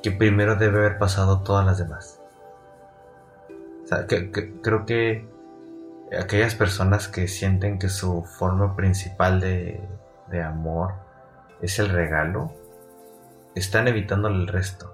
que 0.03 0.11
primero 0.11 0.57
debe 0.57 0.78
haber 0.78 0.99
pasado 0.99 1.43
todas 1.43 1.64
las 1.64 1.78
demás. 1.78 2.20
O 3.84 3.87
sea, 3.87 4.07
creo 4.07 4.84
que 4.84 5.28
aquellas 6.18 6.57
personas 6.57 7.07
que 7.07 7.28
sienten 7.28 7.78
que 7.78 7.89
su 7.89 8.24
forma 8.24 8.74
principal 8.74 9.41
de, 9.41 9.80
de 10.28 10.43
amor 10.43 10.95
es 11.62 11.78
el 11.78 11.89
regalo, 11.89 12.53
están 13.55 13.89
evitando 13.89 14.28
el 14.28 14.47
resto. 14.47 14.93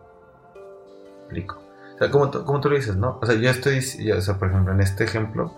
Explico. 1.25 1.62
O 1.95 1.99
sea, 1.99 2.11
como, 2.11 2.31
como 2.31 2.61
tú 2.61 2.71
lo 2.71 2.77
dices, 2.77 2.97
¿no? 2.97 3.19
O 3.21 3.27
sea, 3.27 3.35
yo 3.37 3.51
estoy, 3.51 3.79
o 4.11 4.21
sea, 4.21 4.39
por 4.39 4.49
ejemplo, 4.49 4.73
en 4.73 4.81
este 4.81 5.05
ejemplo, 5.05 5.55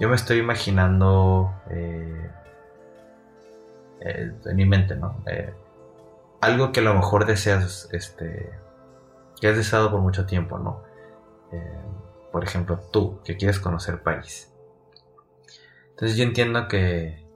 yo 0.00 0.08
me 0.08 0.16
estoy 0.16 0.38
imaginando 0.38 1.52
eh, 1.70 2.30
eh, 4.00 4.32
en 4.44 4.56
mi 4.56 4.66
mente, 4.66 4.96
¿no? 4.96 5.22
Eh, 5.26 5.52
algo 6.40 6.72
que 6.72 6.80
a 6.80 6.82
lo 6.82 6.94
mejor 6.94 7.26
deseas, 7.26 7.88
este, 7.92 8.50
que 9.40 9.48
has 9.48 9.56
deseado 9.56 9.90
por 9.90 10.00
mucho 10.00 10.26
tiempo, 10.26 10.58
¿no? 10.58 10.90
por 12.32 12.44
ejemplo, 12.44 12.80
tú, 12.90 13.20
que 13.24 13.36
quieres 13.36 13.60
conocer 13.60 14.02
París. 14.02 14.50
Entonces 15.90 16.16
yo 16.16 16.24
entiendo 16.24 16.66
que, 16.66 17.26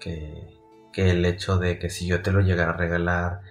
que, 0.00 0.56
el 0.94 1.24
hecho 1.24 1.58
de 1.58 1.78
que 1.78 1.90
si 1.90 2.06
yo 2.08 2.22
te 2.22 2.32
lo 2.32 2.40
llegara 2.40 2.72
a 2.72 2.76
regalar, 2.76 3.42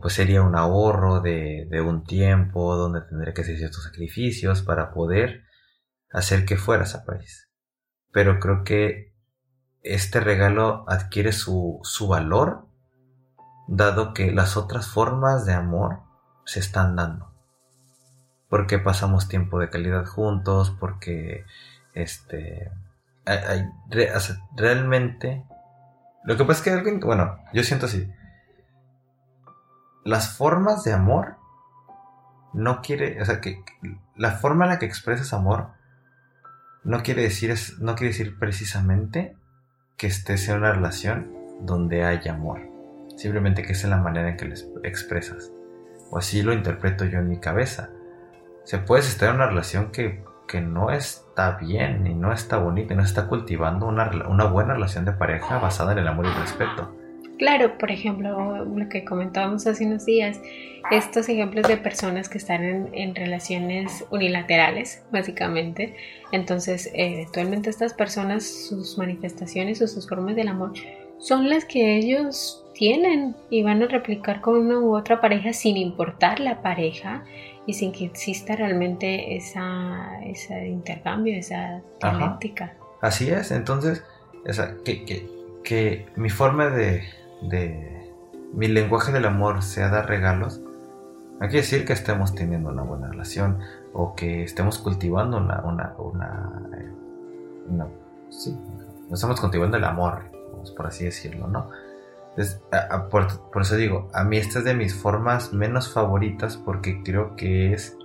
pues 0.00 0.14
sería 0.14 0.42
un 0.42 0.56
ahorro 0.56 1.20
de, 1.20 1.66
de, 1.70 1.80
un 1.80 2.02
tiempo 2.04 2.76
donde 2.76 3.02
tendré 3.02 3.32
que 3.32 3.42
hacer 3.42 3.56
ciertos 3.56 3.84
sacrificios 3.84 4.62
para 4.62 4.92
poder 4.92 5.44
hacer 6.10 6.44
que 6.44 6.56
fueras 6.56 6.94
a 6.94 7.04
París 7.04 7.50
pero 8.12 8.40
creo 8.40 8.64
que 8.64 9.14
este 9.82 10.20
regalo 10.20 10.84
adquiere 10.88 11.32
su, 11.32 11.80
valor 12.08 12.66
dado 13.68 14.14
que 14.14 14.32
las 14.32 14.56
otras 14.56 14.88
formas 14.88 15.46
de 15.46 15.54
amor 15.54 16.00
se 16.44 16.60
están 16.60 16.96
dando. 16.96 17.32
Porque 18.48 18.78
pasamos 18.78 19.28
tiempo 19.28 19.60
de 19.60 19.70
calidad 19.70 20.04
juntos, 20.06 20.76
porque 20.78 21.44
este 21.94 22.72
realmente 24.56 25.44
lo 26.24 26.36
que 26.36 26.44
pasa 26.44 26.58
es 26.58 26.62
que 26.62 26.70
alguien, 26.70 27.00
bueno, 27.00 27.38
yo 27.52 27.62
siento 27.62 27.86
así. 27.86 28.10
Las 30.04 30.36
formas 30.36 30.84
de 30.84 30.92
amor 30.92 31.36
no 32.52 32.80
quiere, 32.80 33.20
o 33.20 33.24
sea, 33.24 33.40
que 33.40 33.62
la 34.16 34.32
forma 34.32 34.64
en 34.64 34.70
la 34.70 34.78
que 34.78 34.86
expresas 34.86 35.32
amor 35.32 35.68
no 36.84 37.02
quiere 37.02 37.22
decir, 37.22 37.54
no 37.78 37.94
quiere 37.94 38.12
decir 38.12 38.38
precisamente 38.38 39.36
que 39.96 40.06
estés 40.06 40.48
en 40.48 40.58
una 40.58 40.72
relación 40.72 41.32
donde 41.60 42.04
hay 42.04 42.26
amor. 42.28 42.60
Simplemente 43.16 43.62
que 43.62 43.72
es 43.72 43.84
la 43.84 43.98
manera 43.98 44.30
en 44.30 44.36
que 44.36 44.46
les 44.46 44.66
expresas. 44.82 45.52
O 46.10 46.18
así 46.18 46.42
lo 46.42 46.52
interpreto 46.52 47.04
yo 47.04 47.18
en 47.18 47.28
mi 47.28 47.38
cabeza. 47.38 47.90
Se 48.64 48.78
puede 48.78 49.02
estar 49.02 49.28
en 49.28 49.36
una 49.36 49.46
relación 49.46 49.90
que, 49.92 50.24
que, 50.48 50.60
no 50.60 50.90
está 50.90 51.52
bien 51.52 52.06
y 52.06 52.14
no 52.14 52.32
está 52.32 52.56
bonita 52.56 52.94
y 52.94 52.96
no 52.96 53.02
está 53.02 53.26
cultivando 53.26 53.86
una, 53.86 54.10
una 54.28 54.44
buena 54.44 54.74
relación 54.74 55.04
de 55.04 55.12
pareja 55.12 55.58
basada 55.58 55.92
en 55.92 55.98
el 55.98 56.08
amor 56.08 56.26
y 56.26 56.28
el 56.28 56.34
respeto. 56.36 56.94
Claro, 57.40 57.78
por 57.78 57.90
ejemplo, 57.90 58.66
lo 58.66 58.88
que 58.90 59.02
comentábamos 59.02 59.66
hace 59.66 59.86
unos 59.86 60.04
días, 60.04 60.38
estos 60.90 61.26
ejemplos 61.30 61.66
de 61.66 61.78
personas 61.78 62.28
que 62.28 62.36
están 62.36 62.90
en, 62.92 63.14
relaciones 63.14 64.04
unilaterales, 64.10 65.02
básicamente. 65.10 65.96
Entonces, 66.32 66.90
eventualmente 66.92 67.70
estas 67.70 67.94
personas, 67.94 68.44
sus 68.44 68.98
manifestaciones 68.98 69.80
o 69.80 69.88
sus 69.88 70.06
formas 70.06 70.36
del 70.36 70.48
amor 70.48 70.74
son 71.18 71.48
las 71.48 71.64
que 71.64 71.96
ellos 71.96 72.62
tienen 72.74 73.34
y 73.48 73.62
van 73.62 73.82
a 73.82 73.86
replicar 73.86 74.42
con 74.42 74.56
una 74.58 74.78
u 74.78 74.94
otra 74.94 75.22
pareja 75.22 75.54
sin 75.54 75.78
importar 75.78 76.40
la 76.40 76.60
pareja 76.60 77.24
y 77.64 77.72
sin 77.72 77.92
que 77.92 78.04
exista 78.04 78.54
realmente 78.54 79.34
esa, 79.34 80.20
ese 80.26 80.68
intercambio, 80.68 81.38
esa 81.38 81.80
dialéctica. 82.02 82.74
Así 83.00 83.30
es, 83.30 83.50
entonces, 83.50 84.04
esa, 84.44 84.76
que, 84.84 85.06
que, 85.06 85.26
que 85.64 86.06
mi 86.16 86.28
forma 86.28 86.68
de, 86.68 87.02
de 87.42 88.12
mi 88.52 88.68
lenguaje 88.68 89.12
del 89.12 89.24
amor 89.26 89.62
sea 89.62 89.88
dar 89.88 90.08
regalos, 90.08 90.60
no 90.60 91.46
quiere 91.46 91.62
decir 91.62 91.86
que 91.86 91.94
estemos 91.94 92.34
teniendo 92.34 92.70
una 92.70 92.82
buena 92.82 93.08
relación 93.08 93.60
o 93.94 94.14
que 94.14 94.42
estemos 94.42 94.78
cultivando 94.78 95.38
una, 95.38 95.62
una, 95.62 95.94
una, 95.98 96.62
eh, 96.76 97.84
sí, 98.28 98.58
estamos 99.10 99.40
cultivando 99.40 99.76
el 99.76 99.84
amor, 99.84 100.24
por 100.76 100.86
así 100.86 101.04
decirlo, 101.04 101.46
¿no? 101.46 101.70
por, 103.10 103.26
eso 103.60 103.76
digo, 103.76 104.08
a 104.12 104.24
mí 104.24 104.36
esta 104.36 104.60
es 104.60 104.64
de 104.64 104.74
mis 104.74 104.94
formas 104.94 105.52
menos 105.52 105.92
favoritas 105.92 106.56
porque 106.56 107.02
creo 107.02 107.36
que 107.36 107.72
es 107.72 107.96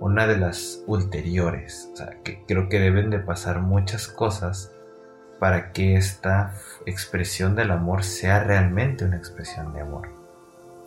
una 0.00 0.26
de 0.26 0.38
las 0.38 0.82
ulteriores, 0.86 1.92
que 2.24 2.44
creo 2.46 2.68
que 2.68 2.80
deben 2.80 3.10
de 3.10 3.18
pasar 3.18 3.60
muchas 3.60 4.08
cosas 4.08 4.72
para 5.38 5.72
que 5.72 5.96
esta 5.96 6.54
expresión 6.86 7.54
del 7.54 7.70
amor 7.70 8.04
sea 8.04 8.44
realmente 8.44 9.04
una 9.04 9.16
expresión 9.16 9.72
de 9.72 9.80
amor. 9.80 10.08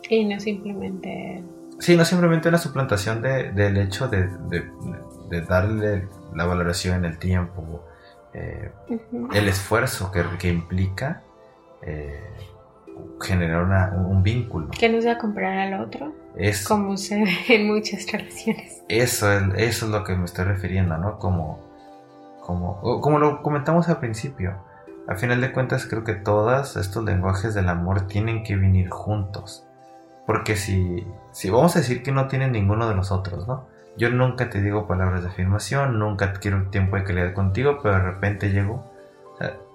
Y 0.08 0.24
no 0.24 0.38
simplemente... 0.40 1.42
Sí, 1.78 1.96
no 1.96 2.04
simplemente 2.04 2.48
una 2.48 2.58
suplantación 2.58 3.20
del 3.22 3.76
hecho 3.78 4.08
de, 4.08 4.28
darle 5.48 6.08
la 6.34 6.44
valoración, 6.44 7.04
el 7.04 7.18
tiempo, 7.18 7.84
eh, 8.32 8.70
el 9.32 9.48
esfuerzo 9.48 10.12
que, 10.12 10.48
implica 10.48 11.22
eh, 11.82 12.20
generar 13.20 13.92
un 13.96 14.22
vínculo. 14.22 14.68
Que 14.70 14.88
no 14.88 15.02
sea 15.02 15.18
comprar 15.18 15.58
al 15.58 15.80
otro. 15.82 16.12
Es, 16.36 16.66
como 16.66 16.96
se 16.96 17.24
ve 17.24 17.34
en 17.48 17.66
muchas 17.66 18.10
relaciones. 18.10 18.82
Eso 18.88 19.32
es, 19.32 19.42
eso 19.56 19.86
es 19.86 19.92
lo 19.92 20.04
que 20.04 20.14
me 20.14 20.26
estoy 20.26 20.44
refiriendo, 20.44 20.96
¿no? 20.96 21.18
Como 21.18 21.74
como, 22.44 23.00
como 23.00 23.18
lo 23.18 23.42
comentamos 23.42 23.88
al 23.88 23.98
principio, 23.98 24.54
al 25.06 25.18
final 25.18 25.40
de 25.40 25.52
cuentas 25.52 25.86
creo 25.86 26.04
que 26.04 26.14
todos 26.14 26.76
estos 26.76 27.04
lenguajes 27.04 27.54
del 27.54 27.68
amor 27.68 28.06
tienen 28.06 28.42
que 28.42 28.56
venir 28.56 28.88
juntos. 28.88 29.66
Porque 30.26 30.56
si, 30.56 31.06
si 31.32 31.50
vamos 31.50 31.76
a 31.76 31.80
decir 31.80 32.02
que 32.02 32.12
no 32.12 32.28
tienen 32.28 32.52
ninguno 32.52 32.88
de 32.88 32.94
los 32.94 33.12
otros, 33.12 33.46
¿no? 33.46 33.66
Yo 33.96 34.10
nunca 34.10 34.50
te 34.50 34.60
digo 34.60 34.88
palabras 34.88 35.22
de 35.22 35.28
afirmación, 35.28 35.98
nunca 35.98 36.32
quiero 36.32 36.68
tiempo 36.70 36.96
de 36.96 37.04
calidad 37.04 37.34
contigo, 37.34 37.78
pero 37.82 37.96
de 37.96 38.02
repente 38.02 38.50
llego. 38.50 38.90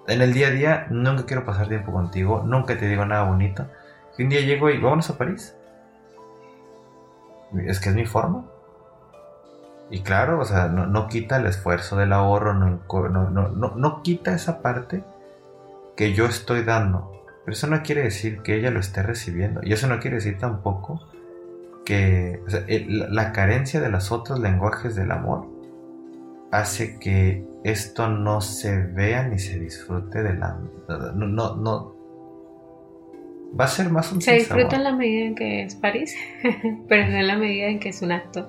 en 0.08 0.20
el 0.20 0.32
día 0.32 0.48
a 0.48 0.50
día 0.50 0.86
nunca 0.90 1.24
quiero 1.24 1.44
pasar 1.44 1.68
tiempo 1.68 1.92
contigo, 1.92 2.42
nunca 2.44 2.76
te 2.76 2.88
digo 2.88 3.06
nada 3.06 3.24
bonito. 3.24 3.66
Y 4.18 4.24
un 4.24 4.28
día 4.28 4.40
llego 4.40 4.68
y 4.68 4.78
vámonos 4.78 5.08
a 5.10 5.16
París. 5.16 5.56
Es 7.66 7.80
que 7.80 7.88
es 7.88 7.94
mi 7.94 8.06
forma. 8.06 8.44
Y 9.90 10.02
claro, 10.02 10.40
o 10.40 10.44
sea, 10.44 10.68
no, 10.68 11.08
quita 11.08 11.38
el 11.38 11.46
esfuerzo 11.46 11.96
del 11.96 12.12
ahorro, 12.12 12.54
no, 12.54 12.80
no, 12.88 13.48
no, 13.74 14.02
quita 14.02 14.32
esa 14.32 14.62
parte 14.62 15.02
que 16.00 16.14
yo 16.14 16.24
estoy 16.24 16.62
dando. 16.62 17.26
Pero 17.44 17.52
eso 17.52 17.66
no 17.66 17.82
quiere 17.82 18.00
decir 18.00 18.40
que 18.40 18.56
ella 18.56 18.70
lo 18.70 18.80
esté 18.80 19.02
recibiendo. 19.02 19.60
Y 19.62 19.74
eso 19.74 19.86
no 19.86 20.00
quiere 20.00 20.16
decir 20.16 20.38
tampoco 20.38 20.98
que 21.84 22.40
la 22.88 23.32
carencia 23.32 23.82
de 23.82 23.90
los 23.90 24.10
otros 24.10 24.40
lenguajes 24.40 24.96
del 24.96 25.10
amor 25.10 25.46
hace 26.52 26.98
que 26.98 27.44
esto 27.64 28.08
no 28.08 28.40
se 28.40 28.78
vea 28.78 29.28
ni 29.28 29.38
se 29.38 29.58
disfrute 29.58 30.22
de 30.22 30.36
la... 30.38 30.58
No, 30.88 31.26
no, 31.26 31.56
no 31.56 31.96
va 33.60 33.66
a 33.66 33.68
ser 33.68 33.90
más 33.90 34.10
un 34.10 34.22
Se 34.22 34.36
disfruta 34.36 34.76
en 34.76 34.84
la 34.84 34.94
medida 34.94 35.26
en 35.26 35.34
que 35.34 35.64
es 35.64 35.74
París, 35.74 36.16
pero 36.88 37.10
no 37.10 37.18
en 37.18 37.26
la 37.26 37.36
medida 37.36 37.66
en 37.66 37.78
que 37.78 37.90
es 37.90 38.00
un 38.00 38.12
acto 38.12 38.48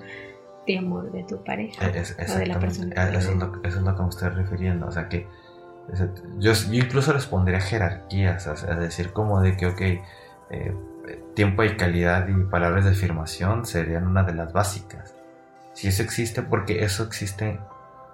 de 0.65 0.77
amor 0.77 1.11
de 1.11 1.25
tu 1.25 1.43
pareja 1.43 1.85
o 1.85 2.37
de 2.37 2.45
la 2.45 2.59
persona. 2.59 2.93
eso, 3.09 3.31
es 3.31 3.35
lo, 3.35 3.61
eso 3.61 3.79
es 3.79 3.83
lo 3.83 3.93
que 3.97 4.03
me 4.03 4.09
estoy 4.09 4.29
refiriendo, 4.29 4.87
o 4.87 4.91
sea 4.91 5.09
que 5.09 5.27
yo, 6.39 6.53
incluso 6.71 7.13
les 7.13 7.25
pondría 7.25 7.59
jerarquías, 7.59 8.47
es 8.47 8.79
decir, 8.79 9.11
como 9.11 9.41
de 9.41 9.57
que, 9.57 9.67
ok, 9.67 9.81
eh, 9.81 10.75
tiempo 11.33 11.63
y 11.63 11.75
calidad 11.75 12.27
y 12.27 12.33
palabras 12.45 12.85
de 12.85 12.91
afirmación 12.91 13.65
serían 13.65 14.07
una 14.07 14.23
de 14.23 14.33
las 14.33 14.53
básicas. 14.53 15.15
Si 15.73 15.87
eso 15.87 16.03
existe, 16.03 16.41
porque 16.41 16.83
eso 16.83 17.03
existe, 17.03 17.59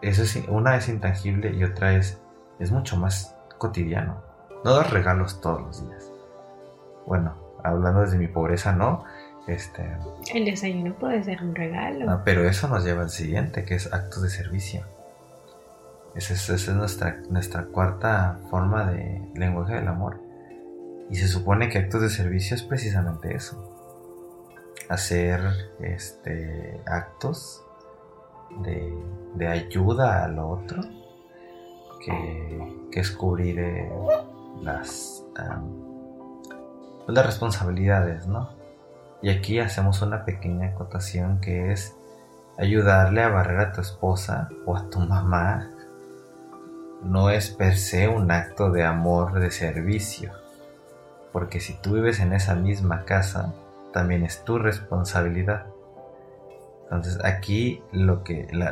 eso 0.01 0.23
es, 0.23 0.35
una 0.47 0.75
es 0.77 0.89
intangible 0.89 1.51
y 1.53 1.63
otra 1.63 1.93
es, 1.95 2.19
es 2.59 2.71
mucho 2.71 2.97
más 2.97 3.35
cotidiano. 3.57 4.21
No 4.63 4.75
das 4.75 4.89
regalos 4.89 5.41
todos 5.41 5.61
los 5.61 5.87
días. 5.87 6.11
Bueno, 7.05 7.35
hablando 7.63 8.01
desde 8.01 8.17
mi 8.17 8.27
pobreza, 8.27 8.73
no. 8.73 9.03
Este, 9.47 9.89
el 10.33 10.43
desayuno 10.45 10.93
puede 10.95 11.23
ser 11.23 11.41
un 11.41 11.55
regalo. 11.55 12.21
pero 12.25 12.47
eso 12.47 12.67
nos 12.67 12.83
lleva 12.83 13.03
al 13.03 13.09
siguiente, 13.09 13.63
que 13.63 13.75
es 13.75 13.91
actos 13.93 14.23
de 14.23 14.29
servicio. 14.29 14.83
Esa 16.15 16.33
es, 16.33 16.69
nuestra, 16.69 17.21
nuestra 17.29 17.65
cuarta 17.65 18.39
forma 18.49 18.91
de 18.91 19.31
lenguaje 19.35 19.75
del 19.75 19.87
amor. 19.87 20.19
Y 21.09 21.15
se 21.15 21.27
supone 21.27 21.69
que 21.69 21.77
actos 21.77 22.01
de 22.01 22.09
servicio 22.09 22.55
es 22.55 22.63
precisamente 22.63 23.35
eso. 23.35 23.73
Hacer 24.89 25.41
este, 25.79 26.81
actos 26.85 27.63
de, 29.35 29.47
ayuda 29.47 30.25
al 30.25 30.39
otro, 30.39 30.81
que, 32.03 32.77
es 32.99 33.11
cubrir 33.11 33.59
eh, 33.59 33.91
las, 34.63 35.23
las 37.07 37.25
responsabilidades, 37.25 38.25
¿no? 38.25 38.49
Y 39.21 39.29
aquí 39.29 39.59
hacemos 39.59 40.01
una 40.01 40.25
pequeña 40.25 40.69
acotación 40.69 41.39
que 41.41 41.71
es 41.71 41.95
ayudarle 42.57 43.21
a 43.21 43.29
barrer 43.29 43.59
a 43.59 43.71
tu 43.71 43.81
esposa 43.81 44.49
o 44.65 44.75
a 44.75 44.89
tu 44.89 44.99
mamá 44.99 45.71
no 47.03 47.29
es 47.29 47.49
per 47.49 47.75
se 47.75 48.07
un 48.07 48.31
acto 48.31 48.71
de 48.71 48.83
amor 48.83 49.39
de 49.39 49.51
servicio, 49.51 50.31
porque 51.31 51.59
si 51.59 51.73
tú 51.81 51.93
vives 51.93 52.19
en 52.19 52.33
esa 52.33 52.55
misma 52.55 53.05
casa, 53.05 53.53
también 53.93 54.23
es 54.23 54.43
tu 54.43 54.57
responsabilidad. 54.57 55.67
Entonces 56.83 57.23
aquí 57.23 57.81
lo 57.91 58.23
que, 58.23 58.47
la, 58.51 58.71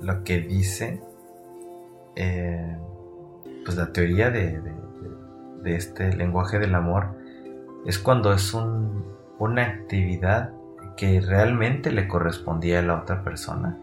lo 0.00 0.24
que 0.24 0.40
dice, 0.40 1.02
eh, 2.16 2.76
pues 3.64 3.76
la 3.76 3.92
teoría 3.92 4.30
de, 4.30 4.60
de, 5.62 5.76
este 5.76 6.12
lenguaje 6.14 6.58
del 6.58 6.74
amor 6.74 7.16
es 7.86 7.98
cuando 7.98 8.32
es 8.32 8.54
un, 8.54 9.04
una 9.38 9.62
actividad 9.62 10.52
que 10.96 11.20
realmente 11.20 11.90
le 11.90 12.08
correspondía 12.08 12.80
a 12.80 12.82
la 12.82 13.00
otra 13.00 13.22
persona 13.24 13.78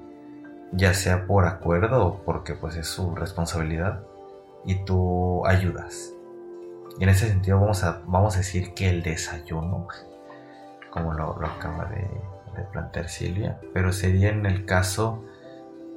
ya 0.72 0.94
sea 0.94 1.26
por 1.26 1.46
acuerdo 1.46 2.06
o 2.06 2.24
porque 2.24 2.54
pues 2.54 2.76
es 2.76 2.88
su 2.88 3.16
responsabilidad 3.16 4.04
y 4.66 4.76
tú 4.86 5.46
ayudas. 5.46 6.14
Y 7.00 7.04
en 7.04 7.10
ese 7.10 7.28
sentido 7.28 7.60
vamos 7.60 7.84
a, 7.84 8.02
vamos 8.06 8.36
a 8.36 8.40
decir 8.40 8.74
que 8.74 8.90
el 8.90 9.04
desayuno, 9.04 9.88
como 10.91 11.14
lo, 11.14 11.32
acaba 11.46 11.86
de, 11.86 12.08
plantear 12.74 13.08
Silvia, 13.08 13.58
pero 13.74 13.94
sería 13.94 14.30
en 14.30 14.46
el 14.46 14.66
caso, 14.66 15.24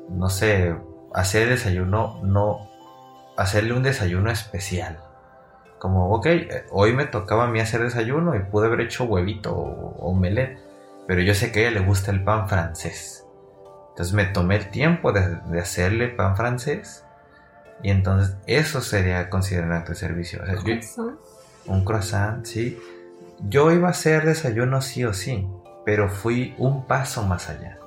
no 0.09 0.31
sé, 0.31 0.77
hacer 1.13 1.49
desayuno, 1.49 2.21
no, 2.23 2.71
hacerle 3.37 3.73
un 3.73 3.83
desayuno 3.83 4.31
especial. 4.31 5.01
Como, 5.81 6.15
ok, 6.15 6.29
hoy 6.71 6.93
me 6.93 7.07
tocaba 7.07 7.45
a 7.45 7.49
mí 7.49 7.59
hacer 7.59 7.83
desayuno 7.83 8.37
y 8.37 8.45
pude 8.45 8.69
haber 8.69 8.83
hecho 8.83 9.05
huevito 9.05 9.53
o 9.53 10.07
omelette, 10.07 10.57
pero 11.09 11.21
yo 11.21 11.35
sé 11.35 11.51
que 11.51 11.59
a 11.59 11.63
ella 11.69 11.81
le 11.81 11.87
gusta 11.87 12.13
el 12.13 12.23
pan 12.23 12.49
francés 12.49 13.22
entonces 13.93 14.15
me 14.15 14.25
tomé 14.25 14.57
el 14.57 14.71
tiempo 14.71 15.13
de, 15.13 15.61
hacerle 15.61 16.09
pan 16.09 16.35
francés. 16.35 17.05
Y 17.83 17.91
entonces 17.91 18.37
eso 18.47 18.81
sería 18.81 19.29
considerado 19.29 19.73
un 19.73 19.79
acto 19.79 19.93
de 19.93 19.99
servicio. 19.99 20.41
un 21.67 21.85
croissant, 21.85 22.45
sí. 22.47 22.79
Yo 23.49 23.71
iba 23.71 23.89
a 23.89 23.91
hacer 23.91 24.25
desayuno 24.25 24.81
sí 24.81 25.05
o 25.05 25.13
sí, 25.13 25.47
pero 25.85 26.09
fui 26.09 26.55
un 26.57 26.87
paso 26.87 27.23
más 27.25 27.51
allá. 27.51 27.79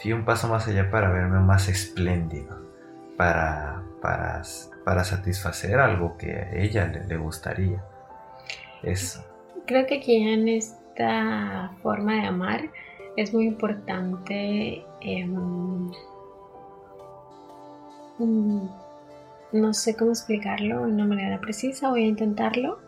Fui 0.00 0.12
un 0.12 0.24
paso 0.24 0.46
más 0.48 0.68
allá 0.68 0.90
para 0.90 1.10
verme 1.10 1.40
más 1.40 1.68
espléndido, 1.68 2.60
para, 3.16 3.82
para, 4.00 4.42
para 4.84 5.02
satisfacer 5.02 5.80
algo 5.80 6.16
que 6.18 6.36
a 6.36 6.52
ella 6.54 6.86
le, 6.86 7.04
le 7.04 7.16
gustaría. 7.16 7.82
Eso. 8.82 9.24
Creo 9.66 9.86
que 9.86 9.96
aquí 9.96 10.16
en 10.16 10.46
esta 10.46 11.72
forma 11.82 12.14
de 12.14 12.26
amar 12.26 12.60
es 13.16 13.32
muy 13.32 13.46
importante, 13.46 14.85
em, 15.06 15.90
mm, 18.18 18.68
no 19.52 19.72
sé 19.72 19.96
cómo 19.96 20.10
explicarlo 20.10 20.80
de 20.80 20.92
una 20.92 21.06
manera 21.06 21.40
precisa, 21.40 21.90
voy 21.90 22.04
a 22.04 22.08
intentarlo. 22.08 22.78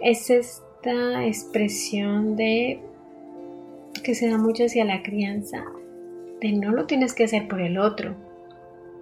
Es 0.00 0.30
esta 0.30 1.26
expresión 1.26 2.36
de 2.36 2.80
que 4.02 4.14
se 4.14 4.28
da 4.28 4.38
mucho 4.38 4.64
hacia 4.64 4.84
la 4.84 5.02
crianza, 5.02 5.64
de 6.40 6.52
no 6.52 6.70
lo 6.70 6.86
tienes 6.86 7.14
que 7.14 7.24
hacer 7.24 7.48
por 7.48 7.60
el 7.60 7.78
otro, 7.78 8.14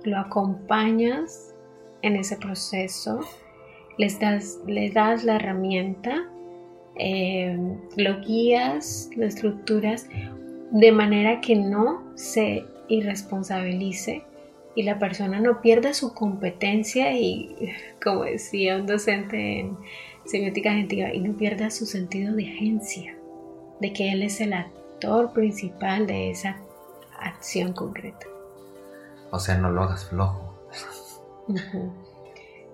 lo 0.04 0.18
acompañas 0.18 1.54
en 2.02 2.16
ese 2.16 2.36
proceso, 2.36 3.20
les 3.98 4.18
das, 4.18 4.58
das 4.94 5.24
la 5.24 5.36
herramienta 5.36 6.28
eh, 6.96 7.56
lo 7.96 8.20
guías, 8.20 9.10
lo 9.16 9.24
estructuras 9.24 10.08
de 10.72 10.90
manera 10.90 11.40
que 11.42 11.54
no 11.54 12.02
se 12.14 12.64
irresponsabilice 12.88 14.24
y 14.74 14.84
la 14.84 14.98
persona 14.98 15.38
no 15.38 15.60
pierda 15.60 15.92
su 15.92 16.14
competencia 16.14 17.12
y, 17.12 17.74
como 18.02 18.24
decía 18.24 18.76
un 18.76 18.86
docente 18.86 19.60
en 19.60 19.76
semiótica 20.24 20.72
gentiva, 20.72 21.12
y 21.12 21.20
no 21.20 21.36
pierda 21.36 21.70
su 21.70 21.84
sentido 21.84 22.34
de 22.34 22.48
agencia, 22.48 23.14
de 23.80 23.92
que 23.92 24.12
él 24.12 24.22
es 24.22 24.40
el 24.40 24.54
actor 24.54 25.34
principal 25.34 26.06
de 26.06 26.30
esa 26.30 26.56
acción 27.20 27.74
concreta. 27.74 28.26
O 29.30 29.38
sea, 29.38 29.58
no 29.58 29.70
lo 29.70 29.82
hagas 29.82 30.06
flojo. 30.06 30.54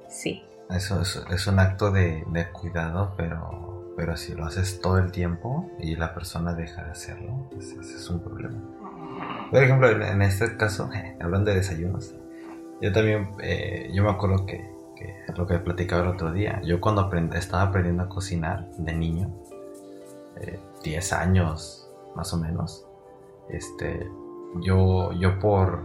Sí. 0.09 0.43
Eso 0.71 1.03
es, 1.03 1.47
un 1.47 1.59
acto 1.59 1.91
de 1.91 2.25
cuidado, 2.53 3.15
pero 3.17 3.79
pero 3.99 4.17
si 4.17 4.33
lo 4.33 4.45
haces 4.45 4.81
todo 4.81 4.99
el 4.99 5.11
tiempo 5.11 5.69
y 5.81 5.97
la 5.97 6.15
persona 6.15 6.55
deja 6.55 6.85
de 6.85 6.93
hacerlo, 6.93 7.49
pues 7.51 7.73
ese 7.73 7.97
es 7.97 8.09
un 8.09 8.21
problema. 8.21 8.57
Por 9.51 9.61
ejemplo, 9.61 9.91
en 9.91 10.23
este 10.23 10.57
caso, 10.57 10.89
hablando 11.21 11.51
de 11.51 11.57
desayunos, 11.57 12.15
yo 12.81 12.93
también, 12.93 13.33
eh, 13.43 13.91
yo 13.93 14.05
me 14.05 14.11
acuerdo 14.11 14.47
que, 14.47 14.71
lo 15.37 15.49
que 15.49 15.59
platicaba 15.59 16.03
el 16.03 16.09
otro 16.11 16.31
día, 16.31 16.63
yo 16.63 16.81
cuando 16.81 17.11
estaba 17.35 17.65
aprendiendo 17.65 18.05
a 18.05 18.09
cocinar 18.09 18.71
de 18.79 18.93
niño, 18.93 19.35
10 20.85 21.13
eh, 21.13 21.15
años 21.17 21.91
más 22.15 22.33
o 22.33 22.37
menos, 22.37 22.87
este, 23.49 24.09
yo, 24.61 25.11
yo 25.15 25.41
por, 25.41 25.83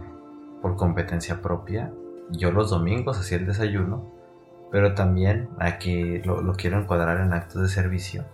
por 0.62 0.76
competencia 0.76 1.42
propia, 1.42 1.92
yo 2.30 2.52
los 2.52 2.70
domingos 2.70 3.18
hacía 3.18 3.38
el 3.38 3.46
desayuno 3.46 4.13
pero 4.74 4.92
también 4.92 5.50
aquí 5.60 6.18
lo, 6.24 6.52
quiero 6.54 6.80
encuadrar 6.80 7.20
en 7.20 7.32
actos 7.32 7.62
de 7.62 7.68
servicio. 7.68 8.24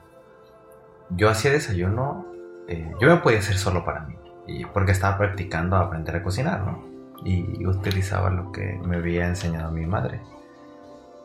Yo 1.10 1.28
hacía 1.28 1.50
desayuno, 1.50 2.24
eh, 2.66 2.90
yo 2.98 3.08
me 3.08 3.16
podía 3.18 3.40
hacer 3.40 3.58
solo 3.58 3.84
para 3.84 4.06
mí, 4.06 4.16
y 4.46 4.64
porque 4.64 4.92
estaba 4.92 5.18
practicando 5.18 5.76
a 5.76 5.80
aprender 5.80 6.16
a 6.16 6.22
cocinar, 6.22 6.62
¿no? 6.62 6.82
Y 7.26 7.66
utilizaba 7.66 8.30
lo 8.30 8.52
que 8.52 8.80
me 8.82 8.96
había 8.96 9.26
enseñado 9.26 9.70
mi 9.70 9.84
madre. 9.84 10.22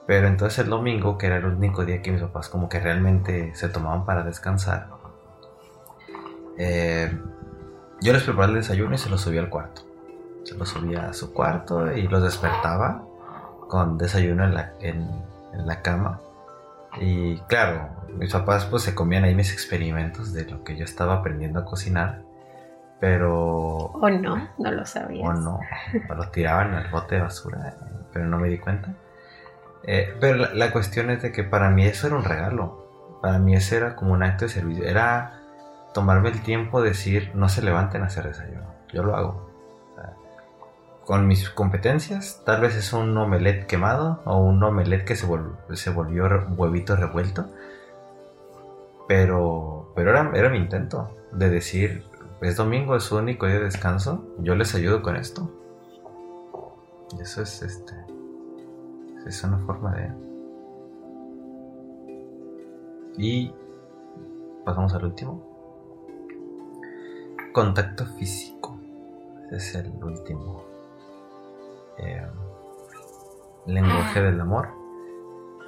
Pero 0.05 0.27
entonces 0.27 0.59
el 0.59 0.69
domingo, 0.69 1.17
que 1.17 1.27
era 1.27 1.37
el 1.37 1.45
único 1.45 1.85
día 1.85 2.01
que 2.01 2.11
mis 2.11 2.21
papás 2.21 2.49
como 2.49 2.67
que 2.67 2.81
realmente 2.81 3.55
se 3.55 3.69
tomaban 3.69 4.03
para 4.03 4.21
descansar, 4.21 4.89
eh, 6.57 7.17
yo 8.01 8.11
les 8.11 8.23
preparaba 8.23 8.51
el 8.51 8.59
desayuno 8.59 8.95
y 8.95 8.97
se 8.97 9.09
los 9.09 9.21
subía 9.21 9.39
al 9.39 9.49
cuarto. 9.49 9.83
Se 10.43 10.57
los 10.57 10.67
subía 10.67 11.07
a 11.07 11.13
su 11.13 11.31
cuarto 11.31 11.89
y 11.93 12.05
los 12.05 12.21
despertaba 12.21 13.04
con 13.67 13.97
desayuno 13.97 14.45
en 14.45 14.53
la, 14.53 14.73
en, 14.79 15.07
la 15.65 15.81
cama. 15.81 16.19
Y 16.99 17.37
claro, 17.47 17.89
mis 18.17 18.31
papás 18.31 18.65
pues 18.65 18.83
se 18.83 18.95
comían 18.95 19.23
ahí 19.23 19.35
mis 19.35 19.51
experimentos 19.51 20.33
de 20.33 20.45
lo 20.45 20.63
que 20.63 20.77
yo 20.77 20.85
estaba 20.85 21.15
aprendiendo 21.15 21.59
a 21.59 21.65
cocinar. 21.65 22.21
Pero... 22.99 23.91
O 23.93 24.09
no, 24.09 24.49
no 24.57 24.71
lo 24.71 24.85
sabías. 24.85 25.27
O 25.27 25.33
no, 25.33 25.59
o 26.09 26.15
lo 26.15 26.29
tiraban 26.29 26.73
al 26.73 26.89
bote 26.89 27.15
de 27.15 27.21
basura, 27.21 27.75
pero 28.13 28.25
no 28.25 28.37
me 28.37 28.49
di 28.49 28.57
cuenta. 28.57 28.93
Eh, 29.83 30.15
pero 30.19 30.47
la, 30.53 30.71
cuestión 30.71 31.09
es 31.11 31.21
de 31.21 31.31
que 31.31 31.43
para 31.43 31.69
mí 31.69 31.85
eso 31.85 32.07
era 32.07 32.15
un 32.15 32.23
regalo. 32.23 33.19
Para 33.21 33.37
mí 33.39 33.55
eso 33.55 33.75
era 33.75 33.95
como 33.95 34.13
un 34.13 34.23
acto 34.23 34.45
de 34.45 34.49
servicio. 34.49 34.85
Era 34.85 35.41
tomarme 35.93 36.29
el 36.29 36.41
tiempo 36.41 36.81
de 36.81 36.89
decir, 36.89 37.31
no 37.35 37.49
se 37.49 37.61
levanten 37.61 38.01
a 38.01 38.07
hacer 38.07 38.27
desayuno. 38.27 38.73
Yo 38.91 39.03
lo 39.03 39.15
hago. 39.15 39.44
Con 41.05 41.27
mis 41.27 41.49
competencias, 41.49 42.41
tal 42.45 42.61
vez 42.61 42.75
es 42.75 42.91
un 42.91 43.15
omelette 43.15 43.67
quemado 43.67 44.21
o 44.25 44.37
un 44.37 44.61
omelette 44.63 45.05
que 45.05 45.15
se, 45.15 45.27
se 45.73 45.89
volvió 45.91 46.25
huevito 46.57 46.95
revuelto. 46.95 47.45
Pero, 49.07 49.91
pero 49.95 50.09
era, 50.09 50.31
era 50.33 50.49
mi 50.49 50.57
intento 50.57 51.15
de 51.31 51.49
decir, 51.49 52.03
es 52.41 52.57
domingo, 52.57 52.95
es 52.95 53.03
su 53.03 53.17
único 53.17 53.45
día 53.45 53.57
de 53.57 53.65
descanso, 53.65 54.25
yo 54.39 54.55
les 54.55 54.73
ayudo 54.73 55.03
con 55.03 55.15
esto. 55.15 55.51
Y 57.17 57.21
eso 57.21 57.43
es 57.43 57.61
este. 57.61 57.93
Es 59.27 59.43
una 59.43 59.59
forma 59.59 59.95
de. 59.95 60.11
Y 63.17 63.53
pasamos 64.65 64.93
al 64.95 65.05
último. 65.05 65.55
Contacto 67.53 68.05
físico. 68.17 68.77
Ese 69.51 69.79
es 69.79 69.85
el 69.85 70.03
último. 70.03 70.64
Eh, 71.97 72.27
lenguaje 73.65 74.21
del 74.21 74.39
amor. 74.39 74.69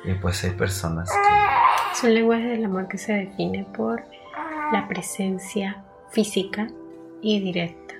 Y 0.05 0.13
pues 0.15 0.43
hay 0.43 0.51
personas 0.51 1.09
que... 1.09 1.93
Es 1.93 2.03
un 2.03 2.13
lenguaje 2.13 2.47
del 2.47 2.65
amor 2.65 2.87
que 2.87 2.97
se 2.97 3.13
define 3.13 3.65
por 3.75 4.03
la 4.71 4.87
presencia 4.87 5.83
física 6.11 6.67
y 7.21 7.39
directa 7.39 7.95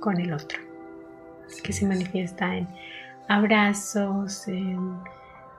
con 0.00 0.20
el 0.20 0.32
otro. 0.32 0.58
que 1.62 1.72
se 1.72 1.86
manifiesta 1.86 2.56
en 2.56 2.68
abrazos, 3.28 4.46
en 4.48 4.98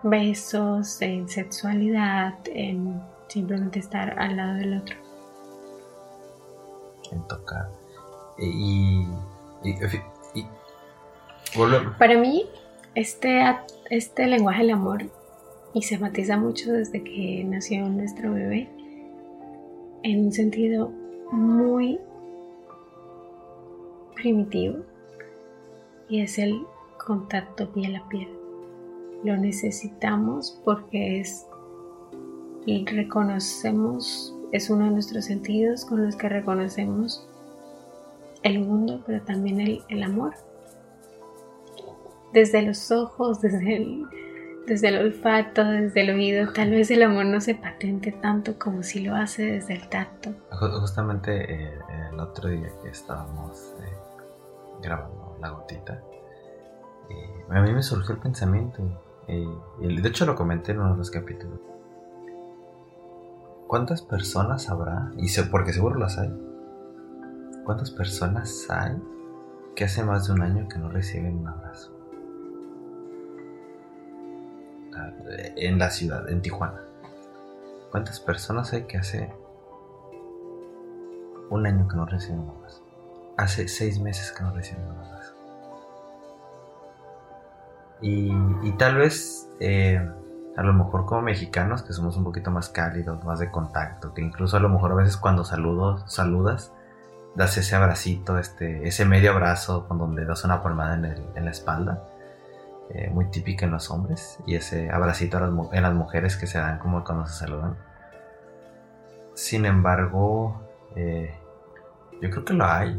besos, 0.04 1.02
en 1.02 1.28
sexualidad, 1.28 2.36
en 2.46 3.02
simplemente 3.28 3.80
estar 3.80 4.20
al 4.20 4.38
lado 4.38 4.54
del 4.56 4.78
otro. 4.78 4.96
En 7.12 7.28
tocar. 7.28 7.70
Y, 8.38 9.06
Para 11.98 12.18
mí, 12.18 12.46
este, 12.96 13.42
este 13.90 14.28
lenguaje 14.28 14.62
del 14.62 14.72
amor, 14.72 15.04
y 15.74 15.84
se 15.84 15.98
matiza 15.98 16.38
mucho 16.38 16.72
desde 16.72 17.04
que 17.04 17.44
nació 17.46 17.88
nuestro 17.90 18.34
bebé, 18.34 18.70
en 20.04 20.26
un 20.26 20.32
sentido 20.32 20.92
muy 21.32 22.00
primitivo, 24.16 24.78
y 26.08 26.22
es 26.22 26.38
el 26.40 26.66
contacto 27.06 27.72
piel 27.72 27.96
a 27.96 28.08
piel. 28.10 28.30
Lo 29.24 29.36
necesitamos 29.38 30.62
porque 30.64 31.20
es 31.20 31.46
reconocemos, 32.86 34.36
es 34.52 34.70
uno 34.70 34.86
de 34.86 34.92
nuestros 34.92 35.26
sentidos 35.26 35.86
con 35.86 36.06
los 36.06 36.16
que 36.16 36.30
reconocemos 36.30 37.28
el 38.44 38.60
mundo, 38.60 39.02
pero 39.06 39.22
también 39.24 39.60
el, 39.60 39.82
el 39.90 40.04
amor. 40.04 40.34
Desde 42.34 42.62
los 42.62 42.92
ojos, 42.92 43.42
desde 43.42 43.76
el, 43.78 44.06
desde 44.68 44.90
el 44.90 44.98
olfato, 44.98 45.64
desde 45.64 46.02
el 46.02 46.12
oído, 46.12 46.54
tal 46.54 46.72
vez 46.72 46.92
el 46.92 47.02
amor 47.02 47.26
no 47.26 47.42
se 47.42 47.56
patente 47.56 48.12
tanto 48.12 48.60
como 48.60 48.84
si 48.84 49.02
lo 49.02 49.16
hace 49.16 49.44
desde 49.44 49.74
el 49.74 49.90
tacto. 49.90 50.32
Justamente 50.52 51.54
eh, 51.54 51.80
el 52.12 52.20
otro 52.20 52.50
día 52.50 52.70
que 52.84 52.90
estábamos 52.90 53.76
eh, 53.82 53.94
grabando 54.82 55.38
la 55.42 55.50
gotita, 55.50 56.02
eh, 57.10 57.46
a 57.50 57.62
mí 57.62 57.74
me 57.74 57.82
surgió 57.82 58.14
el 58.16 58.22
pensamiento, 58.22 58.84
y 59.28 60.02
de 60.02 60.10
hecho 60.10 60.26
lo 60.26 60.36
comenté 60.36 60.72
en 60.72 60.80
uno 60.80 60.92
de 60.94 60.98
los 60.98 61.12
capítulos. 61.12 61.60
¿Cuántas 63.68 64.02
personas 64.02 64.68
habrá? 64.68 65.12
Y 65.18 65.28
sé, 65.28 65.44
porque 65.44 65.74
seguro 65.74 66.00
las 66.00 66.18
hay. 66.18 66.34
¿Cuántas 67.66 67.92
personas 67.92 68.66
hay 68.68 68.98
que 69.76 69.84
hace 69.84 70.04
más 70.04 70.26
de 70.26 70.34
un 70.34 70.42
año 70.42 70.68
que 70.68 70.80
no 70.80 70.90
reciben 70.90 71.38
un 71.38 71.48
abrazo? 71.50 71.99
Ah, 75.00 75.12
en 75.56 75.80
la 75.80 75.90
ciudad, 75.90 76.30
en 76.30 76.42
Tijuana. 76.42 76.82
¿Cuántas 77.92 78.20
personas 78.20 78.74
hay 78.74 78.84
que 78.84 78.98
hace 78.98 79.34
un 81.50 81.66
año 81.66 81.88
que 81.88 81.96
no 81.96 82.06
reciben 82.06 82.48
abrazo? 82.48 82.84
Hace 83.38 83.68
seis 83.68 84.00
meses 84.00 84.32
que 84.32 84.44
no 84.44 84.54
reciben 84.54 84.84
abrazo. 84.84 85.36
Y, 88.02 88.72
tal 88.78 88.96
vez 88.96 89.50
eh, 89.60 90.00
a 90.56 90.64
lo 90.64 90.74
mejor 90.74 91.06
como 91.06 91.22
mexicanos 91.22 91.84
que 91.84 91.94
somos 91.94 92.16
un 92.16 92.24
poquito 92.24 92.52
más 92.52 92.70
cálidos, 92.70 93.24
más 93.24 93.40
de 93.40 93.52
contacto, 93.52 94.14
que 94.14 94.22
incluso 94.22 94.58
a 94.58 94.60
lo 94.60 94.70
mejor 94.70 94.92
a 94.92 94.96
veces 94.96 95.18
cuando 95.18 95.44
saludo, 95.44 96.08
saludas, 96.08 96.72
das 97.36 97.58
ese 97.58 97.76
abracito, 97.76 98.38
este, 98.38 98.88
ese 98.88 99.06
medio 99.06 99.32
abrazo 99.32 99.88
con 99.88 99.98
donde 99.98 100.26
das 100.26 100.44
una 100.44 100.62
palmada 100.62 100.96
en, 100.96 101.46
la 101.46 101.52
espalda, 101.52 102.04
eh, 102.90 103.10
muy 103.10 103.26
típica 103.32 103.66
en 103.66 103.72
los 103.72 103.90
hombres, 103.92 104.40
y 104.46 104.56
ese 104.56 104.90
abracito 104.90 105.38
en 105.72 105.84
las 105.84 105.94
mujeres 105.94 106.38
que 106.38 106.48
se 106.48 106.58
dan 106.58 106.80
como 106.80 107.04
cuando 107.04 107.28
se 107.28 107.36
saludan. 107.36 107.78
Sin 109.34 109.66
embargo, 109.66 110.62
eh, 110.96 111.34
yo 112.22 112.30
creo 112.30 112.46
que 112.46 112.54
lo 112.54 112.66
hay. 112.66 112.98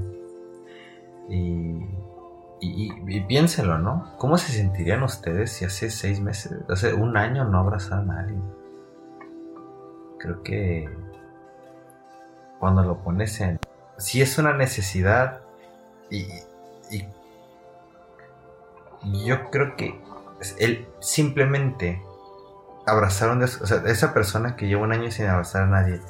Y 1.28 1.84
y, 2.60 3.20
piénselo, 3.22 3.78
¿no? 3.78 4.14
¿Cómo 4.18 4.36
se 4.36 4.52
sentirían 4.52 5.02
ustedes 5.02 5.50
si 5.50 5.64
hace 5.64 5.90
seis 5.90 6.20
meses, 6.20 6.52
hace 6.68 6.92
un 6.92 7.16
año 7.16 7.44
no 7.44 7.58
abrazaban 7.58 8.10
a 8.10 8.20
alguien? 8.20 8.42
Creo 10.18 10.42
que 10.42 10.88
cuando 12.58 12.82
lo 12.82 13.02
pones 13.02 13.40
en... 13.40 13.58
Si 13.96 14.20
es 14.20 14.36
una 14.36 14.52
necesidad 14.52 15.40
y 16.10 16.26
yo 19.02 19.50
creo 19.50 19.76
que 19.76 20.00
él 20.58 20.88
simplemente 21.00 22.02
abrazar 22.86 23.30
a 23.30 23.44
o 23.44 23.46
sea, 23.46 23.82
esa 23.86 24.14
persona 24.14 24.56
que 24.56 24.66
lleva 24.66 24.82
un 24.82 24.92
año 24.92 25.10
sin 25.10 25.26
abrazar 25.26 25.62
a 25.62 25.66
nadie 25.66 26.00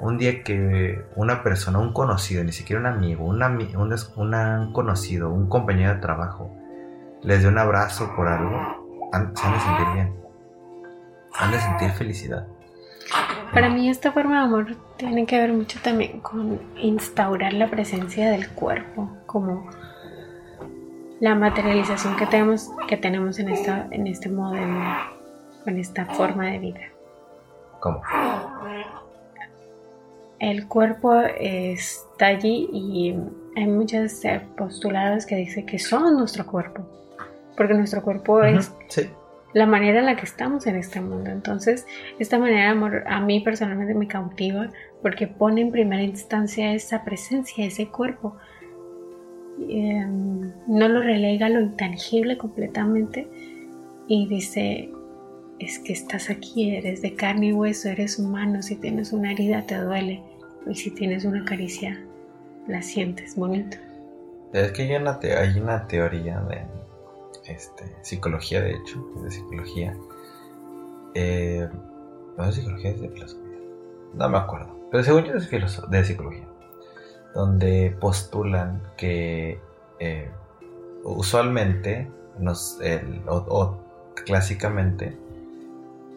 un 0.00 0.18
día 0.18 0.44
que 0.44 1.04
una 1.16 1.42
persona, 1.42 1.78
un 1.78 1.92
conocido, 1.92 2.44
ni 2.44 2.52
siquiera 2.52 2.80
un 2.80 2.86
amigo, 2.86 3.24
un, 3.24 3.42
un, 3.42 4.72
conocido, 4.72 5.30
un 5.30 5.48
compañero 5.48 5.94
de 5.94 6.00
trabajo, 6.00 6.54
les 7.22 7.42
dé 7.42 7.48
un 7.48 7.58
abrazo 7.58 8.14
por 8.14 8.28
algo, 8.28 9.10
se 9.12 9.16
han 9.16 9.52
de 9.52 9.60
sentir 9.60 9.86
bien. 9.94 10.14
Han 11.34 11.50
de 11.50 11.58
sentir 11.58 11.90
felicidad. 11.90 12.46
Para 13.52 13.70
mí 13.70 13.88
esta 13.88 14.12
forma 14.12 14.38
de 14.38 14.44
amor 14.44 14.76
tiene 14.96 15.26
que 15.26 15.38
ver 15.38 15.52
mucho 15.52 15.78
también 15.82 16.20
con 16.20 16.60
instaurar 16.76 17.52
la 17.54 17.68
presencia 17.68 18.30
del 18.30 18.48
cuerpo, 18.50 19.16
como 19.26 19.68
la 21.20 21.34
materialización 21.34 22.16
que 22.16 22.26
tenemos, 22.26 22.70
que 22.88 22.96
tenemos 22.96 23.38
en, 23.38 23.48
esta, 23.48 23.88
en 23.90 24.06
este 24.06 24.28
modelo, 24.28 24.78
con 25.64 25.78
esta 25.78 26.06
forma 26.06 26.46
de 26.46 26.58
vida. 26.58 26.80
¿Cómo? 27.80 28.00
el 30.38 30.68
cuerpo 30.68 31.14
está 31.20 32.26
allí 32.26 32.68
y 32.72 33.14
hay 33.56 33.66
muchos 33.66 34.22
postulados 34.56 35.26
que 35.26 35.36
dicen 35.36 35.66
que 35.66 35.78
son 35.78 36.16
nuestro 36.16 36.46
cuerpo, 36.46 36.86
porque 37.56 37.74
nuestro 37.74 38.02
cuerpo 38.02 38.42
es 38.42 38.72
la 39.52 39.66
manera 39.66 40.00
en 40.00 40.06
la 40.06 40.16
que 40.16 40.26
estamos 40.26 40.66
en 40.66 40.76
este 40.76 41.00
mundo. 41.00 41.30
Entonces, 41.30 41.86
esta 42.18 42.38
manera 42.38 42.64
de 42.64 42.68
amor 42.68 43.04
a 43.06 43.20
mí 43.20 43.40
personalmente 43.40 43.94
me 43.94 44.06
cautiva 44.06 44.68
porque 45.02 45.26
pone 45.26 45.62
en 45.62 45.72
primera 45.72 46.02
instancia 46.02 46.72
esa 46.72 47.04
presencia, 47.04 47.64
ese 47.64 47.88
cuerpo. 47.88 48.36
Em, 49.68 50.52
no 50.66 50.88
lo 50.88 51.00
relega 51.00 51.48
lo 51.48 51.60
intangible 51.60 52.38
completamente 52.38 53.28
y 54.06 54.28
dice, 54.28 54.90
es 55.58 55.78
que 55.80 55.92
estás 55.92 56.30
aquí, 56.30 56.76
eres 56.76 57.02
de 57.02 57.14
carne 57.14 57.48
y 57.48 57.52
hueso, 57.52 57.88
eres 57.88 58.18
humano, 58.18 58.62
si 58.62 58.76
tienes 58.76 59.12
una 59.12 59.32
herida 59.32 59.66
te 59.66 59.76
duele 59.76 60.22
y 60.66 60.74
si 60.74 60.90
tienes 60.90 61.24
una 61.24 61.44
caricia 61.44 62.00
la 62.68 62.82
sientes 62.82 63.34
bonito. 63.34 63.78
Es 64.52 64.72
que 64.72 64.82
hay 64.82 64.94
una, 64.94 65.18
hay 65.20 65.58
una 65.58 65.86
teoría 65.88 66.40
de 66.40 66.64
este, 67.52 67.84
psicología, 68.02 68.60
de 68.60 68.72
hecho, 68.72 69.04
de 69.22 69.30
psicología. 69.30 69.96
Eh, 71.14 71.68
no 72.36 72.48
es 72.48 72.54
psicología, 72.54 72.90
es 72.90 73.00
de 73.00 73.08
filosofía. 73.08 73.58
No 74.14 74.28
me 74.28 74.38
acuerdo. 74.38 74.78
Pero 74.90 75.04
según 75.04 75.24
yo 75.24 75.34
es 75.34 75.50
de 75.50 76.04
psicología. 76.04 76.47
Donde 77.34 77.96
postulan 78.00 78.82
que 78.96 79.60
eh, 79.98 80.30
usualmente 81.04 82.10
o 83.26 83.76
clásicamente 84.24 85.16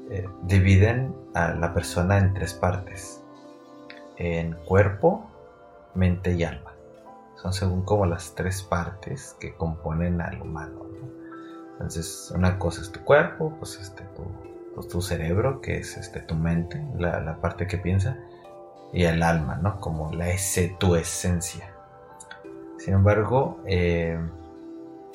eh, 0.10 0.28
dividen 0.44 1.16
a 1.34 1.54
la 1.54 1.74
persona 1.74 2.18
en 2.18 2.34
tres 2.34 2.54
partes. 2.54 3.24
En 4.18 4.54
cuerpo, 4.66 5.26
mente 5.96 6.34
y 6.34 6.44
alma. 6.44 6.74
Son 7.42 7.54
según 7.54 7.84
como 7.84 8.06
las 8.06 8.36
tres 8.36 8.62
partes 8.62 9.36
que 9.40 9.56
componen 9.56 10.22
al 10.22 10.42
humano. 10.42 10.86
Entonces, 11.74 12.32
una 12.36 12.60
cosa 12.60 12.82
es 12.82 12.92
tu 12.92 13.00
cuerpo, 13.00 13.56
pues 13.58 13.80
este 13.80 14.04
tu, 14.16 14.24
pues, 14.76 14.88
tu 14.88 15.02
cerebro, 15.02 15.62
que 15.62 15.78
es 15.78 15.98
este 15.98 16.20
tu 16.20 16.36
mente, 16.36 16.86
la, 17.00 17.38
parte 17.42 17.66
que 17.66 17.78
piensa. 17.78 18.18
Y 18.94 19.06
el 19.06 19.24
alma, 19.24 19.56
¿no? 19.56 19.80
Como 19.80 20.12
la 20.14 20.30
ese, 20.30 20.76
tu 20.80 20.96
esencia. 20.96 21.74
Sin 22.78 22.96
embargo, 22.96 23.60
eh, 23.66 24.20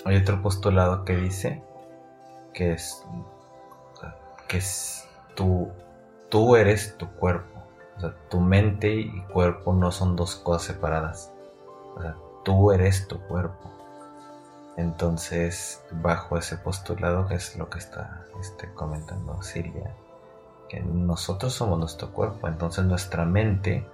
hay 0.04 0.16
otro 0.16 0.40
postulado 0.40 1.04
que 1.04 1.16
dice 1.16 1.62
que 2.52 2.72
es 2.72 3.04
que 4.48 4.58
es 4.58 5.06
tú, 5.34 5.68
tú 6.28 6.56
eres 6.56 6.96
tu 6.96 7.08
cuerpo. 7.16 7.62
O 7.96 8.00
sea, 8.00 8.14
tu 8.28 8.40
mente 8.40 8.94
y 8.94 9.22
cuerpo 9.32 9.72
no 9.72 9.90
son 9.90 10.16
dos 10.16 10.36
cosas 10.36 10.62
separadas. 10.62 11.32
O 11.96 12.02
sea, 12.02 12.16
tú 12.44 12.72
eres 12.72 13.08
tu 13.08 13.18
cuerpo. 13.26 13.70
Entonces, 14.76 15.82
bajo 15.90 16.36
ese 16.36 16.58
postulado, 16.58 17.26
que 17.26 17.36
es 17.36 17.56
lo 17.56 17.70
que 17.70 17.78
está 17.78 18.26
este, 18.40 18.70
comentando 18.74 19.42
Silvia, 19.42 19.94
que 20.68 20.80
nosotros 20.80 21.52
somos 21.52 21.78
nuestro 21.78 22.12
cuerpo, 22.12 22.48
entonces 22.48 22.84
nuestra 22.84 23.24
mente, 23.24 23.86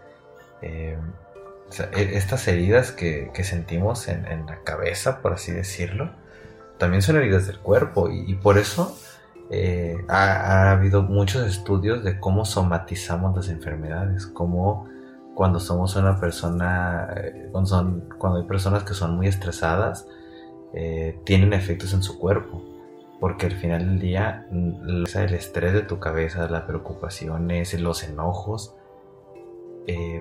eh, 0.62 0.98
e, 1.94 2.16
estas 2.16 2.48
heridas 2.48 2.92
que, 2.92 3.30
sentimos 3.44 4.08
en, 4.08 4.46
la 4.46 4.62
cabeza, 4.64 5.20
por 5.20 5.32
así 5.34 5.52
decirlo, 5.52 6.10
también 6.78 7.02
son 7.02 7.16
heridas 7.16 7.46
del 7.46 7.58
cuerpo 7.58 8.10
y, 8.10 8.34
por 8.34 8.58
eso 8.58 8.96
eh, 9.50 10.04
ha, 10.08 10.72
habido 10.72 11.02
muchos 11.02 11.46
estudios 11.46 12.02
de 12.04 12.18
cómo 12.18 12.44
somatizamos 12.44 13.36
las 13.36 13.48
enfermedades, 13.48 14.26
cómo 14.26 14.88
cuando 15.34 15.60
somos 15.60 15.96
una 15.96 16.18
persona, 16.20 17.08
eh, 17.16 17.48
cuando, 17.52 18.02
cuando 18.18 18.40
hay 18.40 18.46
personas 18.46 18.84
que 18.84 18.94
son 18.94 19.16
muy 19.16 19.26
estresadas, 19.26 20.06
tienen 21.24 21.52
efectos 21.52 21.92
en 21.92 22.02
su 22.02 22.18
cuerpo 22.18 22.71
porque 23.22 23.46
al 23.46 23.52
final 23.52 23.86
del 23.86 24.00
día 24.00 24.48
mm, 24.50 25.04
el 25.14 25.34
estrés 25.34 25.72
de 25.72 25.82
tu 25.82 26.00
cabeza, 26.00 26.48
las 26.48 26.62
preocupaciones, 26.62 27.72
los 27.80 28.02
enojos, 28.02 28.74
eh, 29.86 30.20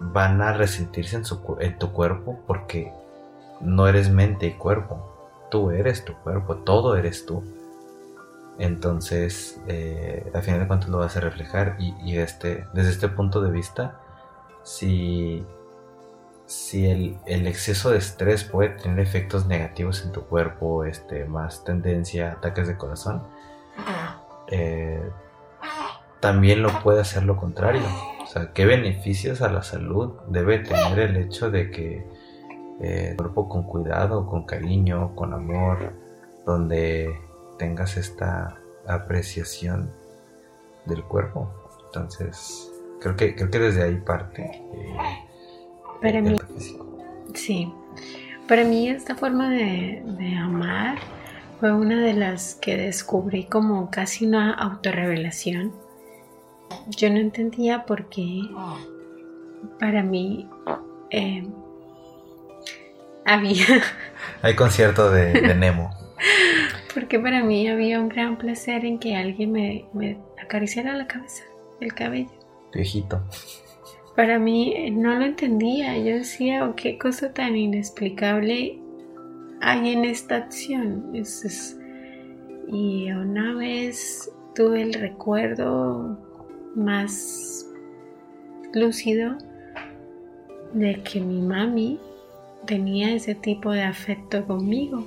van 0.00 0.42
a 0.42 0.52
resentirse 0.52 1.16
en, 1.16 1.78
tu 1.78 1.92
cuerpo 1.92 2.38
porque 2.46 2.92
no 3.62 3.88
eres 3.88 4.10
mente 4.10 4.48
y 4.48 4.52
cuerpo, 4.52 5.48
tú 5.50 5.70
eres 5.70 6.04
tu 6.04 6.12
cuerpo, 6.12 6.56
todo 6.56 6.94
eres 6.96 7.24
tú. 7.24 7.42
Entonces, 8.58 9.58
eh, 9.66 10.30
al 10.34 10.42
final 10.42 10.60
de 10.60 10.66
cuentas 10.66 10.90
lo 10.90 10.98
vas 10.98 11.16
a 11.16 11.20
reflejar 11.20 11.78
y, 11.78 12.18
este, 12.18 12.66
desde 12.74 12.90
este 12.90 13.08
punto 13.08 13.40
de 13.40 13.50
vista, 13.50 13.98
si 14.62 15.42
si 16.46 16.86
el, 16.86 17.46
exceso 17.46 17.90
de 17.90 17.98
estrés 17.98 18.44
puede 18.44 18.70
tener 18.70 19.00
efectos 19.00 19.46
negativos 19.46 20.04
en 20.04 20.12
tu 20.12 20.22
cuerpo, 20.22 20.84
este, 20.84 21.24
más 21.24 21.64
tendencia 21.64 22.30
a 22.30 22.32
ataques 22.34 22.68
de 22.68 22.76
corazón, 22.76 23.22
eh, 24.48 25.02
también 26.20 26.62
lo 26.62 26.70
puede 26.82 27.00
hacer 27.00 27.24
lo 27.24 27.36
contrario. 27.36 27.82
O 28.22 28.26
sea, 28.26 28.52
¿qué 28.52 28.64
beneficios 28.64 29.42
a 29.42 29.50
la 29.50 29.62
salud 29.62 30.14
debe 30.28 30.60
tener 30.60 30.98
el 31.00 31.16
hecho 31.16 31.50
de 31.50 31.70
que 31.70 32.06
eh, 32.80 33.08
el 33.10 33.16
cuerpo 33.16 33.48
con 33.48 33.64
cuidado, 33.64 34.26
con 34.26 34.44
cariño, 34.44 35.14
con 35.16 35.34
amor, 35.34 35.92
donde 36.44 37.20
tengas 37.58 37.96
esta 37.96 38.56
apreciación 38.86 39.90
del 40.84 41.02
cuerpo? 41.02 41.50
Entonces, 41.86 42.70
creo 43.00 43.16
que, 43.16 43.34
creo 43.34 43.50
que 43.50 43.58
desde 43.58 43.82
ahí 43.82 43.96
parte. 43.96 44.42
Eh, 44.42 45.25
para 46.00 46.20
mí, 46.20 46.36
sí. 47.34 47.72
Para 48.48 48.64
mí 48.64 48.88
esta 48.88 49.16
forma 49.16 49.50
de, 49.50 50.02
amar 50.38 50.98
fue 51.58 51.72
una 51.72 52.00
de 52.00 52.12
las 52.12 52.54
que 52.54 52.76
descubrí 52.76 53.44
como 53.44 53.90
casi 53.90 54.26
una 54.26 54.54
autorrevelación. 54.54 55.72
Yo 56.88 57.10
no 57.10 57.16
entendía 57.16 57.84
por 57.84 58.08
qué 58.08 58.42
para 59.80 60.02
mí 60.02 60.48
eh, 61.10 61.46
había... 63.24 63.66
Hay 64.42 64.54
concierto 64.54 65.10
de, 65.10 65.54
Nemo. 65.54 65.90
Porque 66.94 67.18
para 67.18 67.42
mí 67.42 67.68
había 67.68 68.00
un 68.00 68.08
gran 68.08 68.38
placer 68.38 68.84
en 68.84 68.98
que 68.98 69.16
alguien 69.16 69.52
me, 69.52 69.86
me 69.92 70.18
acariciara 70.40 70.94
la 70.94 71.06
cabeza, 71.06 71.42
el 71.80 71.94
cabello. 71.94 72.30
Viejito 72.72 73.22
para 74.16 74.38
mí 74.38 74.72
eh, 74.74 74.90
no 74.90 75.14
lo 75.14 75.26
entendía. 75.26 75.96
Yo 75.98 76.16
decía, 76.16 76.66
oh, 76.66 76.74
qué 76.74 76.98
cosa 76.98 77.32
tan 77.32 77.54
inexplicable 77.54 78.80
hay 79.60 79.92
en 79.92 80.04
esta 80.04 80.36
acción. 80.36 81.12
Y 82.68 83.10
una 83.12 83.54
vez 83.54 84.32
tuve 84.54 84.82
el 84.82 84.94
recuerdo 84.94 86.18
más 86.74 87.66
lúcido 88.72 89.36
de 90.72 91.02
que 91.02 91.20
mi 91.20 91.40
mami 91.40 92.00
tenía 92.66 93.14
ese 93.14 93.34
tipo 93.34 93.70
de 93.70 93.82
afecto 93.82 94.46
conmigo. 94.46 95.06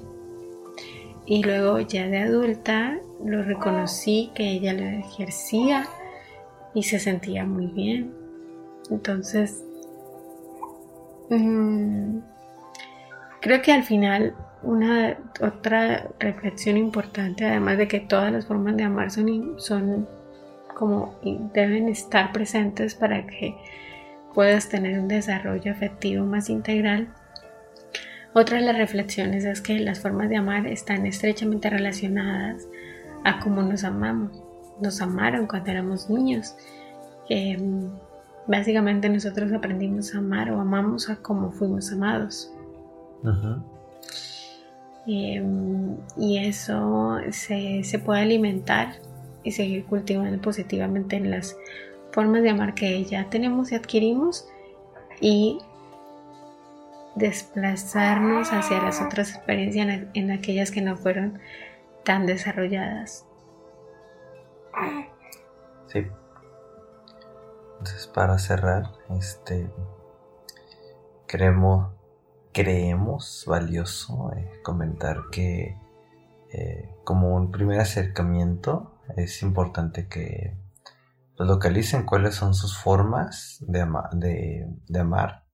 Y 1.26 1.44
luego 1.44 1.80
ya 1.80 2.08
de 2.08 2.20
adulta 2.20 3.00
lo 3.24 3.44
reconocí 3.44 4.32
que 4.34 4.52
ella 4.52 4.74
lo 4.74 4.86
ejercía 4.86 5.88
y 6.74 6.84
se 6.84 7.00
sentía 7.00 7.46
muy 7.46 7.68
bien. 7.68 8.19
Entonces, 8.90 9.64
mm, 11.30 12.20
creo 13.42 13.62
que 13.62 13.72
al 13.72 13.84
final 13.84 14.36
una 14.62 15.18
otra 15.42 16.10
reflexión 16.20 16.78
importante, 16.78 17.46
además 17.46 17.78
de 17.78 17.88
que 17.88 18.00
todas 18.00 18.32
las 18.32 18.46
formas 18.46 18.76
de 18.76 18.84
amar 18.84 19.12
son, 19.12 19.60
son 19.60 20.08
como 20.76 21.16
deben 21.54 21.90
estar 21.90 22.32
presentes 22.32 22.96
para 22.96 23.26
que 23.26 23.56
puedas 24.34 24.70
tener 24.70 25.00
un 25.00 25.08
desarrollo 25.08 25.72
afectivo 25.72 26.26
más 26.26 26.50
integral. 26.50 27.14
Otra 28.34 28.58
de 28.58 28.64
las 28.64 28.78
reflexiones 28.78 29.44
es 29.44 29.62
que 29.62 29.80
las 29.80 30.00
formas 30.02 30.30
de 30.30 30.38
amar 30.38 30.68
están 30.68 31.06
estrechamente 31.06 31.70
relacionadas 31.70 32.68
a 33.24 33.40
cómo 33.40 33.64
nos 33.64 33.84
amamos. 33.84 34.32
Nos 34.80 35.02
amaron 35.02 35.48
cuando 35.48 35.72
éramos 35.72 36.10
niños. 36.10 36.56
Em, 37.28 37.90
Básicamente 38.50 39.08
nosotros 39.10 39.54
aprendimos 39.54 40.16
a 40.16 40.18
amar 40.18 40.50
o 40.52 40.60
amamos 40.60 41.08
a 41.08 41.18
como 41.18 41.52
fuimos 41.52 41.92
amados. 41.92 42.52
Em, 45.06 45.96
y 46.18 46.40
eso 46.40 47.20
se, 47.30 47.84
se, 47.84 48.00
puede 48.00 48.22
alimentar 48.22 48.96
y 49.44 49.52
seguir 49.52 49.86
cultivando 49.86 50.42
positivamente 50.42 51.16
en 51.16 51.30
las 51.30 51.56
formas 52.12 52.42
de 52.42 52.50
amar 52.50 52.74
que 52.74 53.04
ya 53.06 53.30
tenemos 53.30 53.72
y 53.72 53.76
adquirimos 53.76 54.48
y 55.22 55.60
desplazarnos 57.14 58.52
hacia 58.52 58.82
las 58.82 59.00
otras 59.00 59.36
experiencias 59.36 60.08
en 60.16 60.32
aquellas 60.32 60.72
que 60.72 60.82
no 60.82 60.98
fueron 60.98 61.38
tan 62.04 62.26
desarrolladas. 62.26 63.28
Sí. 65.86 66.08
Entonces, 67.80 68.08
para 68.08 68.38
cerrar, 68.40 68.92
este, 69.18 69.72
creemos, 71.28 71.94
creemos 72.52 73.46
valioso 73.48 74.34
eh, 74.36 74.60
comentar 74.64 75.30
que 75.32 75.78
eh, 76.52 76.94
como 77.06 77.36
un 77.36 77.52
primer 77.52 77.80
acercamiento 77.80 79.00
es 79.16 79.42
importante 79.44 80.10
que 80.10 80.58
localicen 81.38 82.06
cuáles 82.06 82.36
son 82.36 82.54
sus 82.54 82.78
formas 82.78 83.64
de, 83.66 83.88
de, 84.88 85.00
amar 85.00 85.46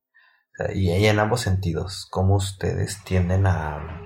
y 0.74 0.90
en 0.90 1.20
ambos 1.20 1.42
sentidos, 1.42 2.08
cómo 2.10 2.38
ustedes 2.38 3.04
tienden 3.04 3.46
a, 3.46 4.02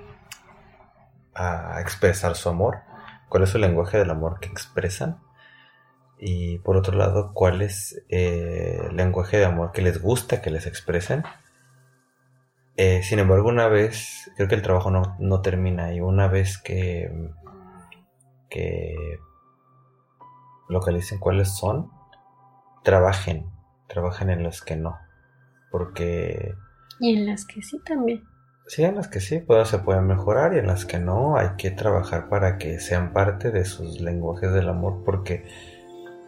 a 1.34 1.80
expresar 1.80 2.36
su 2.36 2.50
amor, 2.50 2.80
cuál 3.30 3.44
es 3.44 3.50
su 3.50 3.56
lenguaje 3.56 3.96
del 3.96 4.10
amor 4.10 4.40
que 4.40 4.48
expresan 4.48 5.22
y 6.22 6.58
por 6.58 6.76
otro 6.76 6.96
lado, 6.96 7.32
cuál 7.32 7.62
es 7.62 8.04
eh, 8.10 8.78
el 8.90 8.96
lenguaje 8.96 9.38
de 9.38 9.46
amor 9.46 9.72
que 9.72 9.80
les 9.80 10.02
gusta 10.02 10.42
que 10.42 10.50
les 10.50 10.66
expresen. 10.66 11.24
Eh, 12.76 13.02
sin 13.02 13.18
embargo, 13.18 13.48
una 13.48 13.68
vez, 13.68 14.30
creo 14.36 14.46
que 14.46 14.54
el 14.54 14.62
trabajo 14.62 14.90
no, 14.90 15.40
termina 15.40 15.94
y 15.94 16.00
una 16.00 16.28
vez 16.28 16.58
que, 16.58 17.10
que 18.50 19.18
localicen 20.68 21.18
cuáles 21.18 21.56
son, 21.56 21.90
trabajen, 22.84 23.50
trabajen 23.88 24.28
en 24.28 24.42
los 24.42 24.62
que 24.62 24.76
no, 24.76 24.98
porque... 25.70 26.54
Y 27.00 27.16
en 27.16 27.26
las 27.26 27.46
que 27.46 27.62
sí 27.62 27.80
también. 27.82 28.24
Sí, 28.66 28.84
en 28.84 28.94
las 28.94 29.08
que 29.08 29.20
sí, 29.20 29.38
pues, 29.40 29.68
se 29.68 29.78
pueden 29.78 30.06
mejorar 30.06 30.54
y 30.54 30.58
en 30.58 30.66
las 30.66 30.84
que 30.84 30.98
no 30.98 31.36
hay 31.38 31.56
que 31.56 31.70
trabajar 31.70 32.28
para 32.28 32.58
que 32.58 32.78
sean 32.78 33.14
parte 33.14 33.50
de 33.50 33.64
sus 33.64 34.00
lenguajes 34.00 34.52
del 34.52 34.68
amor, 34.68 35.02
porque 35.04 35.44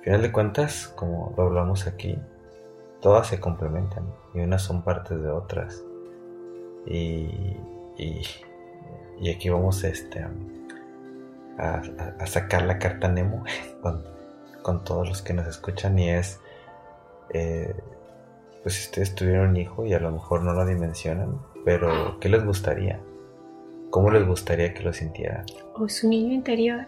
final 0.02 0.22
de 0.22 0.32
cuentas, 0.32 0.88
como 0.96 1.32
lo 1.36 1.44
hablamos 1.44 1.86
aquí, 1.86 2.18
todas 3.00 3.28
se 3.28 3.40
complementan 3.40 4.04
y 4.34 4.40
unas 4.40 4.62
son 4.62 4.82
partes 4.82 5.22
de 5.22 5.30
otras. 5.30 5.82
Y, 6.86 7.56
y, 7.96 9.30
aquí 9.30 9.48
vamos 9.48 9.84
este, 9.84 10.26
a, 11.58 12.26
sacar 12.26 12.62
la 12.62 12.78
carta 12.78 13.08
Nemo 13.08 13.44
con, 14.62 14.84
todos 14.84 15.08
los 15.08 15.22
que 15.22 15.34
nos 15.34 15.46
escuchan 15.46 15.98
y 15.98 16.10
es, 16.10 16.40
eh, 17.30 17.74
pues 18.62 18.74
si 18.74 18.86
ustedes 18.86 19.14
tuvieran 19.14 19.50
un 19.50 19.56
hijo 19.56 19.86
y 19.86 19.94
a 19.94 20.00
lo 20.00 20.10
mejor 20.10 20.42
no 20.42 20.52
lo 20.52 20.66
dimensionan, 20.66 21.40
pero 21.64 22.18
¿qué 22.18 22.28
les 22.28 22.44
gustaría? 22.44 23.00
¿Cómo 23.90 24.10
les 24.10 24.26
gustaría 24.26 24.74
que 24.74 24.82
lo 24.82 24.92
sintieran? 24.92 25.44
O 25.74 25.88
su 25.88 26.08
niño 26.08 26.32
interior. 26.32 26.86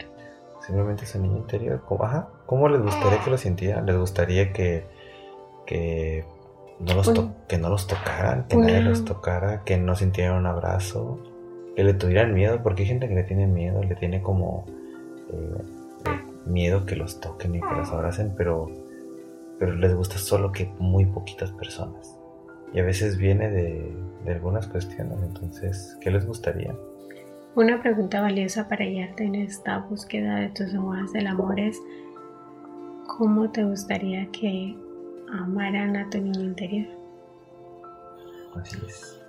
Simplemente 0.60 1.04
su 1.04 1.20
niño 1.20 1.36
interior. 1.36 1.82
¿Cómo, 1.86 2.04
ajá, 2.04 2.28
¿cómo 2.46 2.68
les 2.68 2.82
gustaría 2.82 3.22
que 3.22 3.30
lo 3.30 3.38
sintieran? 3.38 3.86
¿Les 3.86 3.96
gustaría 3.96 4.52
que, 4.52 4.84
que, 5.66 6.24
no, 6.80 6.94
los 6.94 7.12
que 7.48 7.58
no 7.58 7.70
los 7.70 7.86
tocaran? 7.86 8.46
Que 8.48 8.56
nadie 8.56 8.80
los 8.80 9.04
tocara, 9.04 9.64
que 9.64 9.76
no 9.76 9.96
sintieran 9.96 10.38
un 10.38 10.46
abrazo, 10.46 11.18
que 11.76 11.84
le 11.84 11.94
tuvieran 11.94 12.34
miedo, 12.34 12.62
porque 12.62 12.82
hay 12.82 12.88
gente 12.88 13.08
que 13.08 13.14
le 13.14 13.24
tiene 13.24 13.46
miedo, 13.46 13.82
le 13.82 13.96
tiene 13.96 14.22
como 14.22 14.64
eh, 15.30 15.62
miedo 16.46 16.86
que 16.86 16.96
los 16.96 17.20
toquen 17.20 17.54
y 17.54 17.60
que 17.60 17.74
los 17.74 17.90
abracen, 17.90 18.34
pero, 18.36 18.70
pero 19.58 19.74
les 19.74 19.94
gusta 19.94 20.18
solo 20.18 20.52
que 20.52 20.70
muy 20.78 21.06
poquitas 21.06 21.50
personas. 21.52 22.16
Y 22.72 22.80
a 22.80 22.84
veces 22.84 23.16
viene 23.16 23.50
de, 23.50 23.96
de 24.24 24.32
algunas 24.32 24.66
cuestiones, 24.66 25.18
entonces, 25.22 25.96
¿qué 26.00 26.10
les 26.10 26.26
gustaría? 26.26 26.74
Una 27.54 27.80
pregunta 27.80 28.20
valiosa 28.20 28.66
para 28.68 28.84
guiarte 28.84 29.22
en 29.22 29.36
esta 29.36 29.78
búsqueda 29.78 30.40
de 30.40 30.48
tus 30.48 30.72
lenguajes 30.72 31.12
del 31.12 31.28
amor 31.28 31.60
es 31.60 31.80
¿cómo 33.06 33.50
te 33.50 33.64
gustaría 33.64 34.30
que 34.30 34.76
amaran 35.32 35.96
a 35.96 36.08
tu 36.10 36.18
niño 36.18 36.40
interior? 36.40 36.86
Así 38.56 38.78
es. 38.86 39.20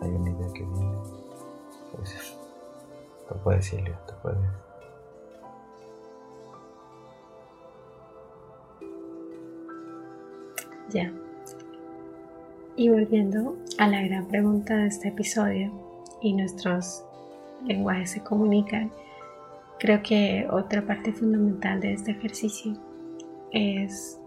Hay 0.00 0.10
una 0.10 0.30
idea 0.30 0.52
que 0.54 0.64
viene. 0.64 0.98
Pues, 1.96 2.38
tú 3.28 3.34
puedes, 3.42 3.66
Silvia, 3.66 3.98
tú 4.06 4.14
puedes. 4.22 4.38
Ya. 10.90 11.12
Y 12.78 12.90
volviendo 12.90 13.56
a 13.78 13.88
la 13.88 14.02
gran 14.02 14.28
pregunta 14.28 14.76
de 14.76 14.86
este 14.86 15.08
episodio 15.08 15.72
y 16.22 16.32
nuestros 16.32 17.04
lenguajes 17.66 18.12
se 18.12 18.22
comunican, 18.22 18.92
creo 19.80 20.00
que 20.00 20.46
otra 20.48 20.82
parte 20.82 21.12
fundamental 21.12 21.80
de 21.80 21.94
este 21.94 22.12
ejercicio 22.12 22.74
es 23.50 24.20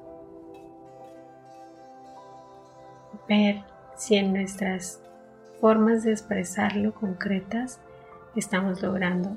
ver 3.29 3.63
si 3.95 4.17
en 4.17 4.33
nuestras 4.33 4.99
formas 5.61 6.03
de 6.03 6.11
expresarlo 6.11 6.93
concretas 6.93 7.79
estamos 8.35 8.81
logrando 8.81 9.29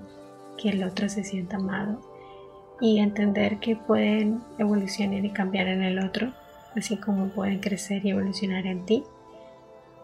que 0.61 0.71
el 0.71 0.83
otro 0.83 1.09
se 1.09 1.23
sienta 1.23 1.59
amado 1.59 2.01
y 2.81 2.99
entender 2.99 3.61
que 3.61 3.77
pueden 3.77 4.41
evolucionar 4.59 5.25
y 5.25 5.31
cambiar 5.31 5.69
en 5.69 5.85
el 5.85 6.01
otro 6.01 6.33
así 6.77 6.97
como 6.97 7.29
pueden 7.29 7.61
crecer 7.61 8.05
y 8.05 8.11
evolucionar 8.11 8.67
en 8.67 8.85
ti. 8.85 9.05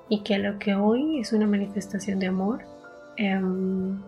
Y 0.09 0.23
que 0.23 0.39
lo 0.39 0.59
que 0.59 0.75
hoy 0.75 1.21
es 1.21 1.33
una 1.33 1.47
manifestación 1.47 2.19
de 2.19 2.27
amor, 2.27 2.65
em, 3.17 4.01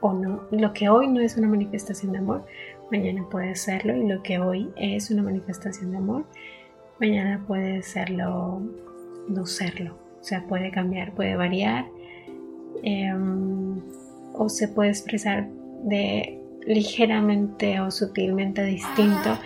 o 0.00 0.12
no, 0.12 0.42
lo 0.50 0.72
que 0.74 0.88
hoy 0.88 1.08
no 1.08 1.20
es 1.20 1.36
una 1.36 1.48
manifestación 1.48 2.12
de 2.12 2.18
amor, 2.18 2.44
mañana 2.90 3.26
puede 3.30 3.54
serlo. 3.56 3.96
Y 3.96 4.06
lo 4.06 4.22
que 4.22 4.38
hoy 4.38 4.70
es 4.76 5.10
una 5.10 5.22
manifestación 5.22 5.92
de 5.92 5.96
amor, 5.96 6.24
mañana 7.00 7.42
puede 7.46 7.82
serlo, 7.82 8.60
no 9.28 9.46
serlo. 9.46 9.96
O 10.20 10.24
sea, 10.24 10.44
puede 10.46 10.70
cambiar, 10.70 11.14
puede 11.14 11.36
variar. 11.36 11.86
Em, 12.82 13.80
o 14.34 14.48
se 14.48 14.68
puede 14.68 14.90
expresar 14.90 15.48
de 15.84 16.40
ligeramente 16.66 17.80
o 17.80 17.90
sutilmente 17.90 18.62
distinto 18.64 19.38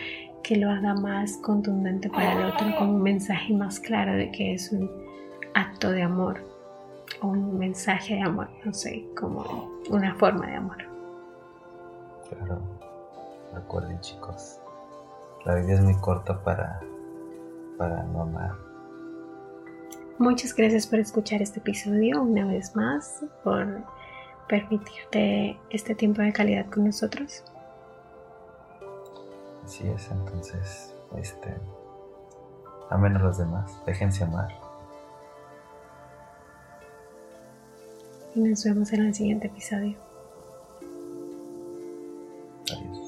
que 0.42 0.56
lo 0.56 0.70
haga 0.70 0.94
más 0.94 1.36
contundente 1.38 2.08
para 2.08 2.32
el 2.32 2.52
otro, 2.52 2.66
como 2.78 2.94
un 2.94 3.02
mensaje 3.02 3.52
más 3.52 3.80
claro 3.80 4.14
de 4.14 4.30
que 4.30 4.54
es 4.54 4.72
un 4.72 4.90
acto 5.54 5.90
de 5.90 6.02
amor 6.02 6.40
o 7.20 7.28
un 7.28 7.58
mensaje 7.58 8.14
de 8.14 8.22
amor, 8.22 8.48
no 8.64 8.72
sé, 8.72 9.04
como 9.18 9.70
una 9.90 10.14
forma 10.14 10.46
de 10.46 10.54
amor. 10.54 10.78
Claro, 12.28 12.60
recuerden 13.54 14.00
chicos, 14.00 14.60
la 15.44 15.56
vida 15.56 15.74
es 15.74 15.80
muy 15.80 15.94
corta 15.96 16.42
para, 16.42 16.80
para 17.76 18.02
no 18.04 18.22
amar. 18.22 18.68
Muchas 20.18 20.54
gracias 20.54 20.86
por 20.86 20.98
escuchar 20.98 21.42
este 21.42 21.60
episodio 21.60 22.22
una 22.22 22.44
vez 22.44 22.74
más, 22.74 23.24
por 23.44 23.66
permitirte 24.48 25.58
este 25.70 25.94
tiempo 25.94 26.22
de 26.22 26.32
calidad 26.32 26.66
con 26.70 26.86
nosotros. 26.86 27.44
Así 29.68 29.86
es, 29.86 30.10
entonces, 30.10 30.94
este, 31.18 31.54
amen 32.88 33.16
a 33.16 33.18
los 33.18 33.36
demás, 33.36 33.70
déjense 33.84 34.24
amar. 34.24 34.48
Y 38.34 38.40
nos 38.40 38.64
vemos 38.64 38.90
en 38.94 39.04
el 39.08 39.14
siguiente 39.14 39.48
episodio. 39.48 39.98
Adiós. 42.72 43.07